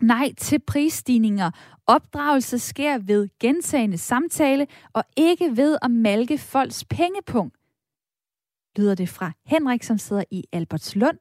Nej 0.00 0.32
til 0.38 0.58
prisstigninger. 0.66 1.50
Opdragelse 1.86 2.58
sker 2.58 2.98
ved 2.98 3.28
gentagende 3.40 3.98
samtale, 3.98 4.66
og 4.92 5.04
ikke 5.16 5.56
ved 5.56 5.78
at 5.82 5.90
malke 5.90 6.38
folks 6.38 6.84
pengepunkt. 6.84 7.56
Lyder 8.76 8.94
det 8.94 9.08
fra 9.08 9.32
Henrik, 9.46 9.82
som 9.82 9.98
sidder 9.98 10.24
i 10.30 10.44
Albertslund. 10.52 11.18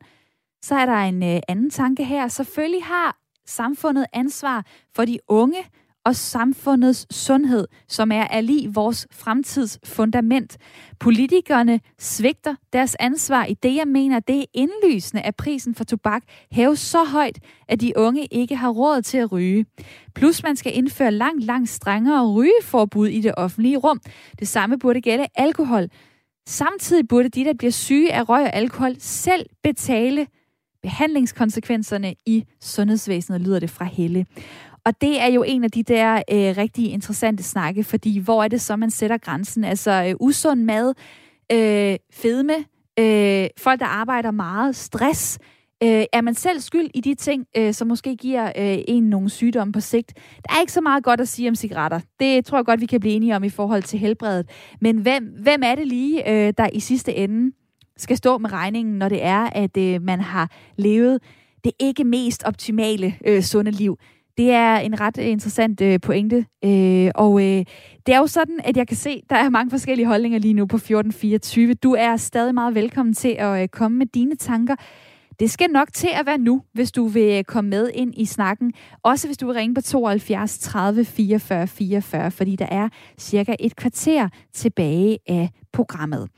Så 0.61 0.75
er 0.75 0.85
der 0.85 0.93
en 0.97 1.23
øh, 1.23 1.41
anden 1.47 1.69
tanke 1.69 2.03
her. 2.03 2.27
Selvfølgelig 2.27 2.83
har 2.83 3.17
samfundet 3.51 4.05
ansvar 4.13 4.65
for 4.95 5.05
de 5.05 5.19
unge 5.27 5.63
og 6.05 6.15
samfundets 6.15 7.15
sundhed, 7.15 7.67
som 7.87 8.11
er 8.11 8.27
ali 8.27 8.67
vores 8.69 9.07
fremtids 9.11 9.79
fundament. 9.85 10.57
Politikerne 10.99 11.79
svigter 11.99 12.55
deres 12.73 12.95
ansvar 12.99 13.45
i 13.45 13.53
det, 13.53 13.75
jeg 13.75 13.87
mener, 13.87 14.19
det 14.19 14.39
er 14.39 14.45
indlysende, 14.53 15.21
at 15.21 15.35
prisen 15.35 15.75
for 15.75 15.83
tobak 15.83 16.23
hæves 16.51 16.79
så 16.79 17.03
højt, 17.03 17.39
at 17.67 17.81
de 17.81 17.93
unge 17.95 18.25
ikke 18.25 18.55
har 18.55 18.69
råd 18.69 19.01
til 19.01 19.17
at 19.17 19.31
ryge. 19.31 19.65
Plus 20.15 20.43
man 20.43 20.55
skal 20.55 20.77
indføre 20.77 21.11
langt, 21.11 21.43
langt 21.43 21.69
strengere 21.69 22.31
rygeforbud 22.33 23.07
i 23.07 23.21
det 23.21 23.33
offentlige 23.37 23.77
rum. 23.77 24.01
Det 24.39 24.47
samme 24.47 24.79
burde 24.79 25.01
gælde 25.01 25.27
alkohol. 25.35 25.87
Samtidig 26.47 27.07
burde 27.07 27.29
de, 27.29 27.45
der 27.45 27.53
bliver 27.53 27.71
syge 27.71 28.13
af 28.13 28.29
røg 28.29 28.43
og 28.43 28.55
alkohol, 28.55 28.95
selv 28.99 29.45
betale 29.63 30.27
behandlingskonsekvenserne 30.83 32.15
i 32.25 32.45
sundhedsvæsenet, 32.61 33.41
lyder 33.41 33.59
det 33.59 33.69
fra 33.69 33.85
Helle. 33.85 34.25
Og 34.85 35.01
det 35.01 35.21
er 35.21 35.27
jo 35.27 35.43
en 35.43 35.63
af 35.63 35.71
de 35.71 35.83
der 35.83 36.15
øh, 36.15 36.57
rigtig 36.57 36.91
interessante 36.91 37.43
snakke, 37.43 37.83
fordi 37.83 38.19
hvor 38.19 38.43
er 38.43 38.47
det 38.47 38.61
så, 38.61 38.75
man 38.75 38.91
sætter 38.91 39.17
grænsen? 39.17 39.63
Altså 39.63 40.05
øh, 40.07 40.15
usund 40.19 40.63
mad, 40.63 40.93
øh, 41.51 41.97
fedme, 42.13 42.53
øh, 42.99 43.49
folk, 43.57 43.79
der 43.79 43.85
arbejder 43.85 44.31
meget, 44.31 44.75
stress. 44.75 45.39
Øh, 45.83 46.05
er 46.13 46.21
man 46.21 46.35
selv 46.35 46.59
skyld 46.59 46.89
i 46.93 47.01
de 47.01 47.15
ting, 47.15 47.45
øh, 47.57 47.73
som 47.73 47.87
måske 47.87 48.15
giver 48.15 48.45
øh, 48.45 48.77
en 48.87 49.03
nogle 49.03 49.29
sygdomme 49.29 49.71
på 49.71 49.79
sigt? 49.79 50.13
Der 50.15 50.55
er 50.55 50.59
ikke 50.61 50.71
så 50.71 50.81
meget 50.81 51.03
godt 51.03 51.21
at 51.21 51.27
sige 51.27 51.49
om 51.49 51.55
cigaretter. 51.55 51.99
Det 52.19 52.45
tror 52.45 52.57
jeg 52.57 52.65
godt, 52.65 52.81
vi 52.81 52.85
kan 52.85 52.99
blive 52.99 53.15
enige 53.15 53.35
om 53.35 53.43
i 53.43 53.49
forhold 53.49 53.83
til 53.83 53.99
helbredet. 53.99 54.49
Men 54.81 54.97
hvem, 54.97 55.23
hvem 55.23 55.61
er 55.63 55.75
det 55.75 55.87
lige, 55.87 56.29
øh, 56.29 56.53
der 56.57 56.69
i 56.73 56.79
sidste 56.79 57.15
ende 57.15 57.51
skal 58.01 58.17
stå 58.17 58.37
med 58.37 58.51
regningen, 58.53 58.99
når 58.99 59.09
det 59.09 59.23
er, 59.23 59.49
at 59.51 59.77
øh, 59.77 60.01
man 60.01 60.19
har 60.19 60.51
levet 60.75 61.19
det 61.63 61.71
ikke 61.79 62.03
mest 62.03 62.43
optimale 62.43 63.15
øh, 63.25 63.41
sunde 63.41 63.71
liv? 63.71 63.97
Det 64.37 64.51
er 64.51 64.75
en 64.75 64.99
ret 64.99 65.17
interessant 65.17 65.81
øh, 65.81 65.99
pointe. 65.99 66.45
Øh, 66.65 67.11
og 67.15 67.41
øh, 67.41 67.65
det 68.05 68.15
er 68.15 68.17
jo 68.17 68.27
sådan, 68.27 68.59
at 68.63 68.77
jeg 68.77 68.87
kan 68.87 68.97
se, 68.97 69.21
der 69.29 69.35
er 69.35 69.49
mange 69.49 69.69
forskellige 69.69 70.07
holdninger 70.07 70.39
lige 70.39 70.53
nu 70.53 70.65
på 70.65 70.75
1424. 70.75 71.73
Du 71.73 71.93
er 71.93 72.17
stadig 72.17 72.53
meget 72.53 72.75
velkommen 72.75 73.13
til 73.13 73.35
at 73.39 73.61
øh, 73.61 73.67
komme 73.67 73.97
med 73.97 74.05
dine 74.05 74.35
tanker. 74.35 74.75
Det 75.39 75.51
skal 75.51 75.69
nok 75.69 75.93
til 75.93 76.09
at 76.13 76.25
være 76.25 76.37
nu, 76.37 76.61
hvis 76.73 76.91
du 76.91 77.07
vil 77.07 77.37
øh, 77.37 77.43
komme 77.43 77.69
med 77.69 77.89
ind 77.93 78.13
i 78.17 78.25
snakken. 78.25 78.73
Også 79.03 79.27
hvis 79.27 79.37
du 79.37 79.45
vil 79.45 79.55
ringe 79.55 79.75
på 79.75 79.81
72 79.81 80.59
30 80.59 81.05
44 81.05 81.67
44, 81.67 82.31
fordi 82.31 82.55
der 82.55 82.65
er 82.71 82.89
cirka 83.17 83.55
et 83.59 83.75
kvarter 83.75 84.29
tilbage 84.53 85.17
af 85.27 85.49
programmet. 85.73 86.29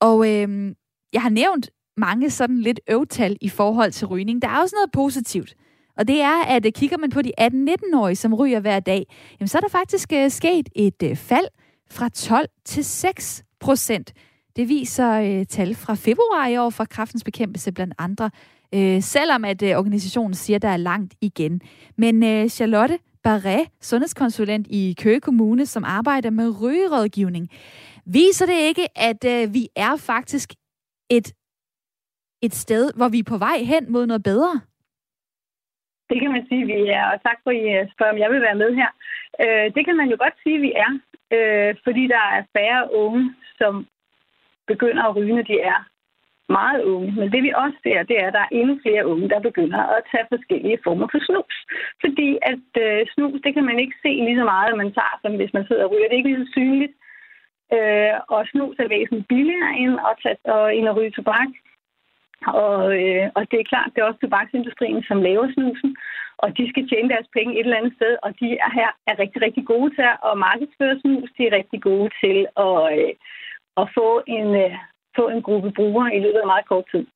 Og 0.00 0.34
øh, 0.34 0.72
jeg 1.12 1.22
har 1.22 1.30
nævnt 1.30 1.70
mange 1.96 2.30
sådan 2.30 2.58
lidt 2.58 2.80
øvtal 2.90 3.36
i 3.40 3.48
forhold 3.48 3.92
til 3.92 4.06
rygning. 4.06 4.42
Der 4.42 4.48
er 4.48 4.60
også 4.60 4.76
noget 4.76 4.92
positivt. 4.92 5.54
Og 5.98 6.08
det 6.08 6.20
er, 6.20 6.44
at 6.44 6.66
øh, 6.66 6.72
kigger 6.72 6.98
man 6.98 7.10
på 7.10 7.22
de 7.22 7.32
18-19-årige, 7.40 8.16
som 8.16 8.34
ryger 8.34 8.60
hver 8.60 8.80
dag, 8.80 9.06
jamen, 9.40 9.48
så 9.48 9.58
er 9.58 9.60
der 9.60 9.68
faktisk 9.68 10.12
uh, 10.16 10.30
sket 10.30 10.68
et 10.76 11.02
uh, 11.02 11.16
fald 11.16 11.46
fra 11.90 12.08
12 12.08 12.48
til 12.64 12.84
6 12.84 13.44
procent. 13.60 14.12
Det 14.56 14.68
viser 14.68 15.38
uh, 15.38 15.46
tal 15.46 15.74
fra 15.74 15.94
februar 15.94 16.46
i 16.46 16.56
år 16.56 16.70
fra 16.70 16.84
Kraftens 16.84 17.24
Bekæmpelse 17.24 17.72
blandt 17.72 17.94
andre. 17.98 18.30
Uh, 18.76 19.02
selvom 19.02 19.44
at 19.44 19.62
uh, 19.62 19.68
organisationen 19.68 20.34
siger, 20.34 20.56
at 20.56 20.62
der 20.62 20.68
er 20.68 20.76
langt 20.76 21.14
igen. 21.20 21.60
Men 21.96 22.22
uh, 22.22 22.48
Charlotte 22.48 22.98
Barret, 23.22 23.66
sundhedskonsulent 23.80 24.66
i 24.70 24.94
Køge 24.98 25.20
Kommune, 25.20 25.66
som 25.66 25.84
arbejder 25.84 26.30
med 26.30 26.60
rygerådgivning, 26.60 27.48
viser 28.06 28.46
det 28.46 28.58
ikke, 28.58 28.98
at 28.98 29.24
uh, 29.24 29.54
vi 29.54 29.68
er 29.76 29.96
faktisk 29.96 30.52
et, 31.10 31.34
et 32.42 32.54
sted, 32.54 32.92
hvor 32.96 33.08
vi 33.08 33.18
er 33.18 33.30
på 33.32 33.38
vej 33.38 33.58
hen 33.72 33.92
mod 33.92 34.06
noget 34.06 34.22
bedre? 34.22 34.60
Det 36.10 36.20
kan 36.20 36.32
man 36.32 36.46
sige, 36.48 36.66
vi 36.66 36.72
er. 36.72 37.04
Og 37.12 37.22
tak 37.22 37.38
for, 37.42 37.50
at 37.50 37.56
I 37.56 37.64
øh, 37.76 37.86
spørger, 37.92 38.12
om 38.12 38.18
jeg 38.18 38.30
vil 38.30 38.40
være 38.40 38.60
med 38.62 38.70
her. 38.80 38.90
Øh, 39.42 39.66
det 39.74 39.82
kan 39.86 39.96
man 39.96 40.08
jo 40.12 40.16
godt 40.20 40.36
sige, 40.42 40.58
vi 40.66 40.72
er. 40.86 40.90
Øh, 41.36 41.74
fordi 41.84 42.02
der 42.14 42.24
er 42.36 42.42
færre 42.56 42.82
unge, 42.94 43.34
som 43.58 43.86
begynder 44.66 45.02
at 45.04 45.16
ryge, 45.16 45.34
når 45.36 45.42
de 45.42 45.60
er 45.60 45.78
meget 46.58 46.80
unge. 46.92 47.10
Men 47.20 47.32
det 47.32 47.42
vi 47.42 47.52
også 47.62 47.78
ser, 47.82 48.08
det 48.10 48.16
er, 48.22 48.26
at 48.28 48.36
der 48.36 48.44
er 48.44 48.54
endnu 48.58 48.74
flere 48.84 49.06
unge, 49.12 49.28
der 49.28 49.40
begynder 49.48 49.80
at 49.96 50.02
tage 50.10 50.26
forskellige 50.34 50.78
former 50.84 51.06
for 51.12 51.20
snus. 51.28 51.56
Fordi 52.02 52.28
at 52.52 52.68
øh, 52.84 53.00
snus, 53.14 53.40
det 53.44 53.52
kan 53.54 53.64
man 53.70 53.78
ikke 53.82 53.96
se 54.04 54.12
lige 54.26 54.40
så 54.40 54.46
meget, 54.52 54.68
at 54.72 54.80
man 54.82 54.92
tager, 54.98 55.16
som 55.22 55.32
hvis 55.36 55.52
man 55.56 55.66
sidder 55.66 55.84
og 55.84 55.90
ryger. 55.92 56.06
Det 56.08 56.14
er 56.14 56.20
ikke 56.20 56.30
lige 56.30 56.44
så 56.44 56.50
synligt. 56.58 56.94
Øh, 57.76 58.14
og 58.34 58.40
snus 58.50 58.76
er 58.78 58.88
væsentligt 58.96 59.28
billigere 59.28 59.72
end 59.82 59.94
at, 60.08 60.14
tage, 60.22 60.38
og, 60.56 60.76
end 60.76 60.88
at 60.88 60.96
ryge 60.96 61.16
tobak. 61.16 61.50
Og, 62.64 62.78
øh, 63.00 63.24
og 63.36 63.42
det 63.50 63.58
er 63.60 63.70
klart, 63.72 63.90
det 63.92 64.00
er 64.00 64.08
også 64.08 64.20
tobaksindustrien, 64.20 65.02
som 65.08 65.18
laver 65.28 65.46
snusen, 65.54 65.90
og 66.42 66.48
de 66.58 66.64
skal 66.70 66.88
tjene 66.88 67.08
deres 67.14 67.28
penge 67.36 67.52
et 67.54 67.66
eller 67.66 67.80
andet 67.80 67.94
sted, 67.98 68.12
og 68.22 68.30
de 68.40 68.48
er 68.66 68.70
her 68.78 68.90
er 69.10 69.14
rigtig, 69.22 69.40
rigtig 69.42 69.64
gode 69.72 69.90
til 69.96 70.06
at 70.28 70.38
markedsføre 70.48 71.00
snus. 71.00 71.28
De 71.36 71.42
er 71.46 71.56
rigtig 71.58 71.80
gode 71.82 72.10
til 72.22 72.38
at, 72.66 72.78
øh, 72.98 73.12
at 73.80 73.86
få, 73.96 74.08
en, 74.36 74.48
øh, 74.64 74.74
få 75.18 75.24
en 75.34 75.42
gruppe 75.42 75.70
brugere 75.78 76.16
i 76.16 76.20
løbet 76.24 76.40
af 76.42 76.52
meget 76.52 76.68
kort 76.68 76.86
tid. 76.92 77.06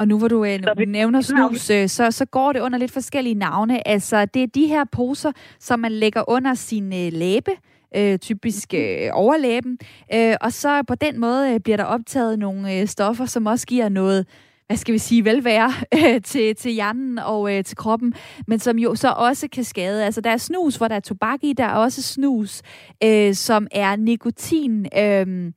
Og 0.00 0.08
nu 0.08 0.18
hvor 0.18 0.28
du 0.28 0.44
øh, 0.44 0.58
vi, 0.76 0.84
nævner 0.84 1.20
snus, 1.20 1.70
øh, 1.70 1.88
så, 1.88 2.10
så 2.10 2.26
går 2.26 2.52
det 2.52 2.60
under 2.60 2.78
lidt 2.78 2.92
forskellige 2.92 3.34
navne. 3.34 3.88
Altså, 3.88 4.26
det 4.34 4.42
er 4.42 4.46
de 4.46 4.66
her 4.66 4.84
poser, 4.92 5.32
som 5.58 5.80
man 5.80 5.92
lægger 5.92 6.22
under 6.28 6.54
sin 6.54 6.84
øh, 6.84 7.12
læbe, 7.12 7.50
øh, 7.96 8.18
typisk 8.18 8.74
øh, 8.74 9.10
overlæben. 9.12 9.78
Øh, 10.14 10.34
og 10.40 10.52
så 10.52 10.82
på 10.82 10.94
den 10.94 11.20
måde 11.20 11.54
øh, 11.54 11.60
bliver 11.60 11.76
der 11.76 11.84
optaget 11.84 12.38
nogle 12.38 12.80
øh, 12.80 12.86
stoffer, 12.86 13.26
som 13.26 13.46
også 13.46 13.66
giver 13.66 13.88
noget 13.88 14.26
hvad 14.66 14.76
skal 14.76 14.92
vi 14.92 14.98
sige, 14.98 15.24
velvære 15.24 15.72
øh, 15.98 16.22
til, 16.22 16.56
til 16.56 16.72
hjernen 16.72 17.18
og 17.18 17.56
øh, 17.56 17.64
til 17.64 17.76
kroppen, 17.76 18.14
men 18.46 18.58
som 18.58 18.78
jo 18.78 18.94
så 18.94 19.10
også 19.10 19.48
kan 19.48 19.64
skade. 19.64 20.04
Altså, 20.04 20.20
der 20.20 20.30
er 20.30 20.36
snus, 20.36 20.76
hvor 20.76 20.88
der 20.88 20.96
er 20.96 21.00
tobak 21.00 21.38
i, 21.42 21.52
der 21.52 21.64
er 21.64 21.74
også 21.74 22.02
snus, 22.02 22.62
øh, 23.04 23.34
som 23.34 23.66
er 23.72 23.96
nikotin, 23.96 24.86
øh, 24.98 25.52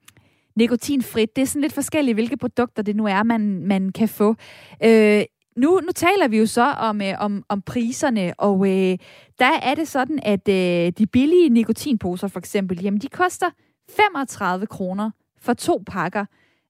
nikotinfrit. 0.55 1.35
Det 1.35 1.41
er 1.41 1.45
sådan 1.45 1.61
lidt 1.61 1.73
forskelligt, 1.73 2.15
hvilke 2.15 2.38
produkter 2.38 2.83
det 2.83 2.95
nu 2.95 3.05
er, 3.05 3.23
man, 3.23 3.67
man 3.67 3.91
kan 3.91 4.09
få. 4.09 4.35
Øh, 4.83 5.23
nu, 5.57 5.79
nu 5.79 5.91
taler 5.95 6.27
vi 6.27 6.37
jo 6.37 6.45
så 6.45 6.63
om, 6.63 7.01
øh, 7.01 7.13
om, 7.19 7.43
om 7.49 7.61
priserne, 7.61 8.33
og 8.37 8.67
øh, 8.67 8.97
der 9.39 9.59
er 9.63 9.75
det 9.75 9.87
sådan, 9.87 10.19
at 10.23 10.49
øh, 10.49 10.91
de 10.97 11.07
billige 11.07 11.49
nikotinposer 11.49 12.27
for 12.27 12.39
eksempel, 12.39 12.83
jamen 12.83 12.99
de 12.99 13.07
koster 13.07 13.49
35 13.89 14.67
kroner 14.67 15.11
for 15.41 15.53
to 15.53 15.83
pakker. 15.87 16.25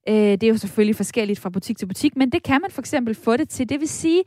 Øh, 0.10 0.16
det 0.16 0.44
er 0.44 0.48
jo 0.48 0.58
selvfølgelig 0.58 0.96
forskelligt 0.96 1.40
fra 1.40 1.50
butik 1.50 1.78
til 1.78 1.86
butik, 1.86 2.16
men 2.16 2.30
det 2.30 2.44
kan 2.44 2.62
man 2.62 2.72
for 2.72 2.82
eksempel 2.82 3.16
få 3.16 3.38
det 3.38 3.50
til. 3.50 3.70
Det 3.70 3.80
vil 3.80 3.90
sige, 3.90 4.24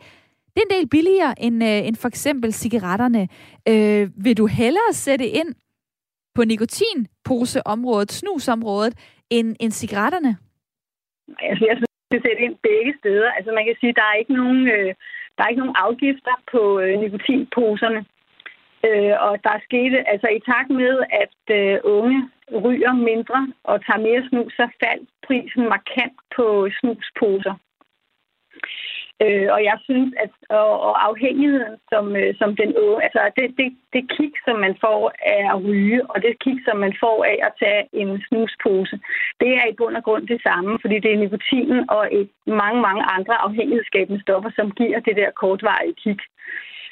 det 0.54 0.62
er 0.62 0.74
en 0.74 0.80
del 0.80 0.88
billigere 0.88 1.42
end, 1.42 1.64
øh, 1.64 1.86
end 1.86 1.96
for 1.96 2.08
eksempel 2.08 2.52
cigaretterne. 2.52 3.28
Øh, 3.68 4.10
vil 4.24 4.36
du 4.36 4.46
hellere 4.46 4.92
sætte 4.92 5.26
ind 5.26 5.54
på 6.34 6.44
nikotinposeområdet, 6.44 8.12
snusområdet, 8.12 8.94
end, 9.30 9.56
end 9.60 9.72
cigaretterne? 9.72 10.36
Altså, 11.38 11.64
jeg 11.66 11.89
skal 12.10 12.22
sætte 12.26 12.42
ind 12.46 12.56
begge 12.68 12.94
steder. 13.00 13.30
Altså 13.36 13.50
man 13.52 13.64
kan 13.64 13.76
sige, 13.80 13.98
der 14.00 14.06
er 14.08 14.20
ikke 14.22 14.34
nogen, 14.42 14.62
øh, 14.74 14.94
der 15.34 15.42
er 15.42 15.48
ikke 15.48 15.64
nogen 15.64 15.82
afgifter 15.86 16.34
på 16.52 16.80
øh, 16.80 16.94
nikotinposerne. 17.02 18.00
Øh, 18.88 19.14
og 19.26 19.32
der 19.44 19.64
skete, 19.68 20.08
altså 20.12 20.28
i 20.28 20.40
takt 20.50 20.70
med, 20.82 20.94
at 21.22 21.38
øh, 21.58 21.78
unge 21.84 22.20
ryger 22.64 22.92
mindre 23.10 23.40
og 23.64 23.76
tager 23.86 24.06
mere 24.06 24.22
snus, 24.28 24.52
så 24.52 24.68
faldt 24.82 25.08
prisen 25.26 25.64
markant 25.74 26.18
på 26.36 26.68
snusposer. 26.80 27.54
Øh, 29.24 29.48
og 29.54 29.60
jeg 29.64 29.78
synes, 29.88 30.14
at 30.24 30.30
og, 30.50 30.80
og 30.88 30.94
afhængigheden, 31.08 31.76
som, 31.92 32.04
øh, 32.16 32.34
som 32.40 32.50
den 32.56 32.70
altså 33.06 33.20
det, 33.36 33.46
det, 33.58 33.68
det 33.94 34.02
kig, 34.16 34.32
som 34.46 34.56
man 34.64 34.74
får 34.84 35.12
af 35.36 35.42
at 35.54 35.64
ryge, 35.64 36.00
og 36.10 36.16
det 36.22 36.38
kig, 36.44 36.58
som 36.68 36.76
man 36.84 36.94
får 37.00 37.24
af 37.24 37.38
at 37.46 37.52
tage 37.62 37.82
en 37.92 38.22
snuspose, 38.28 38.96
det 39.40 39.50
er 39.60 39.66
i 39.68 39.76
bund 39.78 39.96
og 39.96 40.04
grund 40.04 40.24
det 40.28 40.40
samme, 40.42 40.78
fordi 40.80 40.96
det 40.98 41.10
er 41.12 41.18
nikotinen 41.24 41.90
og 41.90 42.02
et, 42.18 42.30
mange, 42.46 42.80
mange 42.88 43.02
andre 43.16 43.34
afhængighedsskabende 43.46 44.22
stoffer, 44.22 44.50
som 44.58 44.70
giver 44.70 45.00
det 45.00 45.16
der 45.16 45.30
kortvarige 45.30 45.94
kig. 46.02 46.20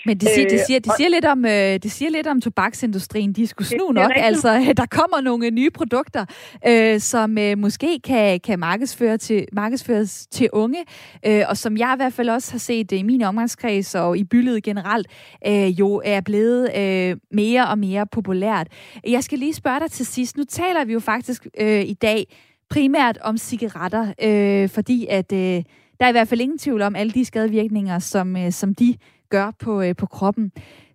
Men 0.07 0.19
det 0.19 0.29
siger, 0.35 0.49
det, 0.49 0.55
øh, 0.55 0.67
siger, 0.67 0.81
det, 0.81 0.93
siger 0.97 1.09
lidt 1.09 1.25
om, 1.25 1.45
øh, 1.45 1.53
det 1.53 1.91
siger 1.91 2.11
lidt 2.11 2.27
om 2.27 2.41
tobaksindustrien. 2.41 3.33
De 3.33 3.47
skulle 3.47 3.69
snu 3.69 3.93
nok. 3.93 4.13
Altså, 4.15 4.73
der 4.77 4.87
kommer 4.87 5.21
nogle 5.21 5.51
nye 5.51 5.71
produkter, 5.71 6.25
øh, 6.67 7.01
som 7.01 7.39
øh, 7.39 7.59
måske 7.59 8.01
kan, 8.05 8.41
kan 8.41 8.59
markedsføre 8.59 9.19
til, 9.19 9.47
markedsføres 9.53 10.27
til 10.31 10.49
unge, 10.53 10.85
øh, 11.27 11.45
og 11.49 11.57
som 11.57 11.77
jeg 11.77 11.93
i 11.95 11.99
hvert 11.99 12.13
fald 12.13 12.29
også 12.29 12.53
har 12.53 12.59
set 12.59 12.93
i 12.93 13.03
min 13.03 13.23
omgangskreds 13.23 13.95
og 13.95 14.19
i 14.19 14.25
byldet 14.25 14.63
generelt, 14.63 15.07
øh, 15.47 15.81
jo 15.81 16.03
er 16.05 16.21
blevet 16.21 16.77
øh, 16.77 17.17
mere 17.33 17.69
og 17.69 17.79
mere 17.79 18.07
populært. 18.07 18.67
Jeg 19.07 19.25
skal 19.25 19.39
lige 19.39 19.55
spørge 19.55 19.81
dig 19.81 19.91
til 19.91 20.07
sidst. 20.07 20.37
Nu 20.37 20.45
taler 20.45 20.85
vi 20.85 20.93
jo 20.93 21.01
faktisk 21.01 21.47
øh, 21.61 21.83
i 21.83 21.95
dag 21.95 22.37
primært 22.71 23.19
om 23.23 23.39
cigaretter, 23.39 24.13
øh, 24.23 24.69
fordi 24.69 25.07
at 25.11 25.33
øh, 25.33 25.63
der 26.01 26.05
er 26.05 26.09
i 26.09 26.13
hvert 26.13 26.29
fald 26.29 26.41
ingen 26.41 26.59
tvivl 26.59 26.83
om 26.83 26.97
alle 26.97 27.13
de 27.13 27.25
skadevirkninger, 27.25 27.99
som, 27.99 28.37
øh, 28.37 28.53
som 28.53 28.75
de 28.75 28.95
gør 29.31 29.49
på, 29.65 29.83
øh, 29.83 29.97
på 29.97 30.07
kroppen. 30.07 30.53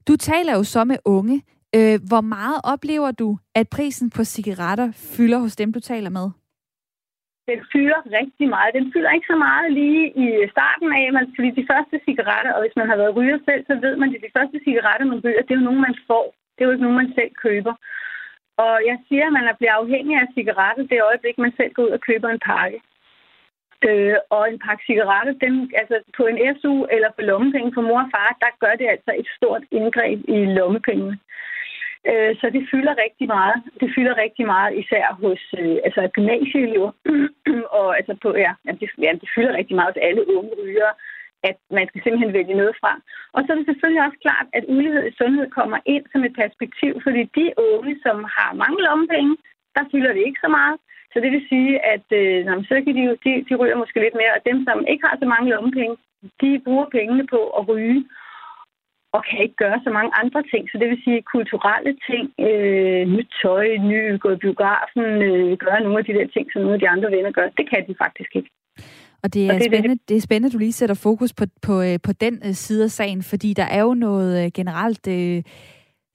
Du 0.08 0.16
taler 0.16 0.54
jo 0.58 0.64
så 0.64 0.84
med 0.84 0.98
unge. 1.06 1.38
Øh, 1.78 1.98
hvor 2.10 2.24
meget 2.36 2.60
oplever 2.74 3.12
du, 3.12 3.30
at 3.56 3.66
prisen 3.76 4.10
på 4.16 4.24
cigaretter 4.24 4.88
fylder 5.16 5.40
hos 5.40 5.56
dem, 5.56 5.74
du 5.74 5.80
taler 5.80 6.10
med? 6.10 6.28
Den 7.52 7.60
fylder 7.74 8.00
rigtig 8.20 8.48
meget. 8.56 8.72
Den 8.80 8.88
fylder 8.94 9.12
ikke 9.12 9.32
så 9.34 9.38
meget 9.48 9.68
lige 9.80 10.04
i 10.24 10.28
starten 10.56 10.90
af, 11.00 11.06
man, 11.18 11.26
fordi 11.36 11.50
de 11.60 11.68
første 11.72 11.96
cigaretter, 12.06 12.52
og 12.56 12.62
hvis 12.64 12.76
man 12.80 12.90
har 12.90 12.98
været 13.02 13.16
ryger 13.18 13.40
selv, 13.48 13.62
så 13.70 13.74
ved 13.86 13.94
man, 14.02 14.10
at 14.16 14.26
de 14.28 14.36
første 14.38 14.58
cigaretter, 14.66 15.06
man 15.12 15.22
ryger, 15.24 15.42
det 15.42 15.52
er 15.52 15.62
jo 15.62 15.70
nogen, 15.70 15.88
man 15.88 15.98
får. 16.10 16.26
Det 16.54 16.60
er 16.62 16.68
jo 16.68 16.74
ikke 16.74 16.86
nogen, 16.86 17.02
man 17.02 17.14
selv 17.18 17.32
køber. 17.46 17.74
Og 18.66 18.76
jeg 18.90 18.98
siger, 19.08 19.26
at 19.28 19.34
man 19.38 19.46
bliver 19.60 19.76
afhængig 19.82 20.16
af 20.18 20.28
cigaretter 20.36 20.84
det 20.92 21.08
øjeblik, 21.10 21.38
man 21.38 21.54
selv 21.58 21.72
går 21.74 21.84
ud 21.86 21.92
og 21.98 22.02
køber 22.08 22.30
en 22.30 22.46
pakke. 22.52 22.80
Øh, 23.88 24.16
og 24.36 24.44
en 24.52 24.60
pakke 24.66 24.84
cigaretter, 24.88 25.34
den, 25.44 25.56
altså 25.82 25.96
på 26.18 26.24
en 26.32 26.38
SU 26.60 26.76
eller 26.96 27.10
på 27.16 27.22
lommepenge 27.30 27.72
for 27.74 27.82
mor 27.82 28.02
og 28.06 28.10
far, 28.16 28.38
der 28.44 28.60
gør 28.64 28.74
det 28.82 28.88
altså 28.96 29.12
et 29.22 29.28
stort 29.38 29.64
indgreb 29.72 30.20
i 30.36 30.38
lommepengene. 30.58 31.18
Øh, 32.10 32.32
så 32.40 32.46
det 32.56 32.64
fylder 32.72 32.94
rigtig 33.06 33.28
meget. 33.36 33.58
Det 33.82 33.90
fylder 33.96 34.16
rigtig 34.26 34.46
meget, 34.46 34.72
især 34.82 35.06
hos 35.24 35.42
øh, 35.62 35.78
altså 35.86 36.02
gymnasieelever. 36.16 36.92
og 37.80 37.88
altså 37.98 38.14
på, 38.24 38.30
ja, 38.46 38.52
det, 38.80 38.90
ja, 39.06 39.12
det 39.22 39.30
fylder 39.36 39.58
rigtig 39.60 39.76
meget 39.76 39.94
hos 39.94 40.06
alle 40.08 40.24
unge 40.38 40.52
rygere. 40.62 40.94
at 41.50 41.58
man 41.78 41.88
skal 41.88 42.02
simpelthen 42.04 42.34
vælge 42.38 42.60
noget 42.62 42.76
fra. 42.82 42.92
Og 43.36 43.40
så 43.42 43.48
er 43.52 43.58
det 43.58 43.66
selvfølgelig 43.70 44.04
også 44.08 44.20
klart, 44.26 44.48
at 44.58 44.64
ulighed 44.76 45.04
i 45.08 45.18
sundhed 45.20 45.48
kommer 45.58 45.80
ind 45.94 46.06
som 46.12 46.24
et 46.24 46.36
perspektiv, 46.44 46.92
fordi 47.06 47.22
de 47.40 47.48
unge, 47.72 47.94
som 48.06 48.18
har 48.38 48.52
mange 48.64 48.80
lommepenge, 48.88 49.34
der 49.76 49.84
fylder 49.92 50.12
det 50.14 50.24
ikke 50.28 50.44
så 50.46 50.50
meget. 50.60 50.76
Så 51.14 51.18
det 51.24 51.32
vil 51.32 51.50
sige, 51.54 51.72
at 51.94 52.08
øh, 52.22 52.40
så 52.70 52.76
kan 52.86 52.94
de, 52.98 53.04
de, 53.24 53.32
de 53.50 53.54
ryger 53.62 53.78
måske 53.82 54.00
lidt 54.06 54.18
mere, 54.22 54.34
og 54.38 54.42
dem, 54.50 54.58
som 54.68 54.78
ikke 54.92 55.06
har 55.08 55.16
så 55.22 55.28
mange 55.34 55.50
lommepenge, 55.54 55.96
de 56.42 56.50
bruger 56.66 56.88
pengene 56.98 57.26
på 57.34 57.42
at 57.60 57.68
ryge 57.72 58.02
og 59.16 59.22
kan 59.30 59.40
ikke 59.46 59.60
gøre 59.64 59.80
så 59.84 59.90
mange 59.98 60.12
andre 60.22 60.42
ting. 60.52 60.64
Så 60.72 60.76
det 60.82 60.88
vil 60.90 61.04
sige 61.06 61.32
kulturelle 61.36 61.94
ting, 62.10 62.26
øh, 62.48 63.04
nyt 63.16 63.30
tøj, 63.42 63.68
ny, 63.90 64.00
gå 64.24 64.30
i 64.32 64.44
biografen, 64.46 65.04
øh, 65.28 65.58
gøre 65.66 65.80
nogle 65.84 66.00
af 66.00 66.06
de 66.06 66.14
der 66.18 66.28
ting, 66.36 66.46
som 66.50 66.62
nogle 66.62 66.78
af 66.78 66.82
de 66.84 66.90
andre 66.90 67.12
venner 67.16 67.32
gør. 67.32 67.48
Det 67.60 67.66
kan 67.72 67.82
de 67.88 67.96
faktisk 68.04 68.32
ikke. 68.36 68.50
Og 69.24 69.34
det 69.34 69.42
er, 69.46 69.54
og 69.54 69.60
det, 69.60 69.66
spændende, 69.66 69.98
det 70.10 70.18
er 70.18 70.22
spændende, 70.22 70.54
du 70.54 70.58
lige 70.58 70.80
sætter 70.80 70.96
fokus 70.96 71.34
på, 71.34 71.46
på, 71.62 71.82
øh, 71.82 71.98
på 72.04 72.12
den 72.14 72.36
øh, 72.48 72.54
side 72.54 72.84
af 72.84 72.90
sagen, 72.90 73.24
fordi 73.24 73.54
der 73.54 73.68
er 73.78 73.82
jo 73.82 73.94
noget 73.94 74.46
øh, 74.46 74.52
generelt... 74.56 75.08
Øh, 75.08 75.44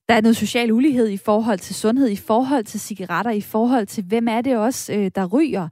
der 0.09 0.15
er 0.15 0.21
noget 0.21 0.37
social 0.37 0.73
ulighed 0.73 1.09
i 1.09 1.17
forhold 1.17 1.59
til 1.59 1.75
sundhed, 1.75 2.09
i 2.09 2.17
forhold 2.17 2.65
til 2.65 2.81
cigaretter, 2.81 3.31
i 3.31 3.41
forhold 3.41 3.87
til, 3.87 4.05
hvem 4.05 4.29
er 4.29 4.41
det 4.41 4.57
også, 4.57 4.93
øh, 4.93 5.11
der 5.15 5.27
ryger. 5.27 5.69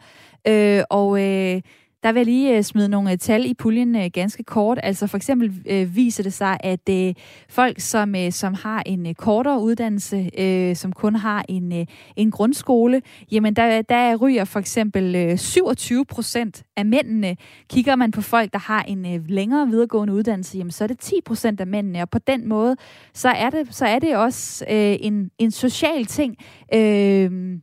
Øh, 0.49 0.82
og 0.91 1.22
øh, 1.22 1.61
der 2.03 2.13
vil 2.13 2.21
jeg 2.21 2.27
lige 2.27 2.57
øh, 2.57 2.63
smide 2.63 2.89
nogle 2.89 3.13
øh, 3.13 3.19
tal 3.19 3.47
i 3.47 3.55
puljen 3.55 3.97
øh, 3.97 4.11
ganske 4.13 4.43
kort. 4.43 4.79
Altså 4.83 5.07
for 5.07 5.17
eksempel 5.17 5.63
øh, 5.71 5.97
viser 5.97 6.23
det 6.23 6.33
sig, 6.33 6.57
at 6.61 6.89
øh, 6.91 7.15
folk, 7.49 7.81
som, 7.81 8.15
øh, 8.15 8.33
som 8.33 8.55
har 8.55 8.83
en 8.87 9.07
øh, 9.07 9.15
kortere 9.15 9.61
uddannelse, 9.61 10.31
øh, 10.39 10.77
som 10.77 10.93
kun 10.93 11.15
har 11.15 11.45
en, 11.49 11.73
øh, 11.73 11.87
en 12.17 12.31
grundskole, 12.31 13.03
jamen 13.33 13.57
der, 13.57 13.83
der 13.83 14.17
ryger 14.17 14.45
for 14.45 14.61
eksempel 14.61 15.15
øh, 15.15 15.39
27 15.39 16.05
procent 16.05 16.63
af 16.77 16.87
mændene. 16.87 17.37
Kigger 17.71 17.97
man 17.97 18.11
på 18.11 18.21
folk, 18.21 18.53
der 18.53 18.59
har 18.59 18.83
en 18.83 19.15
øh, 19.15 19.21
længere 19.29 19.67
videregående 19.67 20.15
uddannelse, 20.15 20.59
jamen 20.59 20.71
så 20.71 20.85
er 20.85 20.89
det 20.89 20.99
10 20.99 21.15
procent 21.25 21.61
af 21.61 21.67
mændene. 21.67 22.03
Og 22.03 22.11
på 22.11 22.19
den 22.19 22.49
måde, 22.49 22.77
så 23.15 23.29
er 23.29 23.51
det, 23.51 23.75
så 23.75 23.87
er 23.87 23.99
det 23.99 24.17
også 24.17 24.65
øh, 24.71 24.97
en, 25.01 25.31
en 25.39 25.51
social 25.51 26.05
ting. 26.05 26.37
Øh, 26.75 27.59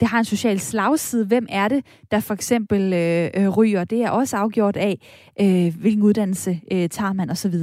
det 0.00 0.08
har 0.08 0.18
en 0.18 0.24
social 0.24 0.60
slagside. 0.60 1.26
Hvem 1.26 1.46
er 1.48 1.68
det, 1.68 1.84
der 2.10 2.20
for 2.20 2.34
eksempel 2.34 2.92
øh, 2.92 3.30
øh, 3.34 3.48
ryger? 3.48 3.84
Det 3.84 4.02
er 4.02 4.10
også 4.10 4.36
afgjort 4.36 4.76
af, 4.76 5.00
øh, 5.40 5.74
hvilken 5.80 6.02
uddannelse 6.02 6.60
øh, 6.72 6.88
tager 6.88 7.12
man 7.12 7.30
osv. 7.30 7.54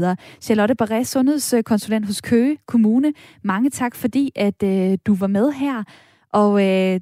Charlotte 0.42 0.76
Barré, 0.82 1.04
sundhedskonsulent 1.04 2.06
hos 2.06 2.22
Køge 2.22 2.58
Kommune. 2.68 3.14
Mange 3.44 3.70
tak, 3.70 3.96
fordi 3.96 4.32
at 4.36 4.64
øh, 4.64 4.98
du 5.06 5.16
var 5.16 5.28
med 5.28 5.52
her 5.52 5.84
og 6.34 6.66
øh, 6.66 7.00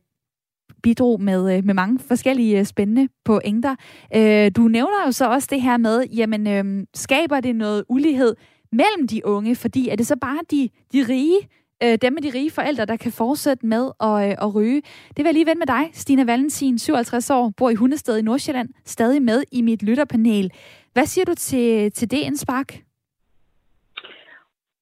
bidrog 0.83 1.21
med, 1.21 1.57
øh, 1.57 1.65
med 1.65 1.73
mange 1.73 1.99
forskellige 1.99 2.59
øh, 2.59 2.65
spændende 2.65 3.07
pointer. 3.25 3.75
Øh, 4.15 4.51
du 4.55 4.61
nævner 4.61 5.05
jo 5.05 5.11
så 5.11 5.29
også 5.29 5.47
det 5.51 5.61
her 5.61 5.77
med, 5.77 6.03
jamen 6.03 6.47
øh, 6.47 6.85
skaber 6.93 7.39
det 7.39 7.55
noget 7.55 7.83
ulighed 7.89 8.35
mellem 8.71 9.07
de 9.07 9.25
unge, 9.25 9.55
fordi 9.55 9.89
er 9.89 9.95
det 9.95 10.07
så 10.07 10.15
bare 10.21 10.39
de, 10.51 10.69
de 10.93 11.05
rige, 11.09 11.39
øh, 11.83 11.97
dem 12.01 12.13
med 12.13 12.21
de 12.21 12.37
rige 12.37 12.51
forældre, 12.51 12.85
der 12.85 12.97
kan 12.97 13.11
fortsætte 13.11 13.65
med 13.65 13.91
at, 14.01 14.15
øh, 14.27 14.45
at 14.45 14.55
ryge. 14.55 14.81
Det 15.09 15.17
vil 15.17 15.25
jeg 15.25 15.33
lige 15.33 15.45
vende 15.45 15.59
med 15.59 15.67
dig, 15.67 15.83
Stina 15.93 16.23
Valentin, 16.31 16.79
57 16.79 17.29
år, 17.29 17.51
bor 17.57 17.69
i 17.69 17.75
Hundested 17.75 18.17
i 18.17 18.21
Nordsjælland, 18.21 18.69
stadig 18.85 19.21
med 19.21 19.43
i 19.51 19.61
mit 19.61 19.83
lytterpanel. 19.83 20.51
Hvad 20.93 21.05
siger 21.05 21.25
du 21.25 21.35
til, 21.35 21.91
til 21.91 22.11
det 22.11 22.17
indspark? 22.17 22.69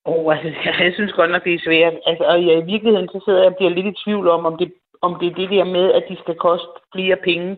Oh, 0.05 0.37
altså, 0.37 0.49
jeg 0.85 0.93
synes 0.95 1.13
godt 1.13 1.31
nok, 1.31 1.43
det 1.43 1.53
er 1.53 1.65
svært. 1.65 1.93
Altså, 2.05 2.23
og 2.23 2.43
ja, 2.43 2.59
i 2.59 2.65
virkeligheden 2.65 3.07
så 3.07 3.21
sidder 3.25 3.39
jeg 3.39 3.51
og 3.51 3.55
bliver 3.55 3.71
lidt 3.71 3.87
i 3.87 4.03
tvivl 4.03 4.27
om, 4.27 4.45
om 4.45 4.57
det, 4.57 4.73
om 5.01 5.17
det 5.19 5.27
er 5.27 5.35
det 5.35 5.49
der 5.49 5.63
med, 5.63 5.91
at 5.91 6.03
de 6.09 6.17
skal 6.23 6.35
koste 6.35 6.67
flere 6.95 7.15
penge, 7.15 7.57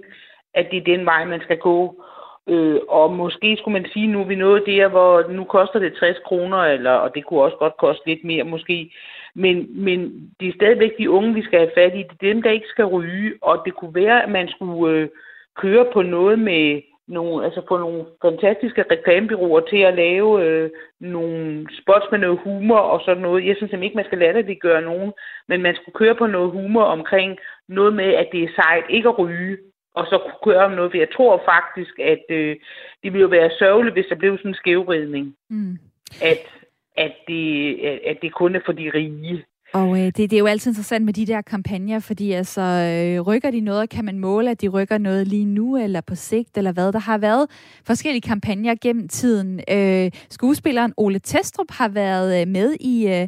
at 0.53 0.67
det 0.71 0.77
er 0.77 0.91
den 0.97 1.05
vej, 1.05 1.25
man 1.25 1.41
skal 1.41 1.57
gå. 1.57 2.03
Øh, 2.47 2.79
og 2.89 3.13
måske 3.13 3.57
skulle 3.57 3.79
man 3.79 3.89
sige, 3.93 4.07
nu 4.07 4.19
er 4.21 4.25
vi 4.25 4.35
nået 4.35 4.63
der, 4.65 4.87
hvor 4.87 5.27
nu 5.29 5.43
koster 5.43 5.79
det 5.79 5.93
60 5.99 6.17
kroner, 6.25 6.57
eller, 6.57 6.91
og 6.91 7.15
det 7.15 7.25
kunne 7.25 7.41
også 7.41 7.57
godt 7.57 7.77
koste 7.77 8.07
lidt 8.07 8.23
mere 8.23 8.43
måske. 8.43 8.91
Men, 9.35 9.83
men 9.83 10.29
det 10.39 10.47
er 10.47 10.53
stadigvæk 10.55 10.91
de 10.97 11.09
unge, 11.09 11.33
vi 11.33 11.43
skal 11.43 11.59
have 11.59 11.71
fat 11.77 11.95
i. 11.95 11.97
Det 11.97 12.11
er 12.11 12.33
dem, 12.33 12.41
der 12.41 12.51
ikke 12.51 12.67
skal 12.67 12.85
ryge. 12.85 13.33
Og 13.41 13.61
det 13.65 13.75
kunne 13.75 13.95
være, 13.95 14.23
at 14.23 14.31
man 14.31 14.47
skulle 14.47 14.97
øh, 14.97 15.09
køre 15.57 15.85
på 15.93 16.01
noget 16.01 16.39
med 16.39 16.81
nogle, 17.07 17.45
altså 17.45 17.61
få 17.67 17.77
nogle 17.77 18.05
fantastiske 18.21 18.83
reklamebyråer 18.91 19.59
til 19.59 19.77
at 19.77 19.95
lave 19.95 20.45
øh, 20.45 20.69
nogle 20.99 21.67
spots 21.81 22.05
med 22.11 22.19
noget 22.19 22.39
humor 22.43 22.77
og 22.77 23.01
sådan 23.05 23.21
noget. 23.21 23.45
Jeg 23.45 23.55
synes 23.55 23.69
simpelthen 23.69 23.83
ikke, 23.83 23.95
man 23.95 24.05
skal 24.05 24.17
lade 24.17 24.43
det 24.43 24.61
gøre 24.61 24.81
nogen, 24.81 25.13
men 25.47 25.61
man 25.61 25.75
skulle 25.75 25.95
køre 25.95 26.15
på 26.15 26.27
noget 26.27 26.51
humor 26.51 26.83
omkring 26.83 27.37
noget 27.67 27.93
med, 27.93 28.09
at 28.13 28.27
det 28.31 28.43
er 28.43 28.55
sejt 28.55 28.85
ikke 28.89 29.09
at 29.09 29.19
ryge, 29.19 29.57
og 29.95 30.05
så 30.05 30.17
kunne 30.17 30.53
køre 30.53 30.65
om 30.65 30.71
noget, 30.71 30.91
for 30.91 30.97
jeg 30.97 31.11
tror 31.15 31.43
faktisk, 31.45 31.99
at 31.99 32.25
øh, 32.29 32.55
det 33.03 33.13
ville 33.13 33.21
jo 33.21 33.27
være 33.27 33.51
sørgeligt, 33.59 33.95
hvis 33.95 34.05
der 34.09 34.15
blev 34.15 34.37
sådan 34.37 34.51
en 34.51 34.55
skævridning. 34.55 35.35
Mm. 35.49 35.77
At 36.21 36.62
at 36.97 37.13
det, 37.27 37.75
at 38.07 38.17
det 38.21 38.33
kun 38.33 38.55
er 38.55 38.59
for 38.65 38.71
de 38.71 38.91
rige. 38.93 39.43
Og 39.73 39.99
øh, 39.99 40.05
det, 40.05 40.17
det 40.17 40.33
er 40.33 40.37
jo 40.37 40.45
altid 40.45 40.71
interessant 40.71 41.05
med 41.05 41.13
de 41.13 41.25
der 41.25 41.41
kampagner, 41.41 41.99
fordi 41.99 42.31
altså, 42.31 42.61
øh, 42.61 43.21
rykker 43.21 43.51
de 43.51 43.59
noget, 43.59 43.89
kan 43.89 44.05
man 44.05 44.19
måle, 44.19 44.51
at 44.51 44.61
de 44.61 44.67
rykker 44.67 44.97
noget 44.97 45.27
lige 45.27 45.45
nu, 45.45 45.77
eller 45.77 46.01
på 46.01 46.15
sigt, 46.15 46.57
eller 46.57 46.71
hvad? 46.71 46.91
Der 46.91 46.99
har 46.99 47.17
været 47.17 47.47
forskellige 47.85 48.21
kampagner 48.21 48.75
gennem 48.81 49.07
tiden. 49.07 49.61
Øh, 49.69 50.11
skuespilleren 50.29 50.93
Ole 50.97 51.19
Testrup 51.19 51.71
har 51.71 51.87
været 51.89 52.41
øh, 52.41 52.47
med 52.47 52.75
i... 52.79 53.07
Øh, 53.07 53.27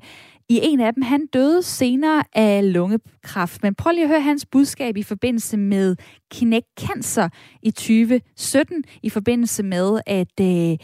i 0.50 0.60
en 0.64 0.80
af 0.80 0.94
dem, 0.94 1.04
han 1.04 1.26
døde 1.26 1.64
senere 1.64 2.24
af 2.34 2.74
lungekræft. 2.74 3.64
Men 3.64 3.76
prøv 3.76 3.92
lige 3.92 4.04
at 4.04 4.10
høre 4.10 4.22
hans 4.22 4.46
budskab 4.46 4.98
i 4.98 5.04
forbindelse 5.04 5.58
med 5.58 5.96
Kinect 6.32 6.68
Cancer 6.80 7.30
i 7.64 7.72
2017, 7.72 8.84
i 9.04 9.10
forbindelse 9.10 9.64
med, 9.64 10.00
at 10.06 10.40
øh, 10.42 10.78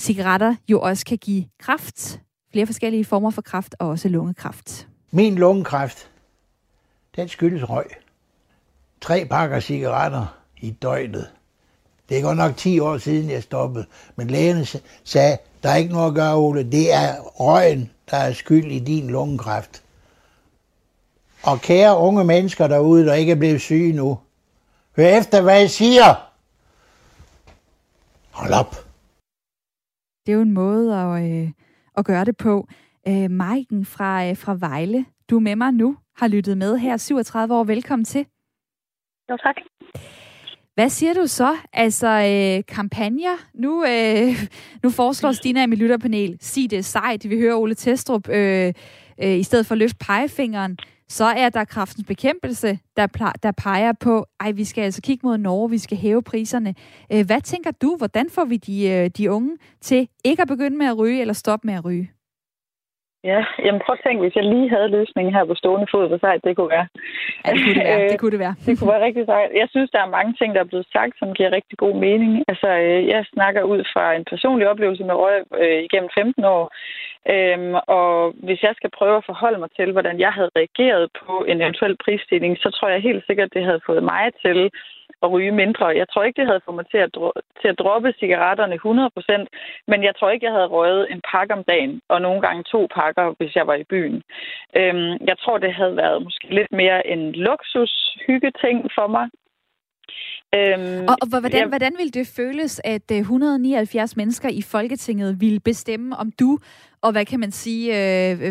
cigaretter 0.00 0.54
jo 0.68 0.80
også 0.80 1.04
kan 1.04 1.18
give 1.18 1.44
kræft, 1.58 2.20
flere 2.52 2.66
forskellige 2.66 3.04
former 3.04 3.30
for 3.30 3.42
kræft 3.42 3.74
og 3.78 3.88
også 3.88 4.08
lungekræft. 4.08 4.88
Min 5.10 5.34
lungekræft, 5.34 6.10
den 7.16 7.28
skyldes 7.28 7.68
røg. 7.70 7.86
Tre 9.00 9.24
pakker 9.24 9.60
cigaretter 9.60 10.36
i 10.60 10.70
døgnet. 10.70 11.30
Det 12.08 12.18
er 12.18 12.22
godt 12.22 12.36
nok 12.36 12.56
10 12.56 12.80
år 12.80 12.98
siden, 12.98 13.30
jeg 13.30 13.42
stoppede. 13.42 13.86
Men 14.16 14.30
lægerne 14.30 14.66
sagde, 15.04 15.38
der 15.62 15.70
er 15.70 15.76
ikke 15.76 15.92
noget 15.92 16.08
at 16.08 16.14
gøre, 16.14 16.36
Ole. 16.36 16.70
Det 16.70 16.92
er 16.92 17.20
røgen, 17.20 17.90
der 18.10 18.16
er 18.16 18.32
skyld 18.32 18.72
i 18.72 18.78
din 18.78 19.10
lungekræft. 19.10 19.82
Og 21.42 21.60
kære 21.60 21.98
unge 21.98 22.24
mennesker 22.24 22.66
derude, 22.66 23.06
der 23.06 23.14
ikke 23.14 23.32
er 23.32 23.36
blevet 23.36 23.60
syge 23.60 23.92
nu. 23.92 24.18
Hør 24.96 25.06
efter, 25.06 25.40
hvad 25.40 25.58
jeg 25.58 25.70
siger. 25.70 26.14
Hold 28.30 28.52
op. 28.52 28.85
Det 30.26 30.32
er 30.32 30.36
jo 30.36 30.42
en 30.42 30.52
måde 30.52 30.94
at, 30.94 31.32
øh, 31.32 31.50
at 31.96 32.04
gøre 32.04 32.24
det 32.24 32.36
på. 32.36 32.68
Øh, 33.08 33.30
Maiken 33.30 33.84
fra, 33.84 34.28
øh, 34.28 34.36
fra 34.36 34.56
Vejle, 34.60 35.04
du 35.30 35.36
er 35.36 35.40
med 35.40 35.56
mig 35.56 35.72
nu, 35.72 35.96
har 36.16 36.28
lyttet 36.28 36.58
med 36.58 36.78
her 36.78 36.96
37 36.96 37.54
år. 37.54 37.64
Velkommen 37.64 38.04
til. 38.04 38.26
Jo, 39.30 39.36
tak. 39.36 39.56
Hvad 40.74 40.88
siger 40.88 41.14
du 41.14 41.26
så? 41.26 41.56
Altså, 41.72 42.08
øh, 42.08 42.64
kampagner. 42.74 43.36
Nu, 43.54 43.84
øh, 43.84 44.48
nu 44.82 44.90
foreslår 44.90 45.32
Stina 45.32 45.62
i 45.62 45.66
mit 45.66 45.78
lytterpanel, 45.78 46.36
sig 46.40 46.70
det 46.70 46.84
sejt, 46.84 47.30
vi 47.30 47.38
hører 47.38 47.56
Ole 47.56 47.74
Testrup, 47.74 48.28
øh, 48.28 48.72
øh, 49.22 49.38
i 49.38 49.42
stedet 49.42 49.66
for 49.66 49.74
at 49.74 49.78
løfte 49.78 49.98
pegefingeren 50.06 50.78
så 51.08 51.24
er 51.24 51.48
der 51.48 51.64
kraftens 51.64 52.06
bekæmpelse, 52.06 52.78
der, 52.96 53.06
der 53.42 53.52
peger 53.52 53.92
på, 53.92 54.26
at 54.40 54.56
vi 54.56 54.64
skal 54.64 54.82
altså 54.82 55.02
kigge 55.02 55.26
mod 55.26 55.38
Norge, 55.38 55.70
vi 55.70 55.78
skal 55.78 55.98
hæve 55.98 56.22
priserne. 56.22 56.74
Øh, 57.12 57.26
hvad 57.26 57.40
tænker 57.40 57.70
du, 57.70 57.96
hvordan 57.96 58.30
får 58.30 58.44
vi 58.44 58.56
de, 58.56 58.88
øh, 58.88 59.10
de 59.16 59.30
unge 59.30 59.56
til 59.80 60.08
ikke 60.24 60.42
at 60.42 60.48
begynde 60.48 60.76
med 60.76 60.86
at 60.86 60.98
ryge 60.98 61.20
eller 61.20 61.34
stoppe 61.34 61.66
med 61.66 61.74
at 61.74 61.84
ryge? 61.84 62.10
Ja, 63.30 63.40
jamen 63.64 63.80
prøv 63.84 63.94
at 63.98 64.02
tænke, 64.06 64.22
hvis 64.22 64.36
jeg 64.38 64.44
lige 64.54 64.68
havde 64.74 64.94
løsningen 64.98 65.34
her 65.36 65.44
på 65.44 65.54
stående 65.54 65.86
fod, 65.92 66.08
hvor 66.08 66.18
sejt 66.18 66.44
det 66.44 66.56
kunne 66.56 66.74
være. 66.76 66.88
Ja, 67.44 67.50
det 67.52 67.60
kunne 67.64 67.74
det 67.74 67.84
være. 67.84 68.08
det, 68.12 68.18
kunne 68.20 68.34
det, 68.36 68.42
være. 68.46 68.54
det 68.66 68.72
kunne 68.78 68.92
være 68.92 69.04
rigtig 69.06 69.24
sejt. 69.26 69.50
Jeg 69.62 69.68
synes, 69.70 69.90
der 69.90 70.00
er 70.02 70.16
mange 70.18 70.32
ting, 70.40 70.54
der 70.54 70.60
er 70.60 70.70
blevet 70.72 70.86
sagt, 70.96 71.14
som 71.18 71.34
giver 71.36 71.56
rigtig 71.58 71.76
god 71.84 71.94
mening. 72.06 72.32
Altså, 72.50 72.68
øh, 72.86 73.00
jeg 73.14 73.24
snakker 73.34 73.62
ud 73.72 73.80
fra 73.92 74.04
en 74.14 74.24
personlig 74.32 74.68
oplevelse 74.72 75.04
med 75.04 75.14
røg 75.14 75.40
øh, 75.62 75.78
igennem 75.86 76.10
15 76.14 76.44
år. 76.44 76.64
Øhm, 77.34 77.74
og 77.98 78.12
hvis 78.46 78.60
jeg 78.66 78.74
skal 78.76 78.90
prøve 78.98 79.16
at 79.16 79.28
forholde 79.30 79.58
mig 79.62 79.70
til, 79.78 79.92
hvordan 79.92 80.16
jeg 80.24 80.32
havde 80.36 80.56
reageret 80.58 81.04
på 81.20 81.34
en 81.50 81.60
eventuel 81.62 81.96
prisstigning, 82.04 82.52
så 82.62 82.68
tror 82.70 82.88
jeg 82.88 83.00
helt 83.08 83.24
sikkert, 83.26 83.54
det 83.54 83.64
havde 83.64 83.86
fået 83.86 84.02
mig 84.12 84.24
til 84.44 84.58
at 85.22 85.30
ryge 85.30 85.52
mindre. 85.52 85.86
Jeg 85.86 86.08
tror 86.08 86.22
ikke, 86.24 86.40
det 86.40 86.48
havde 86.48 86.64
fået 86.64 86.74
mig 86.74 86.86
til 86.90 86.98
at, 86.98 87.10
dro- 87.16 87.40
til 87.60 87.68
at 87.68 87.78
droppe 87.78 88.14
cigaretterne 88.20 88.76
100%, 88.76 89.46
men 89.86 90.04
jeg 90.04 90.16
tror 90.16 90.30
ikke, 90.30 90.46
jeg 90.46 90.52
havde 90.52 90.74
røget 90.76 91.06
en 91.10 91.22
pakke 91.32 91.54
om 91.54 91.64
dagen, 91.64 92.00
og 92.08 92.20
nogle 92.22 92.40
gange 92.40 92.62
to 92.62 92.88
pakker, 92.94 93.34
hvis 93.38 93.56
jeg 93.56 93.66
var 93.66 93.74
i 93.74 93.84
byen. 93.84 94.22
Øhm, 94.76 95.12
jeg 95.30 95.38
tror, 95.38 95.58
det 95.58 95.74
havde 95.74 95.96
været 95.96 96.22
måske 96.22 96.46
lidt 96.54 96.72
mere 96.72 97.06
en 97.06 97.32
luksus 97.32 98.16
hyggeting 98.26 98.90
for 98.94 99.06
mig. 99.06 99.28
Øhm, 100.54 101.06
og, 101.08 101.16
og 101.22 101.28
hvordan, 101.28 101.60
ja. 101.60 101.66
hvordan 101.66 101.92
ville 101.98 102.10
det 102.10 102.26
føles, 102.26 102.80
at 102.84 103.10
179 103.10 104.12
øh, 104.12 104.16
mennesker 104.16 104.48
i 104.48 104.62
Folketinget 104.62 105.40
ville 105.40 105.60
bestemme, 105.60 106.16
om 106.16 106.32
du 106.32 106.58
og 107.02 107.12
hvad 107.12 107.24
kan 107.24 107.40
man 107.40 107.52
sige, 107.52 107.92
5,8 108.34 108.46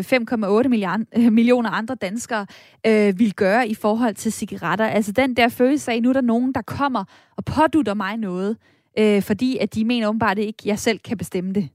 øh, 1.16 1.32
millioner 1.32 1.70
andre 1.70 1.94
danskere 1.94 2.46
øh, 2.86 3.18
vil 3.18 3.34
gøre 3.34 3.68
i 3.68 3.74
forhold 3.74 4.14
til 4.14 4.32
cigaretter? 4.32 4.86
Altså 4.86 5.12
den 5.12 5.36
der 5.36 5.48
følelse 5.48 5.92
af, 5.92 6.02
nu 6.02 6.08
er 6.08 6.12
der 6.12 6.20
nogen, 6.20 6.52
der 6.52 6.62
kommer 6.62 7.04
og 7.36 7.44
pådutter 7.44 7.94
mig 7.94 8.16
noget. 8.16 8.56
øh, 8.98 9.22
fordi 9.22 9.58
at 9.58 9.74
de 9.74 9.84
mener 9.84 10.08
åbenbart 10.08 10.38
ikke, 10.38 10.56
at 10.58 10.66
jeg 10.66 10.78
selv 10.78 10.98
kan 10.98 11.16
bestemme 11.16 11.52
det. 11.52 11.68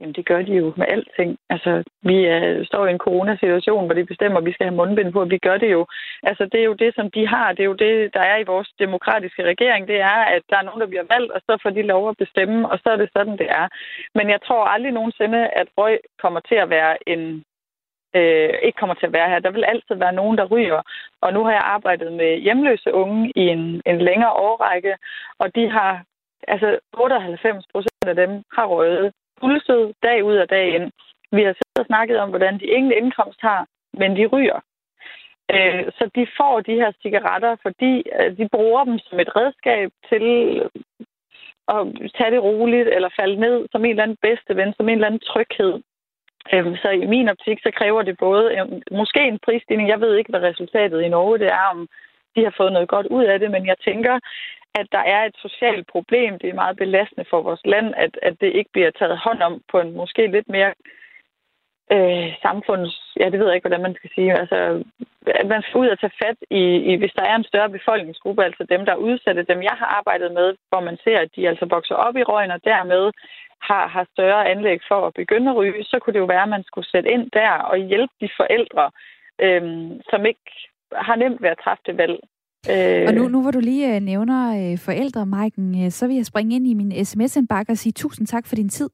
Jamen, 0.00 0.14
det 0.14 0.26
gør 0.26 0.42
de 0.42 0.52
jo 0.52 0.72
med 0.76 0.86
alting. 0.88 1.38
Altså, 1.50 1.82
vi 2.02 2.24
er, 2.24 2.64
står 2.64 2.86
i 2.86 2.90
en 2.90 3.04
coronasituation, 3.06 3.86
hvor 3.86 3.94
de 3.94 4.04
bestemmer, 4.04 4.38
at 4.38 4.44
vi 4.44 4.52
skal 4.52 4.66
have 4.66 4.76
mundbind 4.76 5.12
på. 5.12 5.24
Vi 5.24 5.38
gør 5.38 5.56
det 5.56 5.70
jo. 5.72 5.86
Altså, 6.22 6.44
det 6.52 6.60
er 6.60 6.64
jo 6.64 6.72
det, 6.72 6.94
som 6.94 7.10
de 7.10 7.26
har. 7.26 7.52
Det 7.52 7.60
er 7.60 7.70
jo 7.72 7.82
det, 7.86 8.14
der 8.14 8.20
er 8.20 8.38
i 8.38 8.50
vores 8.52 8.68
demokratiske 8.78 9.42
regering. 9.44 9.88
Det 9.88 10.00
er, 10.00 10.20
at 10.36 10.42
der 10.50 10.56
er 10.58 10.62
nogen, 10.62 10.80
der 10.80 10.86
bliver 10.86 11.06
valgt, 11.14 11.32
og 11.32 11.40
så 11.46 11.58
får 11.62 11.70
de 11.70 11.82
lov 11.82 12.08
at 12.08 12.16
bestemme, 12.16 12.70
og 12.70 12.78
så 12.82 12.88
er 12.90 12.96
det 12.96 13.10
sådan, 13.16 13.38
det 13.38 13.48
er. 13.60 13.68
Men 14.14 14.30
jeg 14.30 14.40
tror 14.46 14.64
aldrig 14.64 14.92
nogensinde, 14.92 15.40
at 15.60 15.68
røg 15.78 15.98
kommer 16.22 16.40
til 16.40 16.54
at 16.54 16.70
være 16.70 17.08
en 17.08 17.44
øh, 18.16 18.54
ikke 18.62 18.78
kommer 18.80 18.94
til 18.94 19.06
at 19.06 19.12
være 19.12 19.30
her. 19.30 19.38
Der 19.38 19.50
vil 19.50 19.64
altid 19.64 19.94
være 19.94 20.12
nogen, 20.12 20.38
der 20.38 20.44
ryger. 20.44 20.82
Og 21.20 21.32
nu 21.32 21.44
har 21.44 21.52
jeg 21.52 21.62
arbejdet 21.76 22.12
med 22.12 22.38
hjemløse 22.38 22.94
unge 22.94 23.32
i 23.36 23.40
en, 23.54 23.82
en 23.86 23.98
længere 23.98 24.32
årrække, 24.32 24.96
og 25.38 25.54
de 25.54 25.70
har, 25.70 26.04
altså 26.48 26.78
98 26.98 27.64
procent 27.72 28.06
af 28.06 28.14
dem 28.14 28.42
har 28.52 28.66
røget 28.66 29.12
pulset 29.40 29.94
dag 30.02 30.24
ud 30.24 30.36
og 30.36 30.50
dag 30.50 30.74
ind. 30.74 30.92
Vi 31.32 31.42
har 31.42 31.52
siddet 31.52 31.82
og 31.84 31.86
snakket 31.86 32.18
om, 32.18 32.28
hvordan 32.28 32.60
de 32.60 32.66
ingen 32.66 32.92
indkomst 32.92 33.40
har, 33.40 33.66
men 33.92 34.16
de 34.16 34.26
ryger. 34.26 34.60
Øh, 35.54 35.84
så 35.98 36.10
de 36.16 36.26
får 36.38 36.60
de 36.60 36.74
her 36.74 36.92
cigaretter, 37.02 37.56
fordi 37.62 38.02
øh, 38.20 38.36
de 38.38 38.48
bruger 38.48 38.84
dem 38.84 38.98
som 38.98 39.20
et 39.20 39.36
redskab 39.36 39.90
til 40.08 40.24
at 41.68 41.80
tage 42.16 42.30
det 42.30 42.42
roligt 42.42 42.88
eller 42.88 43.16
falde 43.20 43.40
ned 43.40 43.66
som 43.72 43.84
en 43.84 43.90
eller 43.90 44.02
anden 44.02 44.22
bedste 44.22 44.56
ven, 44.56 44.72
som 44.76 44.88
en 44.88 44.94
eller 44.94 45.06
anden 45.06 45.26
tryghed. 45.30 45.74
Øh, 46.52 46.78
så 46.82 46.88
i 46.90 47.06
min 47.06 47.28
optik, 47.28 47.58
så 47.62 47.70
kræver 47.78 48.02
det 48.02 48.16
både 48.18 48.44
måske 48.90 49.20
en 49.20 49.38
prisstigning. 49.46 49.88
Jeg 49.88 50.00
ved 50.00 50.16
ikke, 50.16 50.30
hvad 50.30 50.42
resultatet 50.42 51.02
i 51.02 51.08
Norge 51.08 51.38
det 51.38 51.48
er, 51.48 51.66
om 51.74 51.88
de 52.36 52.44
har 52.44 52.54
fået 52.56 52.72
noget 52.72 52.88
godt 52.88 53.06
ud 53.06 53.24
af 53.24 53.38
det, 53.38 53.50
men 53.50 53.66
jeg 53.66 53.76
tænker, 53.84 54.18
at 54.74 54.86
der 54.92 54.98
er 54.98 55.24
et 55.24 55.36
socialt 55.36 55.86
problem. 55.86 56.38
Det 56.38 56.48
er 56.50 56.54
meget 56.62 56.76
belastende 56.76 57.24
for 57.30 57.42
vores 57.42 57.60
land, 57.64 57.94
at, 57.96 58.18
at 58.22 58.40
det 58.40 58.52
ikke 58.54 58.70
bliver 58.72 58.90
taget 58.90 59.18
hånd 59.18 59.42
om 59.42 59.62
på 59.70 59.80
en 59.80 59.96
måske 59.96 60.26
lidt 60.26 60.48
mere 60.48 60.72
øh, 61.92 62.28
samfunds... 62.42 62.92
Ja, 63.20 63.24
det 63.30 63.38
ved 63.38 63.46
jeg 63.46 63.54
ikke, 63.54 63.68
hvordan 63.68 63.86
man 63.88 63.94
skal 63.94 64.10
sige. 64.14 64.32
Altså, 64.32 64.84
at 65.26 65.46
man 65.46 65.62
skal 65.62 65.78
ud 65.78 65.88
og 65.88 66.00
tage 66.00 66.18
fat 66.22 66.38
i, 66.50 66.62
i, 66.90 66.96
hvis 66.96 67.12
der 67.16 67.24
er 67.24 67.36
en 67.36 67.50
større 67.50 67.70
befolkningsgruppe, 67.70 68.44
altså 68.44 68.64
dem, 68.64 68.84
der 68.84 68.92
er 68.92 69.04
udsatte, 69.08 69.42
dem 69.42 69.62
jeg 69.62 69.76
har 69.78 69.86
arbejdet 69.98 70.32
med, 70.32 70.54
hvor 70.68 70.80
man 70.80 70.98
ser, 71.04 71.18
at 71.18 71.30
de 71.36 71.48
altså 71.48 71.66
vokser 71.66 71.94
op 71.94 72.16
i 72.16 72.22
røgen, 72.22 72.50
og 72.50 72.64
dermed 72.64 73.12
har, 73.60 73.88
har 73.88 74.06
større 74.12 74.48
anlæg 74.48 74.80
for 74.88 75.06
at 75.06 75.14
begynde 75.14 75.50
at 75.50 75.56
ryge, 75.56 75.84
så 75.84 75.98
kunne 75.98 76.14
det 76.14 76.20
jo 76.20 76.32
være, 76.34 76.42
at 76.42 76.48
man 76.56 76.64
skulle 76.64 76.88
sætte 76.88 77.10
ind 77.10 77.30
der 77.30 77.50
og 77.50 77.76
hjælpe 77.78 78.14
de 78.20 78.28
forældre, 78.36 78.90
øh, 79.44 79.62
som 80.10 80.26
ikke 80.26 80.50
har 80.94 81.16
nemt 81.16 81.42
ved 81.42 81.50
at 81.50 81.60
træffe 81.64 81.82
det 81.86 81.96
valg. 81.96 82.20
Øh... 82.68 83.04
Og 83.08 83.14
nu, 83.14 83.28
nu 83.28 83.42
hvor 83.42 83.50
du 83.50 83.60
lige 83.60 83.94
øh, 83.94 84.00
nævner 84.00 84.72
øh, 84.72 84.78
forældre, 84.78 85.26
Maiken, 85.26 85.84
øh, 85.84 85.90
så 85.90 86.06
vil 86.06 86.16
jeg 86.16 86.26
springe 86.26 86.56
ind 86.56 86.66
i 86.66 86.74
min 86.74 87.04
sms-indbakke 87.04 87.72
og 87.72 87.78
sige 87.78 87.92
tusind 87.92 88.26
tak 88.26 88.46
for 88.46 88.56
din 88.56 88.68
tid. 88.68 88.88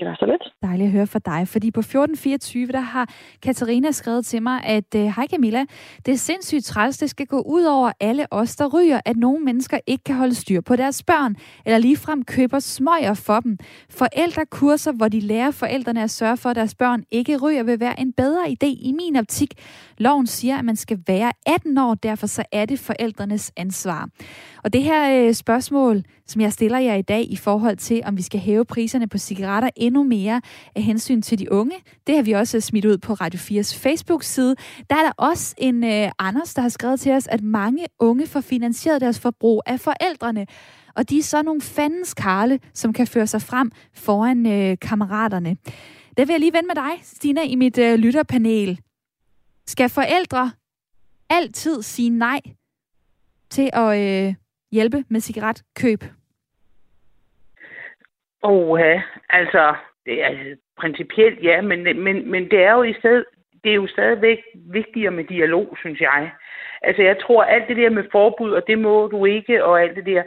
Det 0.00 0.08
var 0.08 0.16
så 0.20 0.26
lidt. 0.26 0.54
Dejligt 0.62 0.86
at 0.86 0.92
høre 0.92 1.06
fra 1.06 1.18
dig, 1.18 1.48
fordi 1.48 1.70
på 1.70 1.80
1424, 1.80 2.66
der 2.66 2.80
har 2.80 3.08
Katarina 3.42 3.90
skrevet 3.90 4.26
til 4.26 4.42
mig, 4.42 4.64
at 4.64 4.94
øh, 4.96 5.02
hej 5.02 5.26
Camilla, 5.26 5.64
det 6.06 6.12
er 6.12 6.16
sindssygt 6.16 6.64
træls, 6.64 6.98
det 6.98 7.10
skal 7.10 7.26
gå 7.26 7.40
ud 7.40 7.64
over 7.64 7.92
alle 8.00 8.26
os, 8.30 8.56
der 8.56 8.66
ryger, 8.66 9.00
at 9.04 9.16
nogle 9.16 9.44
mennesker 9.44 9.78
ikke 9.86 10.04
kan 10.04 10.14
holde 10.14 10.34
styr 10.34 10.60
på 10.60 10.76
deres 10.76 11.02
børn, 11.02 11.36
eller 11.66 11.78
ligefrem 11.78 12.24
køber 12.24 12.58
smøger 12.58 13.14
for 13.14 13.40
dem. 13.40 13.58
Forældrekurser, 13.90 14.92
hvor 14.92 15.08
de 15.08 15.20
lærer 15.20 15.50
forældrene 15.50 16.02
at 16.02 16.10
sørge 16.10 16.36
for, 16.36 16.50
at 16.50 16.56
deres 16.56 16.74
børn 16.74 17.04
ikke 17.10 17.36
ryger, 17.36 17.62
vil 17.62 17.80
være 17.80 18.00
en 18.00 18.12
bedre 18.12 18.44
idé 18.48 18.66
i 18.66 18.92
min 18.96 19.16
optik. 19.16 19.54
Loven 19.98 20.26
siger, 20.26 20.58
at 20.58 20.64
man 20.64 20.76
skal 20.76 20.98
være 21.06 21.32
18 21.46 21.78
år, 21.78 21.94
derfor 21.94 22.26
så 22.26 22.44
er 22.52 22.66
det 22.66 22.78
forældrenes 22.78 23.52
ansvar. 23.56 24.08
Og 24.64 24.72
det 24.72 24.82
her 24.82 25.26
øh, 25.26 25.34
spørgsmål, 25.34 26.02
som 26.30 26.40
jeg 26.40 26.52
stiller 26.52 26.78
jer 26.78 26.94
i 26.94 27.02
dag 27.02 27.30
i 27.30 27.36
forhold 27.36 27.76
til, 27.76 28.02
om 28.04 28.16
vi 28.16 28.22
skal 28.22 28.40
hæve 28.40 28.64
priserne 28.64 29.08
på 29.08 29.18
cigaretter 29.18 29.70
endnu 29.76 30.02
mere 30.02 30.40
af 30.74 30.82
hensyn 30.82 31.22
til 31.22 31.38
de 31.38 31.52
unge, 31.52 31.76
det 32.06 32.16
har 32.16 32.22
vi 32.22 32.32
også 32.32 32.60
smidt 32.60 32.84
ud 32.84 32.98
på 32.98 33.12
Radio 33.12 33.38
4's 33.38 33.78
Facebook-side. 33.78 34.56
Der 34.90 34.96
er 34.96 35.02
der 35.02 35.12
også 35.16 35.54
en 35.58 35.84
øh, 35.84 36.10
Anders, 36.18 36.54
der 36.54 36.62
har 36.62 36.68
skrevet 36.68 37.00
til 37.00 37.12
os, 37.12 37.26
at 37.26 37.42
mange 37.42 37.86
unge 37.98 38.26
får 38.26 38.40
finansieret 38.40 39.00
deres 39.00 39.20
forbrug 39.20 39.62
af 39.66 39.80
forældrene. 39.80 40.46
Og 40.94 41.10
de 41.10 41.18
er 41.18 41.22
så 41.22 41.42
nogle 41.42 41.60
fandens 41.60 42.14
karle, 42.14 42.60
som 42.74 42.92
kan 42.92 43.06
føre 43.06 43.26
sig 43.26 43.42
frem 43.42 43.70
foran 43.94 44.46
øh, 44.46 44.76
kammeraterne. 44.82 45.56
Der 46.16 46.24
vil 46.24 46.32
jeg 46.32 46.40
lige 46.40 46.52
vende 46.52 46.66
med 46.66 46.74
dig, 46.74 47.00
Stina, 47.02 47.42
i 47.42 47.54
mit 47.54 47.78
øh, 47.78 47.98
lytterpanel. 47.98 48.80
Skal 49.66 49.88
forældre 49.88 50.50
altid 51.30 51.82
sige 51.82 52.10
nej 52.10 52.40
til 53.50 53.70
at 53.72 53.98
øh, 53.98 54.34
hjælpe 54.72 55.04
med 55.08 55.20
cigaretkøb? 55.20 56.04
Åh, 58.42 58.80
altså, 59.28 59.74
det 60.06 60.24
er 60.24 60.56
principielt 60.78 61.42
ja, 61.42 61.60
men, 61.60 61.82
men, 61.82 62.30
men 62.30 62.50
det 62.50 62.62
er 62.64 62.72
jo 62.72 62.82
i 62.82 62.94
stedet, 62.98 63.24
det 63.64 63.70
er 63.70 63.74
jo 63.74 63.86
stadigvæk 63.86 64.38
vigtigere 64.54 65.10
med 65.10 65.24
dialog, 65.24 65.76
synes 65.80 66.00
jeg. 66.00 66.30
Altså, 66.82 67.02
jeg 67.02 67.18
tror, 67.18 67.42
alt 67.42 67.68
det 67.68 67.76
der 67.76 67.90
med 67.90 68.04
forbud, 68.12 68.52
og 68.52 68.62
det 68.66 68.78
må 68.78 69.06
du 69.06 69.24
ikke, 69.24 69.64
og 69.64 69.82
alt 69.82 69.96
det 69.96 70.06
der, 70.06 70.22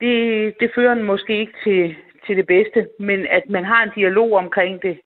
det, 0.00 0.54
det 0.60 0.70
fører 0.74 0.94
måske 0.94 1.38
ikke 1.38 1.58
til, 1.64 1.96
til 2.26 2.36
det 2.36 2.46
bedste, 2.46 2.88
men 2.98 3.26
at 3.26 3.42
man 3.48 3.64
har 3.64 3.82
en 3.82 3.92
dialog 3.94 4.32
omkring 4.32 4.82
det, 4.82 5.00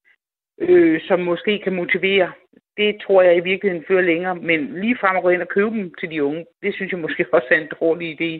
øh, 0.60 1.00
som 1.00 1.20
måske 1.20 1.58
kan 1.58 1.74
motivere 1.74 2.32
det 2.76 2.90
tror 3.04 3.22
jeg 3.22 3.36
i 3.36 3.46
virkeligheden 3.50 3.84
fører 3.88 4.02
længere. 4.12 4.34
Men 4.34 4.60
lige 4.82 4.96
frem 5.00 5.16
at 5.16 5.22
gå 5.22 5.28
ind 5.28 5.42
og 5.42 5.48
købe 5.56 5.70
dem 5.76 5.92
til 6.00 6.10
de 6.10 6.24
unge, 6.24 6.44
det 6.62 6.74
synes 6.74 6.92
jeg 6.92 7.00
måske 7.00 7.26
også 7.36 7.48
er 7.50 7.60
en 7.60 7.72
dårlig 7.80 8.06
idé. 8.14 8.32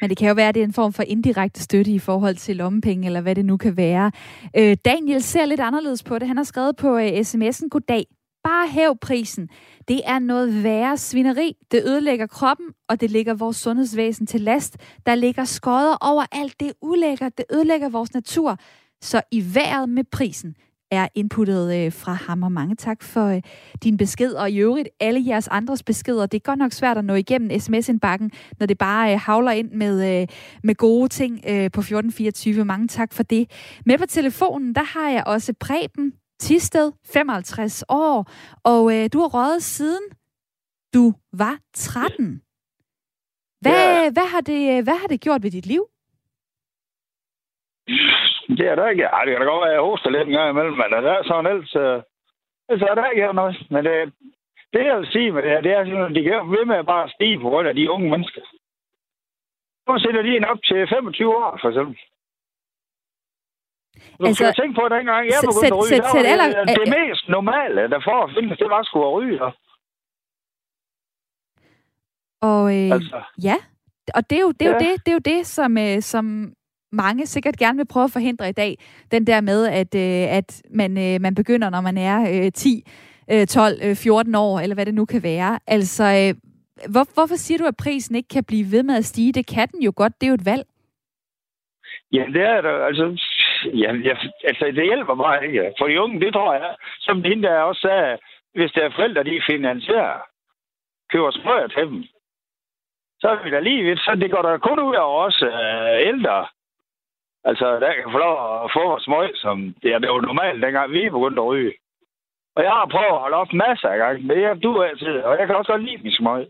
Men 0.00 0.10
det 0.10 0.18
kan 0.18 0.28
jo 0.28 0.34
være, 0.34 0.48
at 0.48 0.54
det 0.54 0.60
er 0.60 0.64
en 0.72 0.80
form 0.82 0.92
for 0.92 1.02
indirekte 1.02 1.62
støtte 1.62 1.90
i 1.90 1.98
forhold 1.98 2.34
til 2.34 2.56
lommepenge, 2.56 3.06
eller 3.06 3.20
hvad 3.20 3.34
det 3.34 3.44
nu 3.44 3.56
kan 3.56 3.76
være. 3.76 4.12
Øh, 4.58 4.76
Daniel 4.84 5.22
ser 5.22 5.44
lidt 5.44 5.60
anderledes 5.60 6.02
på 6.02 6.18
det. 6.18 6.28
Han 6.28 6.36
har 6.36 6.44
skrevet 6.44 6.76
på 6.76 6.98
øh, 6.98 7.08
sms'en, 7.08 7.68
goddag. 7.68 8.04
Bare 8.44 8.68
hæv 8.68 8.96
prisen. 9.02 9.48
Det 9.88 10.00
er 10.06 10.18
noget 10.18 10.64
værre 10.64 10.96
svineri. 10.96 11.56
Det 11.70 11.82
ødelægger 11.86 12.26
kroppen, 12.26 12.66
og 12.88 13.00
det 13.00 13.10
ligger 13.10 13.34
vores 13.34 13.56
sundhedsvæsen 13.56 14.26
til 14.26 14.40
last. 14.40 15.00
Der 15.06 15.14
ligger 15.14 15.44
skodder 15.44 15.96
over 16.00 16.24
alt 16.32 16.60
det 16.60 16.72
ulækker. 16.82 17.28
Det 17.28 17.44
ødelægger 17.52 17.88
vores 17.88 18.14
natur. 18.14 18.56
Så 19.00 19.22
i 19.32 19.42
vejret 19.54 19.88
med 19.88 20.04
prisen 20.12 20.54
er 20.90 21.08
inputtet 21.14 21.76
øh, 21.76 21.92
fra 21.92 22.12
ham, 22.12 22.42
og 22.42 22.52
mange 22.52 22.76
tak 22.76 23.02
for 23.02 23.26
øh, 23.26 23.42
din 23.84 23.96
besked, 23.96 24.32
og 24.32 24.50
i 24.50 24.58
øvrigt 24.58 24.88
alle 25.00 25.22
jeres 25.26 25.48
andres 25.48 25.82
beskeder. 25.82 26.26
Det 26.26 26.38
er 26.38 26.42
godt 26.42 26.58
nok 26.58 26.72
svært 26.72 26.98
at 26.98 27.04
nå 27.04 27.14
igennem 27.14 27.60
sms-indbakken, 27.60 28.30
når 28.58 28.66
det 28.66 28.78
bare 28.78 29.12
øh, 29.12 29.20
havler 29.20 29.50
ind 29.50 29.70
med, 29.70 30.22
øh, 30.22 30.28
med 30.62 30.74
gode 30.74 31.08
ting 31.08 31.34
øh, 31.34 31.70
på 31.70 31.80
1424. 31.80 32.64
Mange 32.64 32.88
tak 32.88 33.12
for 33.12 33.22
det. 33.22 33.50
Med 33.86 33.98
på 33.98 34.06
telefonen, 34.06 34.74
der 34.74 34.82
har 34.82 35.10
jeg 35.10 35.22
også 35.26 35.54
Preben 35.60 36.12
Tisted, 36.40 36.92
55 37.04 37.84
år, 37.88 38.30
og 38.64 38.96
øh, 38.96 39.08
du 39.12 39.20
har 39.20 39.28
røget 39.28 39.62
siden 39.62 40.02
du 40.94 41.14
var 41.32 41.58
13. 41.74 42.42
Hvad, 43.60 43.72
ja. 43.72 44.10
hvad, 44.10 44.26
har 44.32 44.40
det, 44.40 44.84
hvad 44.84 44.94
har 45.00 45.06
det 45.06 45.20
gjort 45.20 45.42
ved 45.42 45.50
dit 45.50 45.66
liv? 45.66 45.86
Det 48.58 48.66
er 48.66 48.74
der 48.74 48.88
ikke. 48.88 49.04
Ej, 49.04 49.24
det 49.24 49.32
kan 49.32 49.40
da 49.40 49.46
godt 49.50 49.62
være, 49.64 49.72
at 49.72 49.78
jeg 49.78 49.88
hoster 49.88 50.10
lidt 50.10 50.28
en 50.28 50.36
gang 50.38 50.50
imellem, 50.50 50.76
men 50.80 50.88
det 50.92 51.10
er 51.10 51.22
sådan 51.22 51.46
ellers... 51.52 51.74
Uh, 51.84 51.98
ellers 52.68 52.90
er 52.90 52.94
der 52.94 53.10
ikke 53.10 53.32
noget. 53.32 53.56
Men 53.70 53.84
det, 53.84 53.94
det, 54.72 54.82
jeg 54.86 54.96
vil 54.98 55.12
sige 55.12 55.32
med 55.32 55.42
det 55.42 55.50
her, 55.50 55.60
det 55.60 55.72
er, 55.72 55.80
at 55.80 56.14
de 56.16 56.22
kan 56.22 56.50
ved 56.54 56.64
med 56.64 56.76
at 56.76 56.86
bare 56.86 57.10
stige 57.14 57.40
på 57.40 57.48
grund 57.48 57.68
af 57.68 57.74
de 57.74 57.90
unge 57.90 58.10
mennesker. 58.10 58.42
Nu 59.86 59.98
sætter 59.98 60.22
de 60.22 60.36
en 60.36 60.44
op 60.44 60.60
til 60.68 60.88
25 60.88 61.36
år, 61.36 61.58
for 61.62 61.68
eksempel. 61.68 61.96
Du 64.18 64.26
altså, 64.26 64.44
skal 64.44 64.54
tænke 64.60 64.74
på, 64.78 64.84
at 64.88 64.92
dengang 64.96 65.26
jeg 65.26 65.40
begyndte 65.48 65.74
at 65.74 65.80
ryge, 65.80 65.88
sæt, 65.88 66.04
sæt, 66.12 66.24
der 66.24 66.36
var 66.42 66.64
det, 66.64 66.76
det 66.80 66.88
mest 66.98 67.24
normale, 67.28 67.80
der 67.92 68.00
for 68.08 68.18
at 68.24 68.30
finde, 68.34 68.56
det 68.56 68.70
var 68.70 68.80
at 68.80 68.86
skulle 68.86 69.10
ryge. 69.18 69.40
Og 72.50 72.62
øh, 72.76 72.90
altså. 72.96 73.18
ja, 73.48 73.56
og 74.16 74.30
det 74.30 74.36
er 74.38 74.44
jo 74.48 74.52
det, 74.60 74.66
er 74.66 74.70
ja. 74.70 74.74
jo 74.74 74.80
det, 74.84 75.06
det, 75.06 75.10
er 75.12 75.18
jo 75.18 75.24
det 75.32 75.46
som, 75.46 75.78
øh, 75.78 76.00
som 76.12 76.24
mange 76.92 77.26
sikkert 77.26 77.56
gerne 77.56 77.76
vil 77.78 77.86
prøve 77.86 78.04
at 78.04 78.10
forhindre 78.12 78.48
i 78.48 78.52
dag. 78.52 78.78
Den 79.10 79.26
der 79.26 79.40
med, 79.40 79.66
at, 79.66 79.94
øh, 79.94 80.36
at 80.38 80.62
man, 80.70 80.90
øh, 80.98 81.20
man 81.20 81.34
begynder, 81.34 81.70
når 81.70 81.80
man 81.80 81.98
er 81.98 82.44
øh, 82.44 82.52
10, 82.52 82.84
øh, 83.32 83.46
12, 83.46 83.74
øh, 83.82 83.96
14 83.96 84.34
år, 84.34 84.60
eller 84.60 84.74
hvad 84.74 84.86
det 84.86 84.94
nu 84.94 85.04
kan 85.04 85.22
være. 85.22 85.58
Altså, 85.66 86.04
øh, 86.04 86.34
hvor, 86.92 87.04
hvorfor 87.14 87.36
siger 87.36 87.58
du, 87.58 87.64
at 87.64 87.76
prisen 87.76 88.16
ikke 88.16 88.28
kan 88.28 88.44
blive 88.44 88.66
ved 88.72 88.82
med 88.82 88.96
at 88.96 89.04
stige? 89.04 89.32
Det 89.32 89.46
kan 89.46 89.68
den 89.68 89.82
jo 89.82 89.92
godt. 89.96 90.12
Det 90.20 90.26
er 90.26 90.30
jo 90.30 90.34
et 90.34 90.46
valg. 90.46 90.64
Ja, 92.12 92.24
det 92.34 92.42
er 92.42 92.60
der. 92.60 92.84
Altså, 92.88 93.06
ja, 93.64 93.92
ja, 94.08 94.14
altså, 94.44 94.64
det 94.64 94.84
hjælper 94.84 95.14
mig 95.14 95.42
ikke. 95.46 95.72
For 95.78 95.86
de 95.86 96.00
unge, 96.00 96.20
det 96.20 96.32
tror 96.32 96.54
jeg, 96.54 96.74
som 97.00 97.24
hende 97.24 97.42
der 97.42 97.58
også 97.58 97.80
sagde, 97.80 98.18
hvis 98.54 98.72
der 98.72 98.82
er 98.84 98.96
forældre, 98.96 99.24
de 99.24 99.42
finansierer, 99.50 100.18
køber 101.12 101.30
smøger 101.30 101.66
til 101.68 101.86
dem, 101.86 102.04
så 103.20 103.28
er 103.28 103.44
vi 103.44 103.50
da 103.50 103.60
lige 103.60 103.84
vidt. 103.84 104.00
Så 104.00 104.14
det 104.20 104.30
går 104.30 104.42
der 104.42 104.58
kun 104.58 104.78
ud 104.80 104.94
af 104.94 105.08
os 105.24 105.42
øh, 105.42 106.08
ældre, 106.10 106.46
Altså, 107.44 107.66
der 107.82 107.90
kan 107.94 108.12
få 108.12 108.18
lov 108.18 108.34
at 108.64 108.70
få 108.76 108.98
smøg, 109.06 109.30
som 109.34 109.74
det 109.82 109.90
er 109.94 109.98
det 109.98 110.08
jo 110.08 110.20
normalt, 110.20 110.62
dengang 110.62 110.92
vi 110.92 111.10
begyndte 111.16 111.42
at 111.42 111.46
ryge. 111.52 111.72
Og 112.56 112.62
jeg 112.64 112.72
har 112.72 112.86
prøvet 112.92 113.14
at 113.14 113.22
holde 113.24 113.36
op 113.36 113.52
masser 113.52 113.88
af 113.88 113.98
gange, 113.98 114.22
men 114.26 114.40
jeg 114.40 114.62
du 114.62 114.82
altid, 114.82 115.14
og 115.28 115.38
jeg 115.38 115.46
kan 115.46 115.56
også 115.56 115.72
godt 115.72 115.84
lide 115.84 116.02
min 116.02 116.12
smøg. 116.12 116.46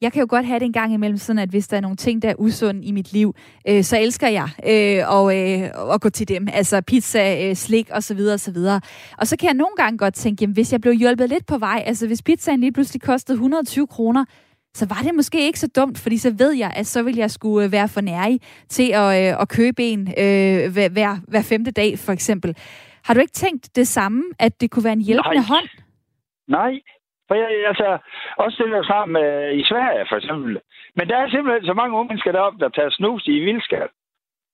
jeg 0.00 0.12
kan 0.12 0.20
jo 0.20 0.26
godt 0.30 0.46
have 0.46 0.58
det 0.58 0.66
en 0.66 0.72
gang 0.72 0.92
imellem, 0.94 1.18
sådan 1.18 1.38
at 1.38 1.48
hvis 1.48 1.68
der 1.68 1.76
er 1.76 1.80
nogle 1.80 1.96
ting, 1.96 2.22
der 2.22 2.28
er 2.30 2.34
usunde 2.38 2.84
i 2.84 2.92
mit 2.92 3.12
liv, 3.12 3.34
øh, 3.68 3.82
så 3.82 3.98
elsker 3.98 4.28
jeg 4.28 4.48
øh, 4.72 5.14
og, 5.16 5.24
øh, 5.38 5.94
at 5.94 6.00
gå 6.00 6.10
til 6.10 6.28
dem. 6.28 6.48
Altså 6.52 6.82
pizza, 6.82 7.48
øh, 7.48 7.54
slik 7.54 7.88
osv. 7.92 8.20
osv. 8.34 8.56
Og 9.18 9.26
så 9.26 9.36
kan 9.36 9.46
jeg 9.46 9.54
nogle 9.54 9.76
gange 9.76 9.98
godt 9.98 10.14
tænke, 10.14 10.42
jamen, 10.42 10.54
hvis 10.54 10.72
jeg 10.72 10.80
blev 10.80 10.94
hjulpet 10.94 11.28
lidt 11.28 11.46
på 11.46 11.58
vej, 11.58 11.82
altså 11.86 12.06
hvis 12.06 12.22
pizzaen 12.22 12.60
lige 12.60 12.72
pludselig 12.72 13.02
kostede 13.02 13.34
120 13.34 13.86
kroner, 13.86 14.24
så 14.74 14.86
var 14.88 15.00
det 15.06 15.14
måske 15.14 15.46
ikke 15.46 15.58
så 15.58 15.70
dumt, 15.76 15.98
fordi 16.02 16.16
så 16.18 16.34
ved 16.38 16.52
jeg, 16.52 16.72
at 16.76 16.86
så 16.86 17.02
vil 17.02 17.16
jeg 17.16 17.30
skulle 17.30 17.66
øh, 17.66 17.72
være 17.72 17.88
for 17.88 18.00
nærig 18.00 18.40
til 18.68 18.92
at, 18.92 19.08
øh, 19.20 19.42
at 19.42 19.48
købe 19.48 19.82
en 19.82 20.00
øh, 20.00 20.72
hver, 20.74 20.88
hver, 20.88 21.12
hver 21.28 21.42
femte 21.50 21.70
dag, 21.70 21.98
for 21.98 22.12
eksempel. 22.12 22.56
Har 23.04 23.14
du 23.14 23.20
ikke 23.20 23.32
tænkt 23.44 23.76
det 23.76 23.88
samme, 23.88 24.22
at 24.38 24.60
det 24.60 24.70
kunne 24.70 24.84
være 24.84 24.98
en 25.00 25.08
hjælpende 25.08 25.44
Nej. 25.44 25.52
hånd? 25.52 25.68
Nej, 26.48 26.72
for 27.28 27.34
jeg, 27.34 27.48
altså, 27.70 27.98
også 28.36 28.62
det 28.62 28.72
der 28.72 28.82
sammen 28.82 29.12
med, 29.12 29.58
i 29.60 29.64
Sverige 29.64 30.06
for 30.08 30.16
eksempel. 30.16 30.60
Men 30.96 31.08
der 31.08 31.16
er 31.16 31.28
simpelthen 31.30 31.66
så 31.66 31.74
mange 31.74 31.96
unge 31.96 32.08
mennesker 32.08 32.32
deroppe, 32.32 32.58
der 32.64 32.68
tager 32.68 32.90
snus 32.90 33.22
i 33.26 33.38
vildskab. 33.48 33.88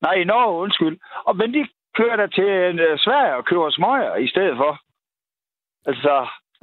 Nej, 0.03 0.15
i 0.23 0.25
Norge, 0.25 0.62
undskyld. 0.65 0.97
Og, 1.27 1.37
men 1.37 1.55
de 1.55 1.69
kører 1.99 2.17
der 2.17 2.27
til 2.27 2.51
uh, 2.87 2.99
Sverige 3.05 3.37
og 3.37 3.45
køber 3.45 3.71
smøger 3.71 4.17
i 4.17 4.29
stedet 4.29 4.57
for. 4.57 4.73
Altså, 5.91 6.15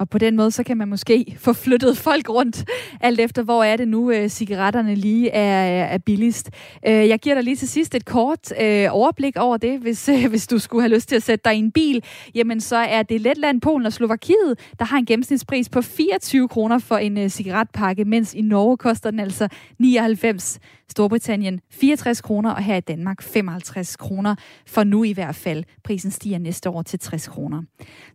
og 0.02 0.08
på 0.08 0.18
den 0.18 0.36
måde, 0.36 0.50
så 0.50 0.62
kan 0.62 0.76
man 0.76 0.88
måske 0.88 1.36
få 1.38 1.52
flyttet 1.52 1.98
folk 1.98 2.28
rundt, 2.28 2.64
alt 3.00 3.20
efter 3.20 3.42
hvor 3.42 3.64
er 3.64 3.76
det 3.76 3.88
nu, 3.88 4.10
øh, 4.10 4.28
cigaretterne 4.28 4.94
lige 4.94 5.30
er, 5.30 5.84
er 5.84 5.98
billigst. 5.98 6.50
Øh, 6.86 6.92
jeg 6.92 7.18
giver 7.18 7.34
dig 7.34 7.44
lige 7.44 7.56
til 7.56 7.68
sidst 7.68 7.94
et 7.94 8.04
kort 8.04 8.52
øh, 8.60 8.88
overblik 8.90 9.36
over 9.36 9.56
det, 9.56 9.78
hvis, 9.80 10.08
øh, 10.08 10.26
hvis 10.30 10.46
du 10.46 10.58
skulle 10.58 10.82
have 10.82 10.94
lyst 10.94 11.08
til 11.08 11.16
at 11.16 11.22
sætte 11.22 11.42
dig 11.44 11.54
i 11.54 11.58
en 11.58 11.72
bil. 11.72 12.04
Jamen, 12.34 12.60
så 12.60 12.76
er 12.76 13.02
det 13.02 13.20
Letland, 13.20 13.60
Polen 13.60 13.86
og 13.86 13.92
Slovakiet, 13.92 14.58
der 14.78 14.84
har 14.84 14.98
en 14.98 15.06
gennemsnitspris 15.06 15.68
på 15.68 15.82
24 15.82 16.48
kroner 16.48 16.78
for 16.78 16.96
en 16.96 17.18
øh, 17.18 17.28
cigaretpakke, 17.28 18.04
mens 18.04 18.34
i 18.34 18.40
Norge 18.40 18.76
koster 18.76 19.10
den 19.10 19.20
altså 19.20 19.48
99 19.78 20.58
Storbritannien 20.92 21.60
64 21.70 22.20
kroner, 22.20 22.50
og 22.50 22.62
her 22.62 22.76
i 22.76 22.80
Danmark 22.80 23.22
55 23.22 23.96
kroner, 23.96 24.34
for 24.66 24.84
nu 24.84 25.04
i 25.04 25.12
hvert 25.12 25.34
fald. 25.34 25.64
Prisen 25.84 26.10
stiger 26.10 26.38
næste 26.38 26.70
år 26.70 26.82
til 26.82 26.98
60 26.98 27.28
kroner. 27.28 27.62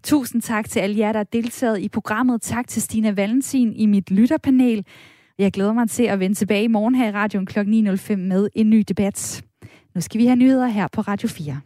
Tusind 0.04 0.42
tak 0.42 0.70
til 0.70 0.80
alle 0.80 0.98
jer, 0.98 1.12
der 1.12 1.20
har 1.20 1.24
deltaget 1.24 1.80
i 1.80 1.90
programmet. 1.90 2.42
Tak 2.42 2.68
til 2.68 2.82
Stina 2.82 3.12
Valentin 3.12 3.74
i 3.74 3.86
mit 3.86 4.12
lytterpanel. 4.12 4.86
Jeg 5.38 5.52
glæder 5.52 5.74
mig 5.74 5.90
til 5.90 6.04
at 6.04 6.20
vende 6.20 6.36
tilbage 6.36 6.64
i 6.64 6.68
morgen 6.68 6.96
her 6.96 7.10
i 7.10 7.12
radioen 7.12 7.46
kl. 7.46 7.60
9.05 7.60 8.16
med 8.16 8.50
en 8.56 8.70
ny 8.70 8.84
debat. 8.88 9.44
Nu 9.96 10.02
skal 10.02 10.20
vi 10.20 10.26
have 10.26 10.36
nyheder 10.36 10.68
her 10.68 10.88
på 10.88 11.02
Radio 11.02 11.30
4. 11.30 11.60